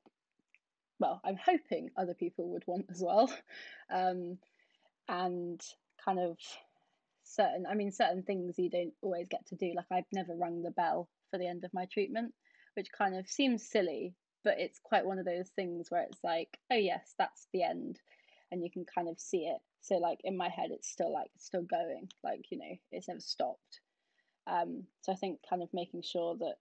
well 1.02 1.20
i'm 1.26 1.38
hoping 1.44 1.90
other 1.98 2.14
people 2.14 2.50
would 2.52 2.64
want 2.68 2.86
as 2.90 3.02
well. 3.02 3.32
Um, 3.94 4.38
and 5.10 5.62
kind 6.06 6.18
of 6.18 6.38
certain 7.24 7.66
i 7.70 7.74
mean 7.74 7.92
certain 7.92 8.24
things 8.24 8.58
you 8.58 8.70
don't 8.70 8.94
always 9.02 9.28
get 9.28 9.46
to 9.48 9.56
do. 9.56 9.74
Like 9.76 9.88
i've 9.92 10.06
never 10.14 10.34
rung 10.34 10.62
the 10.62 10.72
bell 10.72 11.10
for 11.30 11.38
the 11.38 11.48
end 11.48 11.66
of 11.66 11.74
my 11.74 11.86
treatment 11.92 12.34
which 12.76 12.88
kind 12.98 13.18
of 13.18 13.28
seems 13.28 13.68
silly 13.68 14.16
but 14.46 14.60
it's 14.60 14.80
quite 14.82 15.06
one 15.06 15.20
of 15.20 15.26
those 15.26 15.50
things 15.50 15.92
where 15.92 16.04
it's 16.04 16.24
like 16.24 16.58
oh 16.72 16.78
yes 16.78 17.14
that's 17.18 17.48
the 17.52 17.64
end 17.64 18.00
and 18.52 18.64
you 18.64 18.70
can 18.70 18.86
kind 18.86 19.08
of 19.08 19.20
see 19.20 19.46
it. 19.46 19.60
So 19.82 19.96
like 19.96 20.20
in 20.24 20.38
my 20.38 20.50
head 20.50 20.70
it's 20.72 20.90
still 20.90 21.12
like 21.12 21.30
it's 21.36 21.46
still 21.46 21.64
going 21.64 22.10
like 22.24 22.46
you 22.50 22.58
know 22.58 22.76
it's 22.92 23.08
never 23.08 23.20
stopped. 23.20 23.82
Um 24.48 24.84
so 25.02 25.12
i 25.12 25.16
think 25.16 25.40
kind 25.50 25.64
of 25.64 25.70
making 25.74 26.04
sure 26.04 26.36
that 26.38 26.56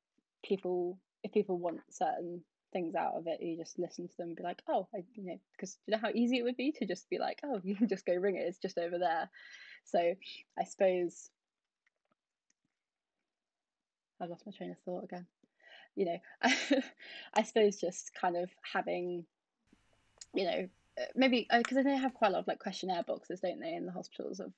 people 0.44 0.98
if 1.22 1.32
people 1.32 1.58
want 1.58 1.80
certain 1.90 2.42
things 2.72 2.94
out 2.94 3.14
of 3.14 3.26
it 3.26 3.42
you 3.42 3.56
just 3.56 3.78
listen 3.78 4.08
to 4.08 4.16
them 4.16 4.28
and 4.28 4.36
be 4.36 4.42
like 4.42 4.62
oh 4.68 4.86
I, 4.94 4.98
you 5.14 5.24
know 5.24 5.40
because 5.52 5.76
you 5.86 5.92
know 5.92 6.00
how 6.00 6.10
easy 6.14 6.38
it 6.38 6.44
would 6.44 6.56
be 6.56 6.72
to 6.72 6.86
just 6.86 7.08
be 7.10 7.18
like 7.18 7.40
oh 7.44 7.60
you 7.64 7.76
can 7.76 7.88
just 7.88 8.06
go 8.06 8.14
ring 8.14 8.36
it 8.36 8.46
it's 8.46 8.58
just 8.58 8.78
over 8.78 8.98
there 8.98 9.28
so 9.84 10.14
i 10.58 10.64
suppose 10.64 11.30
I've 14.22 14.28
lost 14.28 14.44
my 14.44 14.52
train 14.52 14.70
of 14.70 14.78
thought 14.84 15.04
again 15.04 15.26
you 15.96 16.04
know 16.04 16.18
I 17.34 17.42
suppose 17.42 17.80
just 17.80 18.12
kind 18.14 18.36
of 18.36 18.50
having 18.62 19.24
you 20.34 20.44
know 20.44 20.68
uh, 21.00 21.04
maybe 21.14 21.46
because 21.56 21.78
uh, 21.78 21.82
they 21.82 21.96
have 21.96 22.14
quite 22.14 22.28
a 22.28 22.32
lot 22.32 22.40
of 22.40 22.48
like 22.48 22.58
questionnaire 22.58 23.02
boxes, 23.02 23.40
don't 23.40 23.60
they, 23.60 23.74
in 23.74 23.86
the 23.86 23.92
hospitals 23.92 24.40
of 24.40 24.52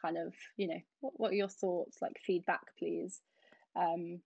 kind 0.00 0.16
of 0.16 0.34
you 0.56 0.68
know 0.68 0.80
what 1.00 1.18
what 1.18 1.30
are 1.32 1.36
your 1.36 1.48
thoughts, 1.48 1.98
like 2.00 2.20
feedback, 2.24 2.76
please. 2.78 3.20
Um, 3.74 4.20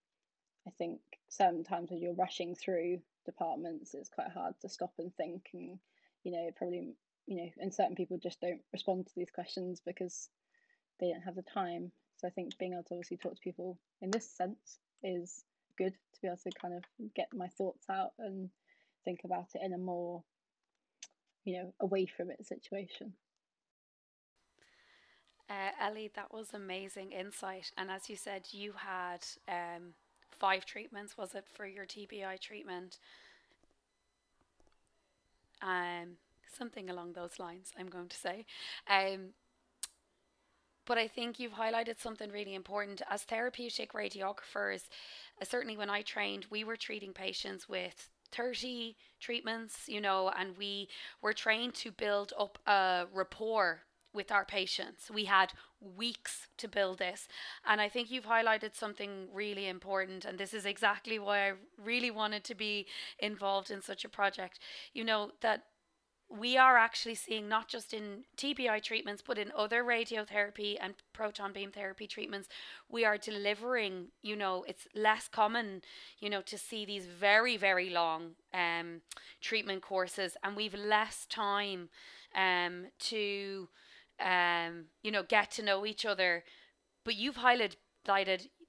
I 0.67 0.71
think 0.79 1.01
sometimes 1.29 1.91
when 1.91 2.01
you're 2.01 2.15
rushing 2.15 2.55
through 2.55 3.01
departments, 3.25 3.95
it's 3.95 4.09
quite 4.09 4.31
hard 4.31 4.55
to 4.61 4.69
stop 4.69 4.93
and 4.99 5.15
think, 5.15 5.49
and 5.53 5.79
you 6.25 6.33
know 6.33 6.51
probably 6.57 6.95
you 7.27 7.37
know, 7.37 7.51
and 7.59 7.73
certain 7.73 7.95
people 7.95 8.19
just 8.19 8.41
don't 8.41 8.61
respond 8.73 9.07
to 9.07 9.13
these 9.17 9.31
questions 9.31 9.81
because 9.85 10.29
they 10.99 11.11
don't 11.11 11.23
have 11.23 11.37
the 11.37 11.43
time. 11.43 11.93
So 12.17 12.27
I 12.27 12.31
think 12.31 12.59
being 12.59 12.73
able 12.73 12.83
to 12.85 12.95
obviously 12.95 13.19
talk 13.19 13.35
to 13.35 13.41
people 13.41 13.79
in 14.03 14.11
this 14.11 14.29
sense 14.29 14.81
is 15.03 15.45
good 15.79 15.93
to 15.93 16.21
be 16.21 16.29
able 16.29 16.39
to 16.39 16.51
kind 16.61 16.75
of 16.75 16.83
get 17.15 17.29
my 17.33 17.47
thoughts 17.47 17.87
out 17.89 18.11
and 18.19 18.51
think 19.05 19.21
about 19.25 19.47
it 19.55 19.63
in 19.65 19.73
a 19.73 19.79
more 19.79 20.23
you 21.45 21.55
know, 21.55 21.75
away 21.81 22.07
from 22.07 22.31
it 22.31 22.47
situation. 22.47 23.15
Uh, 25.49 25.71
Elly, 25.81 26.11
that 26.15 26.33
was 26.33 26.55
amazing 26.55 27.13
insight. 27.13 27.73
And 27.77 27.91
as 27.91 28.09
you 28.09 28.17
said, 28.17 28.49
you 28.53 28.75
had 28.77 29.25
um, 29.49 29.95
five 30.41 30.65
treatments, 30.65 31.17
was 31.17 31.35
it, 31.35 31.45
for 31.53 31.67
your 31.67 31.87
TBI 31.87 32.41
treatment? 32.41 32.99
Um, 35.63 36.17
something 36.59 36.91
along 36.91 37.13
those 37.13 37.39
lines, 37.39 37.73
I'm 37.79 37.89
going 37.89 38.09
to 38.09 38.17
say. 38.17 38.47
Um, 38.89 39.35
but 40.87 40.99
I 40.99 41.07
think 41.07 41.39
you've 41.39 41.53
highlighted 41.53 42.01
something 42.01 42.33
really 42.33 42.55
important. 42.55 43.03
As 43.09 43.23
therapeutic 43.23 43.93
radiographers, 43.93 44.89
uh, 45.41 45.45
certainly 45.45 45.77
when 45.77 45.91
I 45.91 46.03
trained, 46.03 46.47
we 46.51 46.65
were 46.65 46.77
treating 46.77 47.13
patients 47.13 47.69
with 47.69 48.09
30 48.33 48.97
treatments, 49.21 49.83
you 49.87 50.01
know, 50.01 50.33
and 50.37 50.57
we 50.57 50.89
were 51.23 51.33
trained 51.33 51.75
to 51.75 51.93
build 51.93 52.33
up 52.39 52.59
a 52.67 53.07
rapport 53.13 53.83
with 54.13 54.33
our 54.33 54.45
patients. 54.45 55.11
We 55.13 55.27
had 55.27 55.53
weeks 55.81 56.49
to 56.59 56.69
build 56.69 56.99
this. 56.99 57.29
And 57.67 57.81
I 57.81 57.89
think 57.89 58.11
you've 58.11 58.27
highlighted 58.27 58.75
something 58.75 59.29
really 59.33 59.69
important. 59.69 60.25
And 60.25 60.39
this 60.39 60.55
is 60.55 60.67
exactly 60.67 61.19
why 61.19 61.49
I 61.49 61.53
really 61.83 62.11
wanted 62.11 62.45
to 62.45 62.55
be 62.55 62.87
involved 63.19 63.71
in 63.71 63.83
such 63.83 64.05
a 64.05 64.09
project. 64.09 64.59
You 64.93 65.05
know, 65.05 65.33
that 65.41 65.65
we 66.31 66.57
are 66.57 66.79
actually 66.79 67.17
seeing 67.17 67.49
not 67.49 67.69
just 67.69 67.93
in 67.93 68.25
TBI 68.37 68.81
treatments, 68.83 69.21
but 69.27 69.37
in 69.37 69.51
other 69.57 69.83
radiotherapy 69.83 70.77
and 70.81 70.95
proton 71.13 71.53
beam 71.53 71.73
therapy 71.73 72.07
treatments, 72.07 72.49
we 72.89 73.05
are 73.05 73.19
delivering, 73.19 74.09
you 74.23 74.37
know, 74.37 74.65
it's 74.69 74.87
less 74.95 75.27
common, 75.27 75.83
you 76.21 76.31
know, 76.31 76.41
to 76.43 76.57
see 76.57 76.85
these 76.85 77.07
very, 77.07 77.57
very 77.57 77.91
long 77.91 78.31
um, 78.55 79.01
treatment 79.41 79.83
courses, 79.83 80.37
and 80.45 80.55
we've 80.55 80.75
less 80.75 81.27
time 81.27 81.89
um, 82.37 82.87
to, 83.01 83.69
um, 84.21 84.87
you 85.03 85.11
know, 85.11 85.23
get 85.23 85.51
to 85.53 85.63
know 85.63 85.87
each 85.87 86.05
other. 86.05 86.45
But 87.05 87.17
you've 87.17 87.37
highlighted 87.37 87.77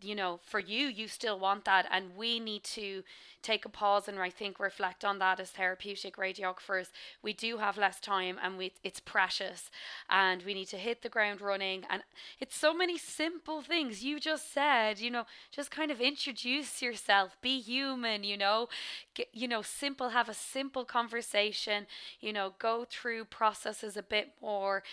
you 0.03 0.15
know, 0.15 0.39
for 0.43 0.59
you, 0.59 0.87
you 0.87 1.07
still 1.07 1.39
want 1.39 1.65
that. 1.65 1.87
And 1.91 2.15
we 2.15 2.39
need 2.39 2.63
to 2.63 3.03
take 3.41 3.65
a 3.65 3.69
pause 3.69 4.07
and 4.07 4.19
I 4.19 4.29
think 4.29 4.59
reflect 4.59 5.03
on 5.03 5.19
that 5.19 5.39
as 5.39 5.51
therapeutic 5.51 6.17
radiographers. 6.17 6.87
We 7.21 7.33
do 7.33 7.57
have 7.57 7.77
less 7.77 7.99
time 7.99 8.37
and 8.41 8.57
we 8.57 8.73
it's 8.83 8.99
precious 8.99 9.69
and 10.09 10.43
we 10.43 10.53
need 10.53 10.67
to 10.69 10.77
hit 10.77 11.01
the 11.01 11.09
ground 11.09 11.41
running. 11.41 11.83
And 11.89 12.03
it's 12.39 12.55
so 12.55 12.73
many 12.73 12.97
simple 12.97 13.61
things. 13.61 14.03
You 14.03 14.19
just 14.19 14.53
said, 14.53 14.99
you 14.99 15.09
know, 15.09 15.25
just 15.51 15.71
kind 15.71 15.91
of 15.91 16.01
introduce 16.01 16.81
yourself, 16.81 17.37
be 17.41 17.59
human, 17.59 18.23
you 18.23 18.37
know, 18.37 18.69
Get, 19.13 19.27
you 19.33 19.47
know, 19.47 19.61
simple, 19.61 20.09
have 20.09 20.29
a 20.29 20.33
simple 20.33 20.85
conversation, 20.85 21.85
you 22.21 22.31
know, 22.31 22.53
go 22.59 22.85
through 22.89 23.25
processes 23.25 23.97
a 23.97 24.03
bit 24.03 24.33
more 24.41 24.83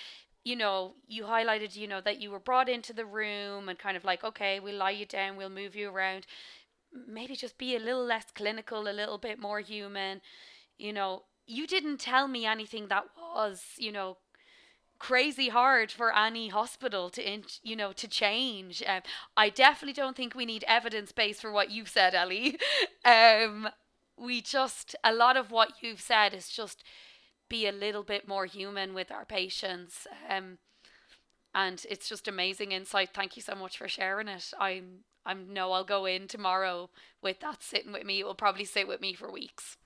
you 0.48 0.56
know, 0.56 0.94
you 1.06 1.24
highlighted, 1.24 1.76
you 1.76 1.86
know, 1.86 2.00
that 2.00 2.22
you 2.22 2.30
were 2.30 2.38
brought 2.38 2.70
into 2.70 2.94
the 2.94 3.04
room 3.04 3.68
and 3.68 3.78
kind 3.78 3.98
of 3.98 4.04
like, 4.04 4.24
okay, 4.24 4.58
we'll 4.58 4.78
lie 4.78 4.90
you 4.90 5.04
down, 5.04 5.36
we'll 5.36 5.50
move 5.50 5.76
you 5.76 5.90
around. 5.90 6.26
Maybe 7.06 7.36
just 7.36 7.58
be 7.58 7.76
a 7.76 7.78
little 7.78 8.02
less 8.02 8.24
clinical, 8.34 8.88
a 8.88 8.90
little 8.90 9.18
bit 9.18 9.38
more 9.38 9.60
human. 9.60 10.22
You 10.78 10.94
know, 10.94 11.24
you 11.46 11.66
didn't 11.66 11.98
tell 11.98 12.28
me 12.28 12.46
anything 12.46 12.88
that 12.88 13.04
was, 13.34 13.62
you 13.76 13.92
know, 13.92 14.16
crazy 14.98 15.50
hard 15.50 15.92
for 15.92 16.16
any 16.16 16.48
hospital 16.48 17.10
to 17.10 17.22
in, 17.22 17.44
you 17.62 17.76
know 17.76 17.92
to 17.92 18.08
change 18.08 18.82
um, 18.84 19.00
i 19.36 19.48
definitely 19.48 19.92
don't 19.92 20.16
think 20.16 20.34
we 20.34 20.44
need 20.44 20.64
evidence 20.66 21.12
base 21.12 21.40
for 21.40 21.52
what 21.52 21.70
you've 21.70 21.88
said 21.88 22.16
elly 22.16 22.58
um, 23.04 23.68
we 24.16 24.40
just 24.40 24.96
a 25.04 25.14
lot 25.14 25.36
of 25.36 25.52
what 25.52 25.74
you've 25.82 26.00
said 26.00 26.34
is 26.34 26.48
just 26.48 26.82
be 27.48 27.66
a 27.66 27.72
little 27.72 28.02
bit 28.02 28.28
more 28.28 28.46
human 28.46 28.94
with 28.94 29.10
our 29.10 29.24
patients. 29.24 30.06
Um, 30.28 30.58
and 31.54 31.84
it's 31.90 32.08
just 32.08 32.28
amazing 32.28 32.72
insight. 32.72 33.10
Thank 33.14 33.36
you 33.36 33.42
so 33.42 33.54
much 33.54 33.78
for 33.78 33.88
sharing 33.88 34.28
it. 34.28 34.52
I'm 34.58 35.04
I 35.26 35.34
know 35.34 35.72
I'll 35.72 35.84
go 35.84 36.06
in 36.06 36.26
tomorrow 36.26 36.88
with 37.20 37.40
that 37.40 37.62
sitting 37.62 37.92
with 37.92 38.04
me. 38.04 38.20
It 38.20 38.26
will 38.26 38.34
probably 38.34 38.64
sit 38.64 38.88
with 38.88 39.00
me 39.00 39.12
for 39.12 39.30
weeks. 39.30 39.76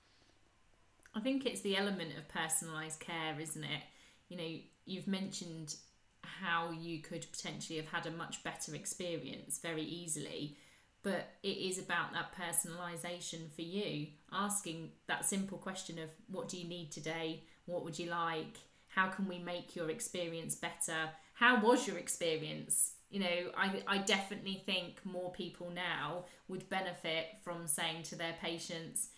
I 1.13 1.19
think 1.19 1.45
it's 1.45 1.61
the 1.61 1.75
element 1.75 2.11
of 2.17 2.29
personalised 2.29 2.99
care, 2.99 3.35
isn't 3.37 3.63
it? 3.63 3.81
You 4.29 4.37
know, 4.37 4.59
you've 4.85 5.07
mentioned 5.07 5.75
how 6.23 6.71
you 6.71 7.01
could 7.01 7.25
potentially 7.29 7.77
have 7.77 7.89
had 7.89 8.05
a 8.05 8.11
much 8.11 8.41
better 8.43 8.73
experience 8.73 9.59
very 9.59 9.83
easily 9.83 10.57
but 11.03 11.33
it 11.43 11.57
is 11.57 11.77
about 11.77 12.13
that 12.13 12.33
personalization 12.33 13.53
for 13.53 13.61
you 13.61 14.07
asking 14.31 14.89
that 15.07 15.25
simple 15.25 15.57
question 15.57 15.99
of 15.99 16.09
what 16.27 16.47
do 16.47 16.57
you 16.57 16.67
need 16.67 16.91
today 16.91 17.43
what 17.65 17.83
would 17.83 17.97
you 17.97 18.09
like? 18.09 18.57
How 18.87 19.07
can 19.07 19.27
we 19.27 19.39
make 19.39 19.75
your 19.75 19.89
experience 19.89 20.55
better? 20.55 21.09
How 21.33 21.59
was 21.59 21.87
your 21.87 21.97
experience? 21.97 22.93
You 23.09 23.19
know 23.19 23.51
I, 23.55 23.83
I 23.87 23.97
definitely 23.99 24.63
think 24.65 25.05
more 25.05 25.31
people 25.31 25.69
now 25.69 26.25
would 26.47 26.67
benefit 26.69 27.37
from 27.43 27.67
saying 27.67 28.03
to 28.03 28.15
their 28.15 28.35
patients 28.41 29.09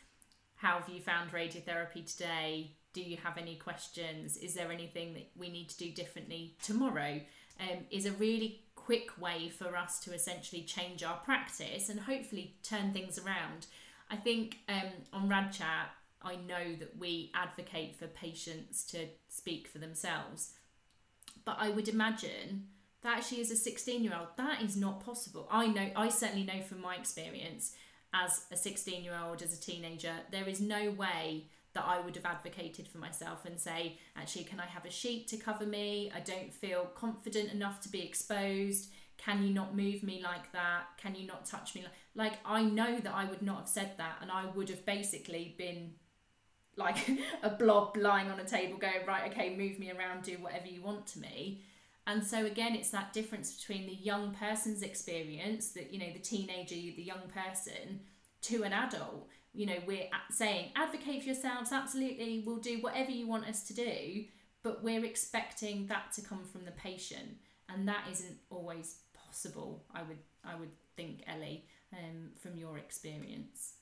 how 0.55 0.79
have 0.79 0.89
you 0.89 1.01
found 1.01 1.31
radiotherapy 1.31 2.09
today? 2.09 2.71
Do 2.93 3.01
you 3.01 3.17
have 3.17 3.37
any 3.37 3.55
questions? 3.55 4.37
Is 4.37 4.53
there 4.53 4.71
anything 4.71 5.13
that 5.13 5.29
we 5.35 5.49
need 5.49 5.69
to 5.69 5.77
do 5.77 5.91
differently 5.91 6.55
tomorrow? 6.63 7.19
Um, 7.59 7.85
is 7.89 8.05
a 8.05 8.11
really 8.13 8.63
quick 8.75 9.19
way 9.19 9.49
for 9.49 9.75
us 9.75 9.99
to 10.01 10.13
essentially 10.13 10.63
change 10.63 11.03
our 11.03 11.17
practice 11.17 11.89
and 11.89 11.99
hopefully 11.99 12.55
turn 12.63 12.93
things 12.93 13.17
around. 13.17 13.67
I 14.09 14.15
think 14.15 14.59
um, 14.69 14.91
on 15.13 15.29
Rad 15.29 15.51
Chat, 15.51 15.89
I 16.25 16.35
know 16.35 16.75
that 16.79 16.97
we 16.97 17.31
advocate 17.33 17.95
for 17.95 18.07
patients 18.07 18.83
to 18.87 19.07
speak 19.29 19.67
for 19.67 19.77
themselves. 19.77 20.53
But 21.45 21.57
I 21.59 21.69
would 21.69 21.87
imagine 21.87 22.67
that 23.01 23.17
actually, 23.17 23.41
as 23.41 23.51
a 23.51 23.55
16 23.55 24.03
year 24.03 24.13
old, 24.17 24.29
that 24.37 24.61
is 24.61 24.75
not 24.75 25.05
possible. 25.05 25.47
I 25.51 25.67
know, 25.67 25.89
I 25.95 26.09
certainly 26.09 26.43
know 26.43 26.61
from 26.63 26.81
my 26.81 26.95
experience 26.95 27.73
as 28.13 28.45
a 28.51 28.57
16 28.57 29.03
year 29.03 29.17
old, 29.23 29.41
as 29.41 29.57
a 29.57 29.61
teenager, 29.61 30.13
there 30.31 30.47
is 30.47 30.59
no 30.59 30.91
way 30.91 31.45
that 31.73 31.85
I 31.85 31.99
would 31.99 32.15
have 32.15 32.25
advocated 32.25 32.87
for 32.87 32.97
myself 32.99 33.45
and 33.45 33.59
say, 33.59 33.99
actually, 34.15 34.45
can 34.45 34.59
I 34.61 34.65
have 34.65 34.85
a 34.85 34.89
sheet 34.89 35.27
to 35.27 35.37
cover 35.37 35.65
me? 35.65 36.11
I 36.15 36.21
don't 36.21 36.53
feel 36.53 36.85
confident 36.95 37.51
enough 37.51 37.81
to 37.81 37.89
be 37.89 38.01
exposed. 38.01 38.91
Can 39.17 39.43
you 39.43 39.53
not 39.53 39.75
move 39.75 40.01
me 40.01 40.21
like 40.23 40.51
that? 40.53 40.83
Can 40.97 41.15
you 41.15 41.27
not 41.27 41.45
touch 41.45 41.75
me 41.75 41.83
like 41.83 41.91
like 42.15 42.39
I 42.45 42.63
know 42.63 42.97
that 42.97 43.13
I 43.13 43.25
would 43.25 43.41
not 43.41 43.57
have 43.59 43.67
said 43.67 43.91
that 43.97 44.17
and 44.21 44.31
I 44.31 44.45
would 44.45 44.69
have 44.69 44.85
basically 44.85 45.53
been 45.57 45.91
like 46.77 46.97
a 47.43 47.49
blob 47.49 47.97
lying 47.97 48.29
on 48.29 48.39
a 48.39 48.43
table 48.43 48.77
going, 48.77 49.05
right, 49.07 49.31
okay, 49.31 49.55
move 49.55 49.79
me 49.79 49.91
around, 49.91 50.23
do 50.23 50.37
whatever 50.39 50.67
you 50.67 50.81
want 50.81 51.07
to 51.07 51.19
me. 51.19 51.63
And 52.07 52.23
so 52.23 52.45
again, 52.45 52.75
it's 52.75 52.91
that 52.91 53.13
difference 53.13 53.53
between 53.55 53.87
the 53.87 53.95
young 53.95 54.31
person's 54.33 54.83
experience, 54.83 55.69
that 55.69 55.91
you 55.91 55.99
know, 55.99 56.13
the 56.13 56.19
teenager, 56.19 56.75
the 56.75 57.03
young 57.03 57.23
person, 57.33 58.01
to 58.43 58.63
an 58.63 58.73
adult. 58.73 59.27
You 59.53 59.67
know 59.67 59.77
we're 59.87 60.09
saying 60.31 60.71
advocate 60.75 61.21
for 61.21 61.27
yourselves 61.27 61.71
absolutely 61.71 62.43
we'll 62.45 62.57
do 62.57 62.79
whatever 62.81 63.09
you 63.09 63.25
want 63.25 63.47
us 63.47 63.63
to 63.67 63.73
do 63.73 64.25
but 64.63 64.83
we're 64.83 65.05
expecting 65.05 65.87
that 65.87 66.11
to 66.15 66.21
come 66.21 66.43
from 66.43 66.65
the 66.65 66.71
patient 66.71 67.37
and 67.69 67.87
that 67.87 68.03
isn't 68.11 68.35
always 68.49 68.97
possible 69.13 69.85
i 69.95 70.03
would 70.03 70.17
i 70.43 70.53
would 70.55 70.71
think 70.97 71.23
elly 71.25 71.63
um, 71.93 72.31
from 72.39 72.57
your 72.57 72.77
experience. 72.77 73.73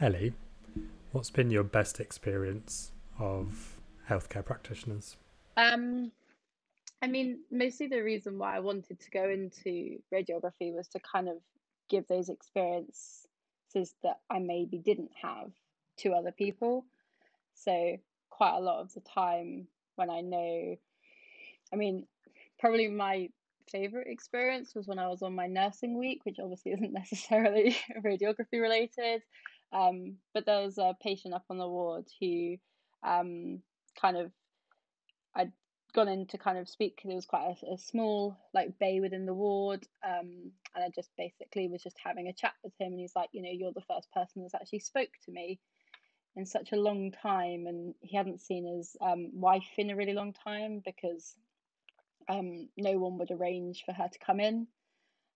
Elly 0.00 0.32
what's 1.12 1.30
been 1.30 1.50
your 1.50 1.64
best 1.64 2.00
experience 2.00 2.92
of 3.18 3.76
healthcare 4.08 4.44
practitioners 4.44 5.16
um 5.56 6.10
i 7.02 7.06
mean 7.06 7.38
mostly 7.50 7.86
the 7.86 8.00
reason 8.00 8.38
why 8.38 8.56
i 8.56 8.60
wanted 8.60 8.98
to 9.00 9.10
go 9.10 9.28
into 9.28 9.98
radiography 10.12 10.74
was 10.74 10.88
to 10.88 11.00
kind 11.00 11.28
of 11.28 11.36
give 11.88 12.06
those 12.08 12.28
experiences 12.28 13.26
that 14.02 14.20
I 14.30 14.38
maybe 14.38 14.78
didn't 14.78 15.12
have 15.20 15.50
to 15.98 16.12
other 16.12 16.32
people. 16.32 16.84
So, 17.54 17.96
quite 18.30 18.56
a 18.56 18.60
lot 18.60 18.80
of 18.80 18.92
the 18.92 19.00
time 19.00 19.66
when 19.96 20.10
I 20.10 20.20
know, 20.20 20.76
I 21.72 21.76
mean, 21.76 22.06
probably 22.58 22.88
my 22.88 23.30
favorite 23.70 24.08
experience 24.08 24.74
was 24.74 24.86
when 24.86 24.98
I 24.98 25.08
was 25.08 25.22
on 25.22 25.34
my 25.34 25.46
nursing 25.46 25.98
week, 25.98 26.20
which 26.24 26.38
obviously 26.38 26.72
isn't 26.74 26.92
necessarily 26.92 27.76
radiography 28.04 28.60
related. 28.60 29.22
Um, 29.72 30.16
but 30.32 30.46
there 30.46 30.62
was 30.62 30.78
a 30.78 30.96
patient 31.02 31.34
up 31.34 31.44
on 31.50 31.58
the 31.58 31.68
ward 31.68 32.06
who 32.20 32.56
um, 33.02 33.62
kind 34.00 34.16
of 34.16 34.30
I'd 35.34 35.52
gone 35.94 36.08
in 36.08 36.26
to 36.26 36.38
kind 36.38 36.58
of 36.58 36.68
speak. 36.68 37.00
There 37.04 37.14
was 37.14 37.26
quite 37.26 37.56
a, 37.62 37.74
a 37.74 37.78
small 37.78 38.36
like 38.54 38.78
bay 38.78 39.00
within 39.00 39.26
the 39.26 39.34
ward, 39.34 39.86
um, 40.04 40.52
and 40.74 40.84
I 40.84 40.90
just 40.94 41.10
basically 41.16 41.68
was 41.68 41.82
just 41.82 41.96
having 42.02 42.28
a 42.28 42.32
chat 42.32 42.54
with 42.62 42.72
him, 42.78 42.92
and 42.92 43.00
he's 43.00 43.16
like, 43.16 43.30
you 43.32 43.42
know, 43.42 43.50
you're 43.52 43.72
the 43.72 43.80
first 43.80 44.10
person 44.12 44.42
that's 44.42 44.54
actually 44.54 44.80
spoke 44.80 45.10
to 45.24 45.32
me 45.32 45.58
in 46.36 46.46
such 46.46 46.72
a 46.72 46.76
long 46.76 47.12
time, 47.12 47.66
and 47.66 47.94
he 48.00 48.16
hadn't 48.16 48.40
seen 48.40 48.66
his 48.76 48.96
um, 49.00 49.30
wife 49.34 49.70
in 49.78 49.90
a 49.90 49.96
really 49.96 50.14
long 50.14 50.32
time 50.32 50.82
because 50.84 51.34
um, 52.28 52.68
no 52.76 52.98
one 52.98 53.18
would 53.18 53.30
arrange 53.30 53.84
for 53.84 53.92
her 53.92 54.08
to 54.08 54.18
come 54.18 54.40
in. 54.40 54.66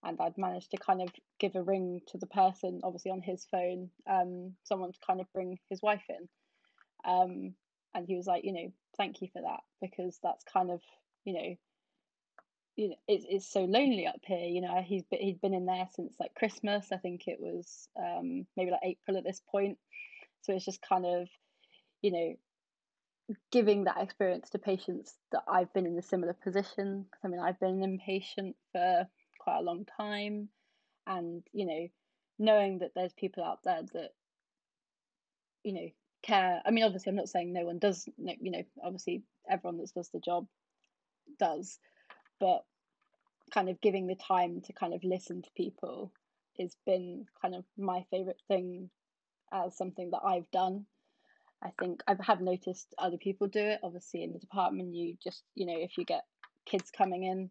And 0.03 0.19
I'd 0.21 0.39
managed 0.39 0.71
to 0.71 0.79
kind 0.79 1.03
of 1.03 1.11
give 1.39 1.57
a 1.57 1.63
ring 1.63 2.01
to 2.09 2.19
the 2.19 2.27
person, 2.27 2.81
obviously 2.83 3.11
on 3.11 3.21
his 3.21 3.47
phone, 3.51 3.91
um, 4.09 4.55
someone 4.65 4.93
to 4.93 4.99
kind 5.07 5.21
of 5.21 5.33
bring 5.33 5.59
his 5.69 5.83
wife 5.83 6.05
in. 6.09 6.29
Um, 7.05 7.55
and 7.95 8.07
he 8.07 8.17
was 8.17 8.27
like, 8.27 8.45
you 8.45 8.53
know, 8.53 8.73
thank 8.97 9.23
you 9.23 9.29
for 9.33 9.43
that 9.43 9.61
because 9.81 10.19
that's 10.23 10.45
kind 10.45 10.71
of 10.71 10.81
you 11.25 11.33
know 11.33 11.57
you 12.77 12.89
know 12.91 12.95
it's, 13.09 13.25
it's 13.29 13.51
so 13.51 13.65
lonely 13.65 14.07
up 14.07 14.21
here 14.25 14.47
you 14.47 14.61
know. 14.61 14.83
He's 14.85 15.05
been, 15.05 15.21
he'd 15.21 15.41
been 15.41 15.55
in 15.55 15.67
there 15.67 15.89
since 15.95 16.15
like 16.21 16.35
christmas. 16.35 16.89
I 16.93 16.97
think 16.97 17.23
it 17.27 17.39
was 17.41 17.89
um 17.99 18.47
maybe 18.57 18.71
like 18.71 18.81
april 18.83 19.17
at 19.17 19.25
this 19.25 19.41
point. 19.51 19.79
So 20.43 20.55
it's 20.55 20.65
just 20.65 20.83
kind 20.83 21.07
of 21.07 21.29
you 22.03 22.13
know 22.13 22.35
giving 23.53 23.85
that 23.85 24.01
experience 24.01 24.51
to 24.51 24.59
patients 24.59 25.15
that 25.31 25.45
i've 25.47 25.73
been 25.73 25.87
in 25.87 25.97
a 25.97 26.03
similar 26.03 26.33
position. 26.33 27.07
I 27.25 27.29
mean 27.29 27.41
i've 27.41 27.61
been 27.61 27.83
an 27.83 27.99
inpatient 27.99 28.55
for 28.73 29.07
quite 29.41 29.59
a 29.59 29.63
long 29.63 29.87
time 29.97 30.49
and 31.07 31.43
you 31.53 31.67
know 31.67 31.89
knowing 32.39 32.79
that 32.79 32.93
there's 32.95 33.13
people 33.13 33.43
out 33.43 33.59
there 33.65 33.83
that 33.93 34.11
you 35.65 35.73
know 35.73 35.89
care. 36.23 36.61
I 36.65 36.71
mean, 36.71 36.85
obviously, 36.85 37.11
I'm 37.11 37.17
not 37.17 37.29
saying 37.29 37.53
no 37.53 37.65
one 37.65 37.79
does. 37.79 38.09
You 38.19 38.51
know, 38.51 38.63
obviously, 38.83 39.23
everyone 39.49 39.79
that 39.79 39.93
does 39.95 40.11
the 40.11 40.21
job 40.21 40.47
does, 41.39 41.79
but 42.39 42.65
kind 43.53 43.69
of 43.69 43.81
giving 43.81 44.07
the 44.07 44.15
time 44.15 44.61
to 44.63 44.73
kind 44.73 44.95
of 44.95 45.03
listen 45.03 45.43
to 45.43 45.49
people 45.57 46.13
has 46.59 46.77
been 46.87 47.27
kind 47.41 47.55
of 47.55 47.65
my 47.79 48.05
favorite 48.11 48.41
thing 48.49 48.91
as 49.53 49.77
something 49.77 50.11
that 50.11 50.21
I've 50.25 50.51
done. 50.51 50.87
I 51.63 51.71
think 51.79 52.03
I 52.07 52.17
have 52.21 52.41
noticed 52.41 52.95
other 52.99 53.19
people 53.19 53.47
do 53.47 53.61
it. 53.61 53.81
Obviously, 53.83 54.23
in 54.23 54.33
the 54.33 54.39
department, 54.39 54.95
you 54.95 55.17
just 55.23 55.43
you 55.55 55.67
know 55.67 55.77
if 55.77 55.99
you 55.99 56.05
get 56.05 56.25
kids 56.67 56.91
coming 56.97 57.25
in, 57.25 57.51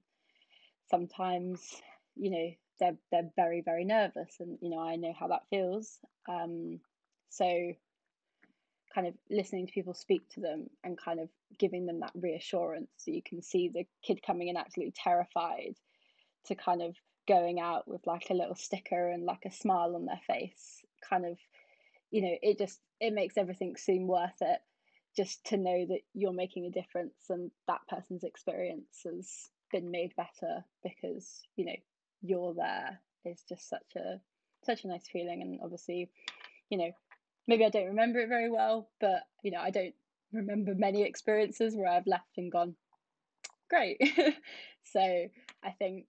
sometimes 0.90 1.82
you 2.16 2.32
know 2.32 2.52
they're 2.80 2.98
they're 3.12 3.32
very 3.36 3.62
very 3.62 3.86
nervous, 3.86 4.36
and 4.40 4.58
you 4.62 4.70
know 4.70 4.80
I 4.80 4.96
know 4.96 5.14
how 5.18 5.28
that 5.28 5.48
feels. 5.50 6.00
Um, 6.28 6.80
so 7.30 7.74
kind 8.94 9.08
of 9.08 9.14
listening 9.30 9.68
to 9.68 9.74
people 9.74 9.94
speak 9.94 10.28
to 10.30 10.42
them 10.42 10.68
and 10.84 10.98
kind 10.98 11.20
of 11.20 11.30
giving 11.60 11.86
them 11.86 12.00
that 12.00 12.12
reassurance 12.16 12.90
so 12.98 13.12
you 13.12 13.22
can 13.22 13.42
see 13.42 13.70
the 13.70 13.86
kid 14.04 14.20
coming 14.26 14.48
in 14.48 14.58
absolutely 14.58 14.94
terrified 14.96 15.76
to 16.46 16.56
kind 16.56 16.82
of 16.82 16.96
going 17.28 17.60
out 17.60 17.88
with 17.88 18.02
like 18.08 18.30
a 18.30 18.34
little 18.34 18.56
sticker 18.56 19.10
and 19.10 19.26
like 19.26 19.46
a 19.46 19.52
smile 19.52 19.96
on 19.96 20.06
their 20.06 20.20
face 20.26 20.82
kind 21.08 21.26
of 21.26 21.38
you 22.10 22.22
know 22.22 22.36
it 22.42 22.58
just 22.58 22.80
it 23.00 23.14
makes 23.14 23.38
everything 23.38 23.76
seem 23.76 24.08
worth 24.08 24.42
it 24.42 24.60
just 25.16 25.44
to 25.46 25.58
know 25.58 25.86
that 25.88 26.02
you're 26.14 26.34
making 26.34 26.66
a 26.66 26.72
difference 26.72 27.14
and 27.30 27.52
that 27.68 27.82
person's 27.88 28.24
experience 28.24 29.02
has 29.06 29.50
been 29.72 29.92
made 29.92 30.14
better 30.16 30.64
because 30.84 31.42
you 31.56 31.66
know 31.66 31.76
you're 32.22 32.54
there 32.54 33.00
is 33.26 33.44
just 33.48 33.70
such 33.70 33.96
a 33.96 34.20
such 34.64 34.84
a 34.84 34.88
nice 34.88 35.08
feeling 35.12 35.42
and 35.42 35.60
obviously 35.64 36.10
you 36.70 36.78
know 36.78 36.92
maybe 37.48 37.66
I 37.66 37.70
don't 37.70 37.88
remember 37.88 38.20
it 38.20 38.30
very 38.30 38.50
well 38.50 38.90
but 39.00 39.28
you 39.44 39.52
know 39.52 39.60
I 39.60 39.72
don't 39.72 39.96
remember 40.34 40.76
many 40.76 41.04
experiences 41.04 41.76
where 41.76 41.90
I've 41.90 42.08
left 42.08 42.38
and 42.38 42.52
gone 42.52 42.76
great 43.70 44.02
so 44.84 45.00
I 45.02 45.72
think 45.78 46.06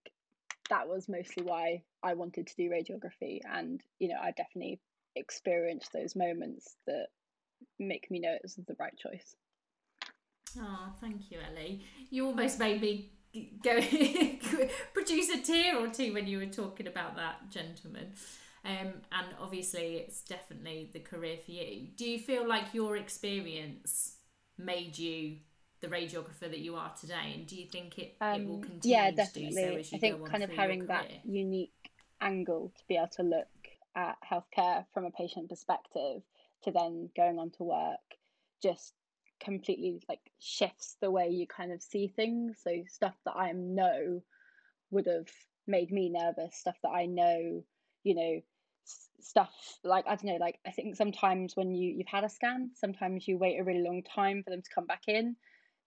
that 0.69 0.89
was 0.89 1.09
mostly 1.09 1.43
why 1.43 1.83
I 2.03 2.15
wanted 2.15 2.47
to 2.47 2.57
do 2.57 2.71
radiography 2.71 3.41
and 3.51 3.83
you 3.99 4.09
know 4.09 4.19
I 4.21 4.33
definitely 4.33 4.81
experienced 5.17 5.93
those 5.93 6.15
moments 6.17 6.77
that 6.87 7.09
make 7.79 8.11
me 8.11 8.21
know 8.21 8.33
it 8.33 8.43
was 8.43 8.55
the 8.55 8.77
right 8.79 8.97
choice. 8.97 9.35
Oh, 10.59 10.93
thank 11.01 11.31
you, 11.31 11.39
Elly. 11.41 11.85
You 12.11 12.27
almost 12.27 12.59
made 12.59 12.81
me 12.81 13.13
go 13.63 13.81
produce 14.95 15.29
a 15.31 15.41
tear 15.41 15.79
or 15.79 15.89
two 15.89 16.13
when 16.13 16.27
you 16.27 16.39
were 16.39 16.47
talking 16.47 16.87
about 16.87 17.17
that 17.17 17.51
gentleman. 17.51 18.13
Um, 18.65 18.93
and 19.13 19.27
obviously, 19.41 19.97
it's 19.97 20.23
definitely 20.23 20.91
the 20.93 21.01
career 21.01 21.39
for 21.45 21.53
you. 21.53 21.89
Do 21.97 22.09
you 22.09 22.19
feel 22.19 22.47
like 22.47 22.75
your 22.75 22.97
experience 22.97 24.17
made 24.59 24.99
you 24.99 25.37
the 25.81 25.89
radiographer 25.89 26.41
that 26.41 26.59
you 26.59 26.77
are 26.77 26.93
today? 27.01 27.33
And 27.35 27.47
do 27.47 27.57
you 27.57 27.67
think 27.67 27.99
it, 27.99 28.17
um, 28.21 28.41
it 28.41 28.47
will 28.47 28.55
um, 28.57 28.63
continue 28.63 28.97
yeah, 28.97 29.11
definitely. 29.13 29.83
So 29.83 29.97
I 29.97 29.99
think 29.99 30.27
kind 30.29 30.43
of 30.43 30.51
having 30.51 30.87
that 30.87 31.11
unique 31.25 31.73
angle 32.21 32.73
to 32.77 32.85
be 32.87 32.97
able 32.97 33.09
to 33.17 33.23
look 33.23 33.47
at 33.97 34.17
healthcare 34.31 34.85
from 34.93 35.05
a 35.07 35.11
patient 35.11 35.49
perspective 35.49 36.23
to 36.65 36.71
then 36.71 37.09
going 37.17 37.39
on 37.39 37.51
to 37.51 37.63
work 37.63 37.99
just 38.63 38.93
completely 39.41 40.01
like 40.09 40.21
shifts 40.39 40.97
the 41.01 41.11
way 41.11 41.29
you 41.29 41.47
kind 41.47 41.73
of 41.73 41.83
see 41.83 42.09
things. 42.09 42.59
So 42.63 42.71
stuff 42.89 43.15
that 43.25 43.37
I 43.37 43.53
know 43.53 44.23
would 44.91 45.07
have 45.07 45.29
made 45.67 45.91
me 45.91 46.11
nervous, 46.11 46.57
stuff 46.57 46.77
that 46.83 46.91
I 46.91 47.07
know, 47.07 47.65
you 48.03 48.15
know, 48.15 48.41
stuff 49.21 49.53
like 49.85 50.07
I 50.07 50.17
don't 50.17 50.25
know, 50.25 50.37
like 50.41 50.59
I 50.67 50.71
think 50.71 50.97
sometimes 50.97 51.57
when 51.57 51.75
you 51.75 51.95
you've 51.97 52.07
had 52.07 52.25
a 52.25 52.29
scan, 52.29 52.71
sometimes 52.75 53.27
you 53.27 53.39
wait 53.39 53.61
a 53.61 53.65
really 53.65 53.83
long 53.83 54.03
time 54.03 54.43
for 54.43 54.51
them 54.51 54.63
to 54.63 54.75
come 54.75 54.87
back 54.87 55.03
in. 55.07 55.37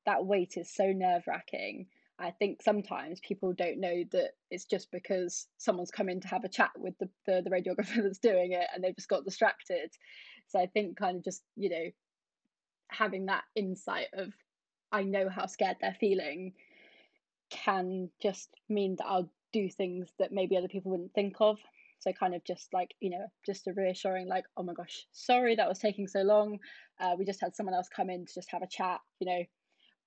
That 0.05 0.25
wait 0.25 0.57
is 0.57 0.73
so 0.73 0.91
nerve 0.91 1.23
wracking. 1.27 1.87
I 2.19 2.31
think 2.31 2.61
sometimes 2.61 3.19
people 3.21 3.53
don't 3.53 3.79
know 3.79 4.03
that 4.11 4.31
it's 4.51 4.65
just 4.65 4.91
because 4.91 5.47
someone's 5.57 5.91
come 5.91 6.09
in 6.09 6.21
to 6.21 6.27
have 6.27 6.43
a 6.43 6.49
chat 6.49 6.69
with 6.77 6.93
the, 6.99 7.09
the, 7.25 7.41
the 7.41 7.49
radiographer 7.49 7.95
that's 8.03 8.19
doing 8.19 8.51
it 8.51 8.67
and 8.73 8.83
they've 8.83 8.95
just 8.95 9.09
got 9.09 9.25
distracted. 9.25 9.91
So 10.47 10.59
I 10.59 10.67
think 10.67 10.97
kind 10.97 11.17
of 11.17 11.23
just, 11.23 11.41
you 11.55 11.69
know, 11.69 11.89
having 12.93 13.27
that 13.27 13.43
insight 13.55 14.07
of 14.13 14.33
I 14.91 15.03
know 15.03 15.27
how 15.29 15.47
scared 15.47 15.77
they're 15.81 15.97
feeling 15.99 16.53
can 17.49 18.09
just 18.21 18.49
mean 18.69 18.95
that 18.97 19.07
I'll 19.07 19.29
do 19.51 19.69
things 19.69 20.09
that 20.19 20.31
maybe 20.31 20.57
other 20.57 20.67
people 20.67 20.91
wouldn't 20.91 21.13
think 21.13 21.35
of. 21.39 21.57
So 21.99 22.11
kind 22.11 22.35
of 22.35 22.43
just 22.43 22.73
like, 22.73 22.93
you 22.99 23.09
know, 23.09 23.25
just 23.45 23.67
a 23.67 23.73
reassuring 23.73 24.27
like, 24.27 24.45
oh 24.57 24.63
my 24.63 24.73
gosh, 24.73 25.05
sorry 25.13 25.55
that 25.55 25.69
was 25.69 25.79
taking 25.79 26.07
so 26.07 26.21
long. 26.21 26.59
Uh, 26.99 27.15
we 27.17 27.25
just 27.25 27.39
had 27.39 27.55
someone 27.55 27.75
else 27.75 27.87
come 27.95 28.09
in 28.09 28.25
to 28.25 28.33
just 28.33 28.51
have 28.51 28.61
a 28.61 28.67
chat, 28.67 28.99
you 29.19 29.27
know, 29.27 29.43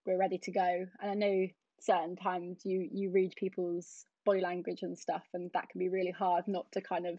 we're 0.04 0.18
ready 0.18 0.38
to 0.38 0.52
go. 0.52 0.86
And 1.00 1.10
I 1.10 1.14
know 1.14 1.46
certain 1.80 2.16
times 2.16 2.60
you 2.64 2.88
you 2.90 3.10
read 3.10 3.34
people's 3.36 4.06
body 4.24 4.40
language 4.40 4.82
and 4.82 4.98
stuff 4.98 5.22
and 5.34 5.50
that 5.54 5.68
can 5.68 5.78
be 5.78 5.88
really 5.88 6.10
hard 6.10 6.44
not 6.48 6.70
to 6.72 6.80
kind 6.80 7.06
of 7.06 7.18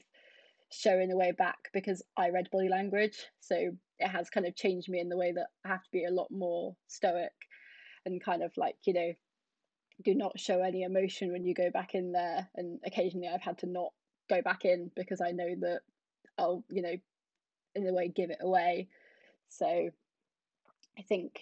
show 0.72 1.00
in 1.00 1.12
a 1.12 1.16
way 1.16 1.32
back 1.32 1.58
because 1.74 2.04
I 2.18 2.30
read 2.30 2.50
body 2.52 2.68
language 2.68 3.18
so 3.40 3.72
it 4.00 4.08
has 4.08 4.30
kind 4.30 4.46
of 4.46 4.56
changed 4.56 4.90
me 4.90 5.00
in 5.00 5.10
the 5.10 5.18
way 5.18 5.32
that 5.32 5.48
I 5.66 5.70
have 5.70 5.84
to 5.84 5.92
be 5.92 6.06
a 6.06 6.12
lot 6.12 6.32
more 6.32 6.76
stoic 6.88 7.32
and 8.06 8.24
kind 8.24 8.44
of 8.44 8.52
like 8.58 8.78
you 8.86 8.94
know 8.94 9.14
do 10.04 10.14
not 10.14 10.40
show 10.40 10.62
any 10.62 10.84
emotion 10.84 11.32
when 11.32 11.44
you 11.44 11.54
go 11.54 11.72
back 11.72 11.96
in 11.96 12.12
there. 12.12 12.48
And 12.56 12.80
occasionally 12.86 13.28
I've 13.28 13.42
had 13.42 13.58
to 13.60 13.66
not 13.66 13.94
go 14.30 14.42
back 14.42 14.66
in 14.66 14.92
because 14.96 15.22
I 15.22 15.32
know 15.32 15.56
that 15.62 15.82
I'll 16.38 16.64
you 16.70 16.82
know 16.82 16.96
in 17.76 17.88
a 17.88 17.94
way 17.94 18.08
give 18.08 18.30
it 18.30 18.40
away. 18.42 18.90
So 19.50 19.66
I 19.66 21.02
think 21.02 21.40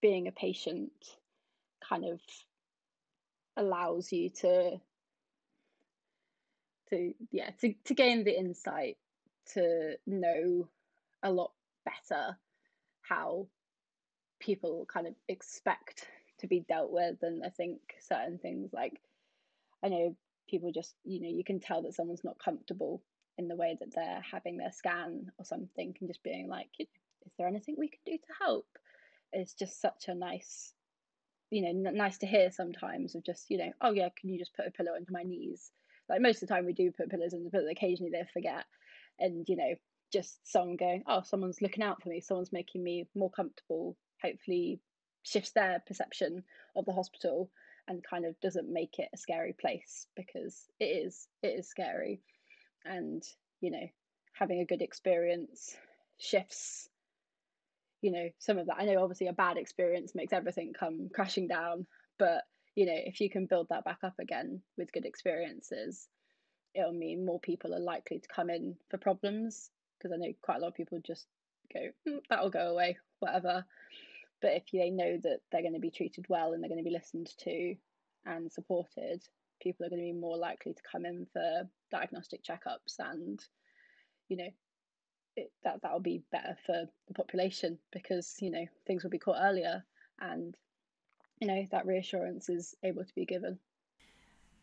being 0.00 0.26
a 0.26 0.32
patient 0.32 0.90
kind 1.86 2.04
of 2.04 2.20
allows 3.56 4.12
you 4.12 4.30
to 4.30 4.80
to 6.88 7.14
yeah 7.30 7.50
to, 7.60 7.74
to 7.84 7.94
gain 7.94 8.24
the 8.24 8.36
insight 8.36 8.96
to 9.54 9.96
know 10.06 10.68
a 11.22 11.30
lot 11.30 11.52
better 11.84 12.38
how 13.02 13.46
people 14.40 14.86
kind 14.92 15.06
of 15.06 15.14
expect 15.28 16.06
to 16.40 16.46
be 16.46 16.64
dealt 16.68 16.90
with. 16.90 17.16
And 17.22 17.42
i 17.44 17.50
think 17.50 17.80
certain 18.00 18.38
things 18.38 18.70
like 18.72 19.00
i 19.84 19.88
know 19.88 20.16
people 20.48 20.72
just 20.72 20.94
you 21.04 21.20
know 21.20 21.28
you 21.28 21.44
can 21.44 21.60
tell 21.60 21.82
that 21.82 21.94
someone's 21.94 22.24
not 22.24 22.38
comfortable 22.42 23.02
in 23.38 23.48
the 23.48 23.56
way 23.56 23.76
that 23.78 23.94
they're 23.94 24.22
having 24.30 24.56
their 24.56 24.72
scan 24.72 25.30
or 25.38 25.44
something 25.44 25.94
and 26.00 26.08
just 26.08 26.22
being 26.22 26.48
like 26.48 26.68
is 26.78 27.32
there 27.38 27.48
anything 27.48 27.76
we 27.78 27.88
can 27.88 28.00
do 28.06 28.16
to 28.16 28.34
help? 28.40 28.66
It's 29.32 29.54
just 29.54 29.80
such 29.80 30.08
a 30.08 30.14
nice 30.14 30.72
you 31.50 31.62
know 31.62 31.90
nice 31.90 32.18
to 32.18 32.26
hear 32.26 32.50
sometimes 32.50 33.14
of 33.14 33.24
just 33.24 33.50
you 33.50 33.58
know 33.58 33.72
oh 33.80 33.90
yeah 33.90 34.08
can 34.20 34.30
you 34.30 34.38
just 34.38 34.54
put 34.54 34.66
a 34.66 34.70
pillow 34.70 34.92
under 34.96 35.10
my 35.10 35.22
knees? 35.22 35.70
Like 36.08 36.20
most 36.20 36.42
of 36.42 36.48
the 36.48 36.54
time 36.54 36.66
we 36.66 36.72
do 36.72 36.92
put 36.92 37.10
pillows 37.10 37.34
under 37.34 37.50
but 37.50 37.62
occasionally 37.70 38.10
they 38.12 38.24
forget. 38.32 38.64
And 39.18 39.44
you 39.48 39.56
know 39.56 39.74
just 40.12 40.38
someone 40.50 40.76
going 40.76 41.02
oh 41.06 41.22
someone's 41.22 41.62
looking 41.62 41.82
out 41.82 42.02
for 42.02 42.08
me. 42.08 42.20
Someone's 42.20 42.52
making 42.52 42.82
me 42.82 43.06
more 43.14 43.30
comfortable. 43.30 43.96
Hopefully 44.22 44.80
shifts 45.22 45.52
their 45.52 45.82
perception 45.86 46.42
of 46.76 46.84
the 46.84 46.92
hospital 46.92 47.50
and 47.88 48.04
kind 48.08 48.24
of 48.24 48.38
doesn't 48.40 48.72
make 48.72 48.98
it 48.98 49.08
a 49.12 49.18
scary 49.18 49.54
place 49.60 50.06
because 50.16 50.66
it 50.78 50.84
is 50.84 51.28
it 51.42 51.48
is 51.48 51.68
scary. 51.68 52.20
And 52.84 53.22
you 53.60 53.70
know 53.70 53.86
having 54.32 54.60
a 54.60 54.66
good 54.66 54.82
experience 54.82 55.74
shifts 56.18 56.88
you 58.00 58.12
know 58.12 58.28
some 58.38 58.58
of 58.58 58.66
that. 58.66 58.76
I 58.78 58.86
know 58.86 59.02
obviously 59.02 59.26
a 59.26 59.32
bad 59.32 59.56
experience 59.58 60.14
makes 60.14 60.32
everything 60.32 60.72
come 60.78 61.10
crashing 61.14 61.48
down 61.48 61.86
but 62.18 62.42
you 62.74 62.86
know 62.86 62.96
if 62.96 63.20
you 63.20 63.28
can 63.28 63.46
build 63.46 63.68
that 63.70 63.84
back 63.84 63.98
up 64.02 64.14
again 64.20 64.62
with 64.78 64.92
good 64.92 65.04
experiences 65.04 66.08
it'll 66.74 66.92
mean 66.92 67.24
more 67.26 67.40
people 67.40 67.74
are 67.74 67.80
likely 67.80 68.18
to 68.20 68.28
come 68.28 68.48
in 68.48 68.76
for 68.90 68.98
problems 68.98 69.70
because 70.00 70.12
i 70.12 70.16
know 70.16 70.32
quite 70.42 70.56
a 70.56 70.60
lot 70.60 70.68
of 70.68 70.74
people 70.74 70.98
just 71.06 71.26
go 71.72 71.80
mm, 72.08 72.20
that'll 72.28 72.50
go 72.50 72.70
away 72.70 72.96
whatever. 73.20 73.64
But 74.42 74.52
if 74.54 74.64
they 74.72 74.90
know 74.90 75.18
that 75.22 75.40
they're 75.52 75.62
going 75.62 75.74
to 75.74 75.80
be 75.80 75.90
treated 75.90 76.26
well 76.28 76.52
and 76.52 76.62
they're 76.62 76.70
going 76.70 76.82
to 76.82 76.88
be 76.88 76.96
listened 76.96 77.30
to 77.40 77.76
and 78.26 78.50
supported 78.50 79.22
people 79.62 79.84
are 79.84 79.90
going 79.90 80.00
to 80.00 80.12
be 80.12 80.18
more 80.18 80.38
likely 80.38 80.72
to 80.72 80.82
come 80.90 81.04
in 81.04 81.26
for 81.32 81.68
diagnostic 81.90 82.42
checkups 82.42 82.98
and 82.98 83.44
you 84.28 84.36
know 84.36 84.48
it, 85.36 85.50
that 85.64 85.80
that'll 85.82 86.00
be 86.00 86.22
better 86.32 86.56
for 86.64 86.86
the 87.08 87.14
population 87.14 87.78
because 87.92 88.36
you 88.40 88.50
know 88.50 88.64
things 88.86 89.02
will 89.02 89.10
be 89.10 89.18
caught 89.18 89.36
earlier 89.40 89.84
and 90.20 90.56
you 91.40 91.46
know 91.46 91.66
that 91.70 91.86
reassurance 91.86 92.48
is 92.48 92.74
able 92.82 93.04
to 93.04 93.14
be 93.14 93.26
given 93.26 93.58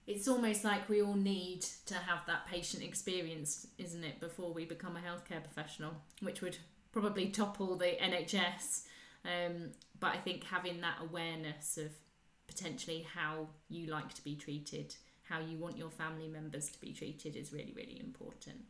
it's 0.07 0.27
almost 0.27 0.63
like 0.63 0.87
we 0.87 1.01
all 1.01 1.15
need 1.15 1.61
to 1.85 1.93
have 1.93 2.25
that 2.25 2.47
patient 2.47 2.81
experience 2.81 3.67
isn't 3.77 4.03
it 4.03 4.19
before 4.19 4.53
we 4.53 4.65
become 4.65 4.95
a 4.95 4.99
healthcare 4.99 5.43
professional 5.43 5.91
which 6.21 6.41
would 6.41 6.57
probably 6.91 7.27
topple 7.27 7.75
the 7.75 7.97
nhs 8.01 8.83
um, 9.25 9.69
but 9.99 10.13
i 10.13 10.17
think 10.17 10.45
having 10.45 10.81
that 10.81 10.95
awareness 11.01 11.77
of 11.77 11.91
potentially 12.47 13.05
how 13.13 13.47
you 13.67 13.87
like 13.87 14.13
to 14.13 14.23
be 14.23 14.35
treated 14.35 14.95
how 15.23 15.39
you 15.39 15.57
want 15.57 15.77
your 15.77 15.89
family 15.89 16.29
members 16.29 16.69
to 16.69 16.79
be 16.79 16.93
treated 16.93 17.35
is 17.35 17.51
really 17.51 17.73
really 17.75 17.99
important 17.99 18.63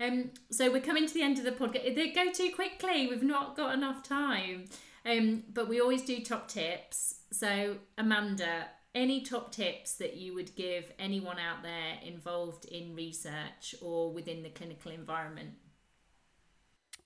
Um, 0.00 0.30
so 0.50 0.70
we're 0.70 0.80
coming 0.80 1.06
to 1.08 1.14
the 1.14 1.22
end 1.22 1.38
of 1.38 1.44
the 1.44 1.50
podcast. 1.50 1.96
They 1.96 2.10
go 2.10 2.30
too 2.30 2.52
quickly. 2.54 3.08
We've 3.08 3.22
not 3.22 3.56
got 3.56 3.74
enough 3.74 4.02
time. 4.02 4.66
Um, 5.04 5.42
but 5.52 5.68
we 5.68 5.80
always 5.80 6.02
do 6.02 6.20
top 6.20 6.48
tips. 6.48 7.07
So 7.30 7.76
Amanda, 7.96 8.68
any 8.94 9.22
top 9.22 9.52
tips 9.52 9.96
that 9.96 10.16
you 10.16 10.34
would 10.34 10.54
give 10.56 10.92
anyone 10.98 11.38
out 11.38 11.62
there 11.62 11.98
involved 12.04 12.64
in 12.64 12.94
research 12.94 13.74
or 13.82 14.12
within 14.12 14.42
the 14.42 14.48
clinical 14.50 14.90
environment? 14.90 15.50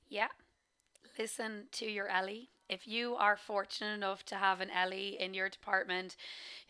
Yeah, 0.08 0.28
listen 1.18 1.64
to 1.72 1.86
your 1.86 2.08
Elly. 2.08 2.50
If 2.68 2.86
you 2.86 3.16
are 3.16 3.36
fortunate 3.36 3.94
enough 3.94 4.24
to 4.26 4.36
have 4.36 4.60
an 4.60 4.70
Elly 4.70 5.18
in 5.20 5.34
your 5.34 5.48
department 5.48 6.16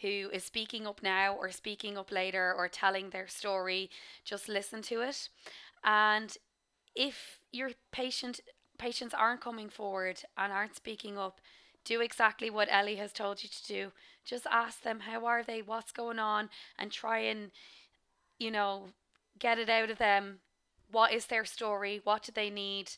who 0.00 0.30
is 0.32 0.42
speaking 0.42 0.86
up 0.86 1.03
now 1.03 1.34
or 1.34 1.50
speaking 1.50 1.96
up 1.96 2.11
later 2.11 2.53
or 2.57 2.66
telling 2.68 3.11
their 3.11 3.28
story, 3.28 3.90
just 4.24 4.48
listen 4.48 4.82
to 4.82 5.03
it. 5.03 5.28
And 5.84 6.36
if 6.96 7.40
your 7.53 7.70
patient 7.92 8.40
patients 8.78 9.14
aren't 9.16 9.40
coming 9.40 9.68
forward 9.68 10.22
and 10.36 10.53
aren't 10.53 10.74
speaking 10.74 11.16
up, 11.16 11.40
do 11.85 12.01
exactly 12.01 12.51
what 12.51 12.68
Elly 12.70 12.97
has 12.97 13.12
told 13.12 13.43
you 13.43 13.49
to 13.49 13.66
do. 13.66 13.93
Just 14.24 14.47
ask 14.51 14.83
them 14.83 15.01
how 15.01 15.26
are 15.26 15.43
they, 15.43 15.62
what's 15.62 15.93
going 15.93 16.18
on, 16.18 16.49
and 16.78 16.91
try 16.91 17.18
and, 17.20 17.51
you 18.39 18.51
know, 18.51 18.89
get 19.39 19.59
it 19.59 19.68
out 19.68 19.91
of 19.91 19.99
them. 19.99 20.39
What 20.91 21.12
is 21.12 21.26
their 21.26 21.45
story? 21.45 22.01
What 22.05 22.22
do 22.22 22.33
they 22.33 22.51
need? 22.51 22.93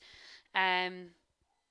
Um, 0.54 1.10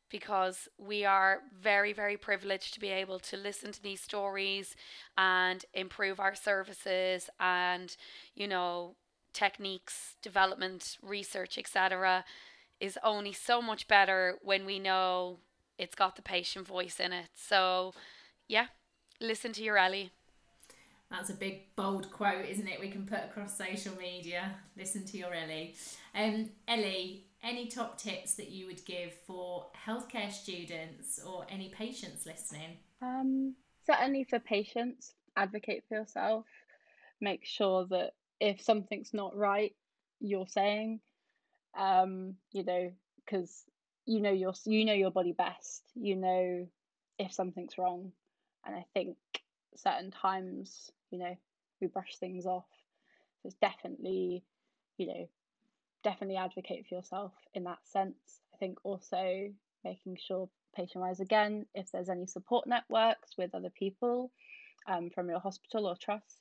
because 0.09 0.67
we 0.77 1.03
are 1.03 1.39
very, 1.59 1.91
very 1.91 2.17
privileged 2.17 2.73
to 2.73 2.79
be 2.79 2.89
able 2.89 3.17
to 3.17 3.35
listen 3.35 3.71
to 3.71 3.81
these 3.81 3.99
stories 3.99 4.75
and 5.17 5.65
improve 5.73 6.19
our 6.19 6.35
services 6.35 7.29
and, 7.39 7.97
you 8.35 8.47
know, 8.47 8.95
techniques, 9.33 10.15
development, 10.21 10.97
research, 11.01 11.57
etc., 11.57 12.23
is 12.79 12.99
only 13.03 13.33
so 13.33 13.61
much 13.61 13.87
better 13.87 14.37
when 14.43 14.65
we 14.65 14.77
know 14.77 15.39
it's 15.77 15.95
got 15.95 16.15
the 16.15 16.21
patient 16.21 16.67
voice 16.67 16.99
in 16.99 17.13
it. 17.13 17.29
So, 17.35 17.93
yeah, 18.47 18.67
listen 19.19 19.53
to 19.53 19.63
your 19.63 19.77
Elly. 19.77 20.11
That's 21.09 21.29
a 21.29 21.35
big 21.35 21.75
bold 21.75 22.09
quote, 22.09 22.45
isn't 22.49 22.67
it? 22.67 22.79
We 22.79 22.89
can 22.89 23.05
put 23.05 23.19
across 23.19 23.55
social 23.55 23.95
media. 23.97 24.55
Listen 24.75 25.05
to 25.05 25.17
your 25.17 25.33
Elly. 25.33 25.75
Um, 26.15 26.49
Elly, 26.67 27.27
any 27.43 27.67
top 27.67 27.99
tips 27.99 28.33
that 28.35 28.49
you 28.49 28.65
would 28.65 28.83
give 28.85 29.13
for 29.27 29.67
healthcare 29.85 30.31
students 30.31 31.19
or 31.23 31.45
any 31.49 31.69
patients 31.69 32.25
listening? 32.25 32.77
Um, 33.01 33.53
certainly 33.85 34.23
for 34.23 34.39
patients, 34.39 35.13
advocate 35.35 35.83
for 35.87 35.95
yourself. 35.95 36.45
Make 37.21 37.45
sure 37.45 37.85
that 37.87 38.13
if 38.39 38.61
something's 38.61 39.13
not 39.13 39.37
right, 39.37 39.75
you're 40.19 40.47
saying, 40.47 40.99
um, 41.77 42.35
you 42.51 42.63
know, 42.63 42.91
because 43.23 43.65
you 44.05 44.21
know 44.21 44.31
your 44.31 44.53
you 44.65 44.85
know 44.85 44.93
your 44.93 45.11
body 45.11 45.33
best. 45.33 45.83
You 45.95 46.15
know 46.15 46.67
if 47.19 47.31
something's 47.31 47.77
wrong, 47.77 48.11
and 48.65 48.75
I 48.75 48.85
think 48.93 49.17
certain 49.75 50.11
times, 50.11 50.91
you 51.11 51.19
know, 51.19 51.35
we 51.81 51.87
brush 51.87 52.17
things 52.17 52.45
off. 52.45 52.65
So 53.41 53.47
it's 53.47 53.55
definitely, 53.55 54.43
you 54.97 55.07
know, 55.07 55.29
definitely 56.03 56.37
advocate 56.37 56.85
for 56.87 56.95
yourself 56.95 57.33
in 57.53 57.63
that 57.65 57.79
sense. 57.85 58.41
I 58.53 58.57
think 58.57 58.77
also 58.83 59.49
making 59.83 60.17
sure 60.25 60.49
patient 60.75 61.03
wise 61.03 61.19
again, 61.19 61.65
if 61.75 61.91
there's 61.91 62.09
any 62.09 62.25
support 62.25 62.67
networks 62.67 63.31
with 63.37 63.53
other 63.53 63.69
people 63.69 64.31
um, 64.87 65.09
from 65.13 65.29
your 65.29 65.39
hospital 65.39 65.85
or 65.85 65.95
trusts, 65.95 66.37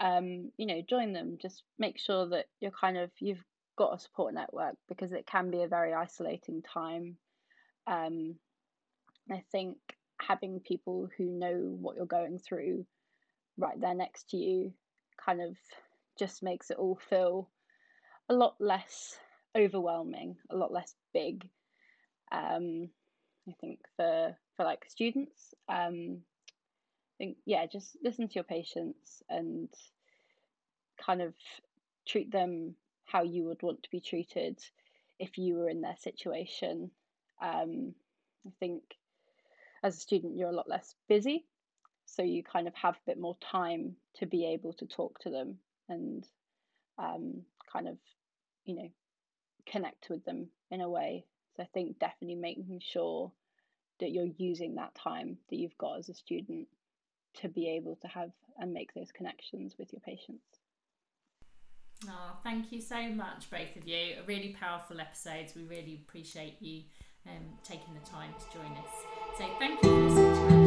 um, 0.00 0.50
you 0.56 0.66
know, 0.66 0.82
join 0.88 1.12
them. 1.12 1.38
Just 1.40 1.62
make 1.78 1.98
sure 1.98 2.28
that 2.28 2.46
you're 2.60 2.70
kind 2.70 2.96
of 2.96 3.10
you've 3.18 3.42
got 3.78 3.94
a 3.94 3.98
support 3.98 4.34
network 4.34 4.74
because 4.88 5.12
it 5.12 5.24
can 5.24 5.50
be 5.50 5.62
a 5.62 5.68
very 5.68 5.94
isolating 5.94 6.62
time. 6.62 7.16
Um, 7.86 8.34
I 9.30 9.44
think 9.52 9.76
having 10.20 10.58
people 10.58 11.08
who 11.16 11.26
know 11.26 11.76
what 11.80 11.94
you're 11.94 12.06
going 12.06 12.40
through 12.40 12.84
right 13.56 13.80
there 13.80 13.94
next 13.94 14.30
to 14.30 14.36
you 14.36 14.72
kind 15.24 15.40
of 15.40 15.56
just 16.18 16.42
makes 16.42 16.70
it 16.70 16.76
all 16.76 16.98
feel 17.08 17.48
a 18.28 18.34
lot 18.34 18.56
less 18.58 19.16
overwhelming, 19.56 20.36
a 20.50 20.56
lot 20.56 20.72
less 20.72 20.94
big. 21.14 21.48
Um, 22.32 22.88
I 23.48 23.52
think 23.60 23.78
for 23.96 24.36
for 24.56 24.64
like 24.64 24.84
students, 24.88 25.54
um, 25.68 26.18
I 26.18 27.16
think 27.16 27.36
yeah, 27.46 27.64
just 27.66 27.96
listen 28.02 28.26
to 28.26 28.34
your 28.34 28.44
patients 28.44 29.22
and 29.30 29.68
kind 31.00 31.22
of 31.22 31.32
treat 32.06 32.32
them 32.32 32.74
how 33.10 33.22
you 33.22 33.44
would 33.44 33.62
want 33.62 33.82
to 33.82 33.90
be 33.90 34.00
treated 34.00 34.58
if 35.18 35.38
you 35.38 35.56
were 35.56 35.68
in 35.68 35.80
their 35.80 35.96
situation. 35.98 36.90
Um, 37.40 37.94
I 38.46 38.50
think 38.60 38.82
as 39.82 39.96
a 39.96 40.00
student, 40.00 40.36
you're 40.36 40.50
a 40.50 40.56
lot 40.56 40.68
less 40.68 40.94
busy, 41.08 41.44
so 42.04 42.22
you 42.22 42.42
kind 42.42 42.68
of 42.68 42.74
have 42.74 42.94
a 42.94 43.06
bit 43.06 43.18
more 43.18 43.36
time 43.40 43.96
to 44.16 44.26
be 44.26 44.46
able 44.46 44.72
to 44.74 44.86
talk 44.86 45.18
to 45.20 45.30
them 45.30 45.58
and 45.88 46.26
um, 46.98 47.42
kind 47.72 47.88
of 47.88 47.96
you 48.68 48.74
know, 48.74 48.90
connect 49.66 50.10
with 50.10 50.24
them 50.24 50.48
in 50.70 50.82
a 50.82 50.88
way. 50.88 51.24
So 51.56 51.62
I 51.62 51.68
think 51.72 51.98
definitely 51.98 52.36
making 52.36 52.80
sure 52.84 53.32
that 53.98 54.12
you're 54.12 54.28
using 54.36 54.76
that 54.76 54.94
time 54.94 55.38
that 55.48 55.56
you've 55.56 55.78
got 55.78 55.98
as 55.98 56.08
a 56.08 56.14
student 56.14 56.68
to 57.40 57.48
be 57.48 57.70
able 57.70 57.96
to 58.02 58.08
have 58.08 58.30
and 58.58 58.72
make 58.72 58.92
those 58.94 59.10
connections 59.10 59.74
with 59.78 59.92
your 59.92 60.00
patients. 60.00 60.44
Oh, 62.06 62.36
thank 62.44 62.70
you 62.70 62.80
so 62.80 63.08
much, 63.10 63.50
both 63.50 63.74
of 63.76 63.86
you. 63.86 64.16
A 64.20 64.26
really 64.26 64.56
powerful 64.58 65.00
episodes. 65.00 65.54
We 65.56 65.64
really 65.64 66.00
appreciate 66.06 66.56
you 66.60 66.82
um, 67.26 67.42
taking 67.64 67.94
the 67.94 68.08
time 68.08 68.32
to 68.38 68.58
join 68.58 68.72
us. 68.72 69.38
So 69.38 69.44
thank 69.58 69.82
you 69.82 69.90
for 69.90 70.08
listening 70.08 70.57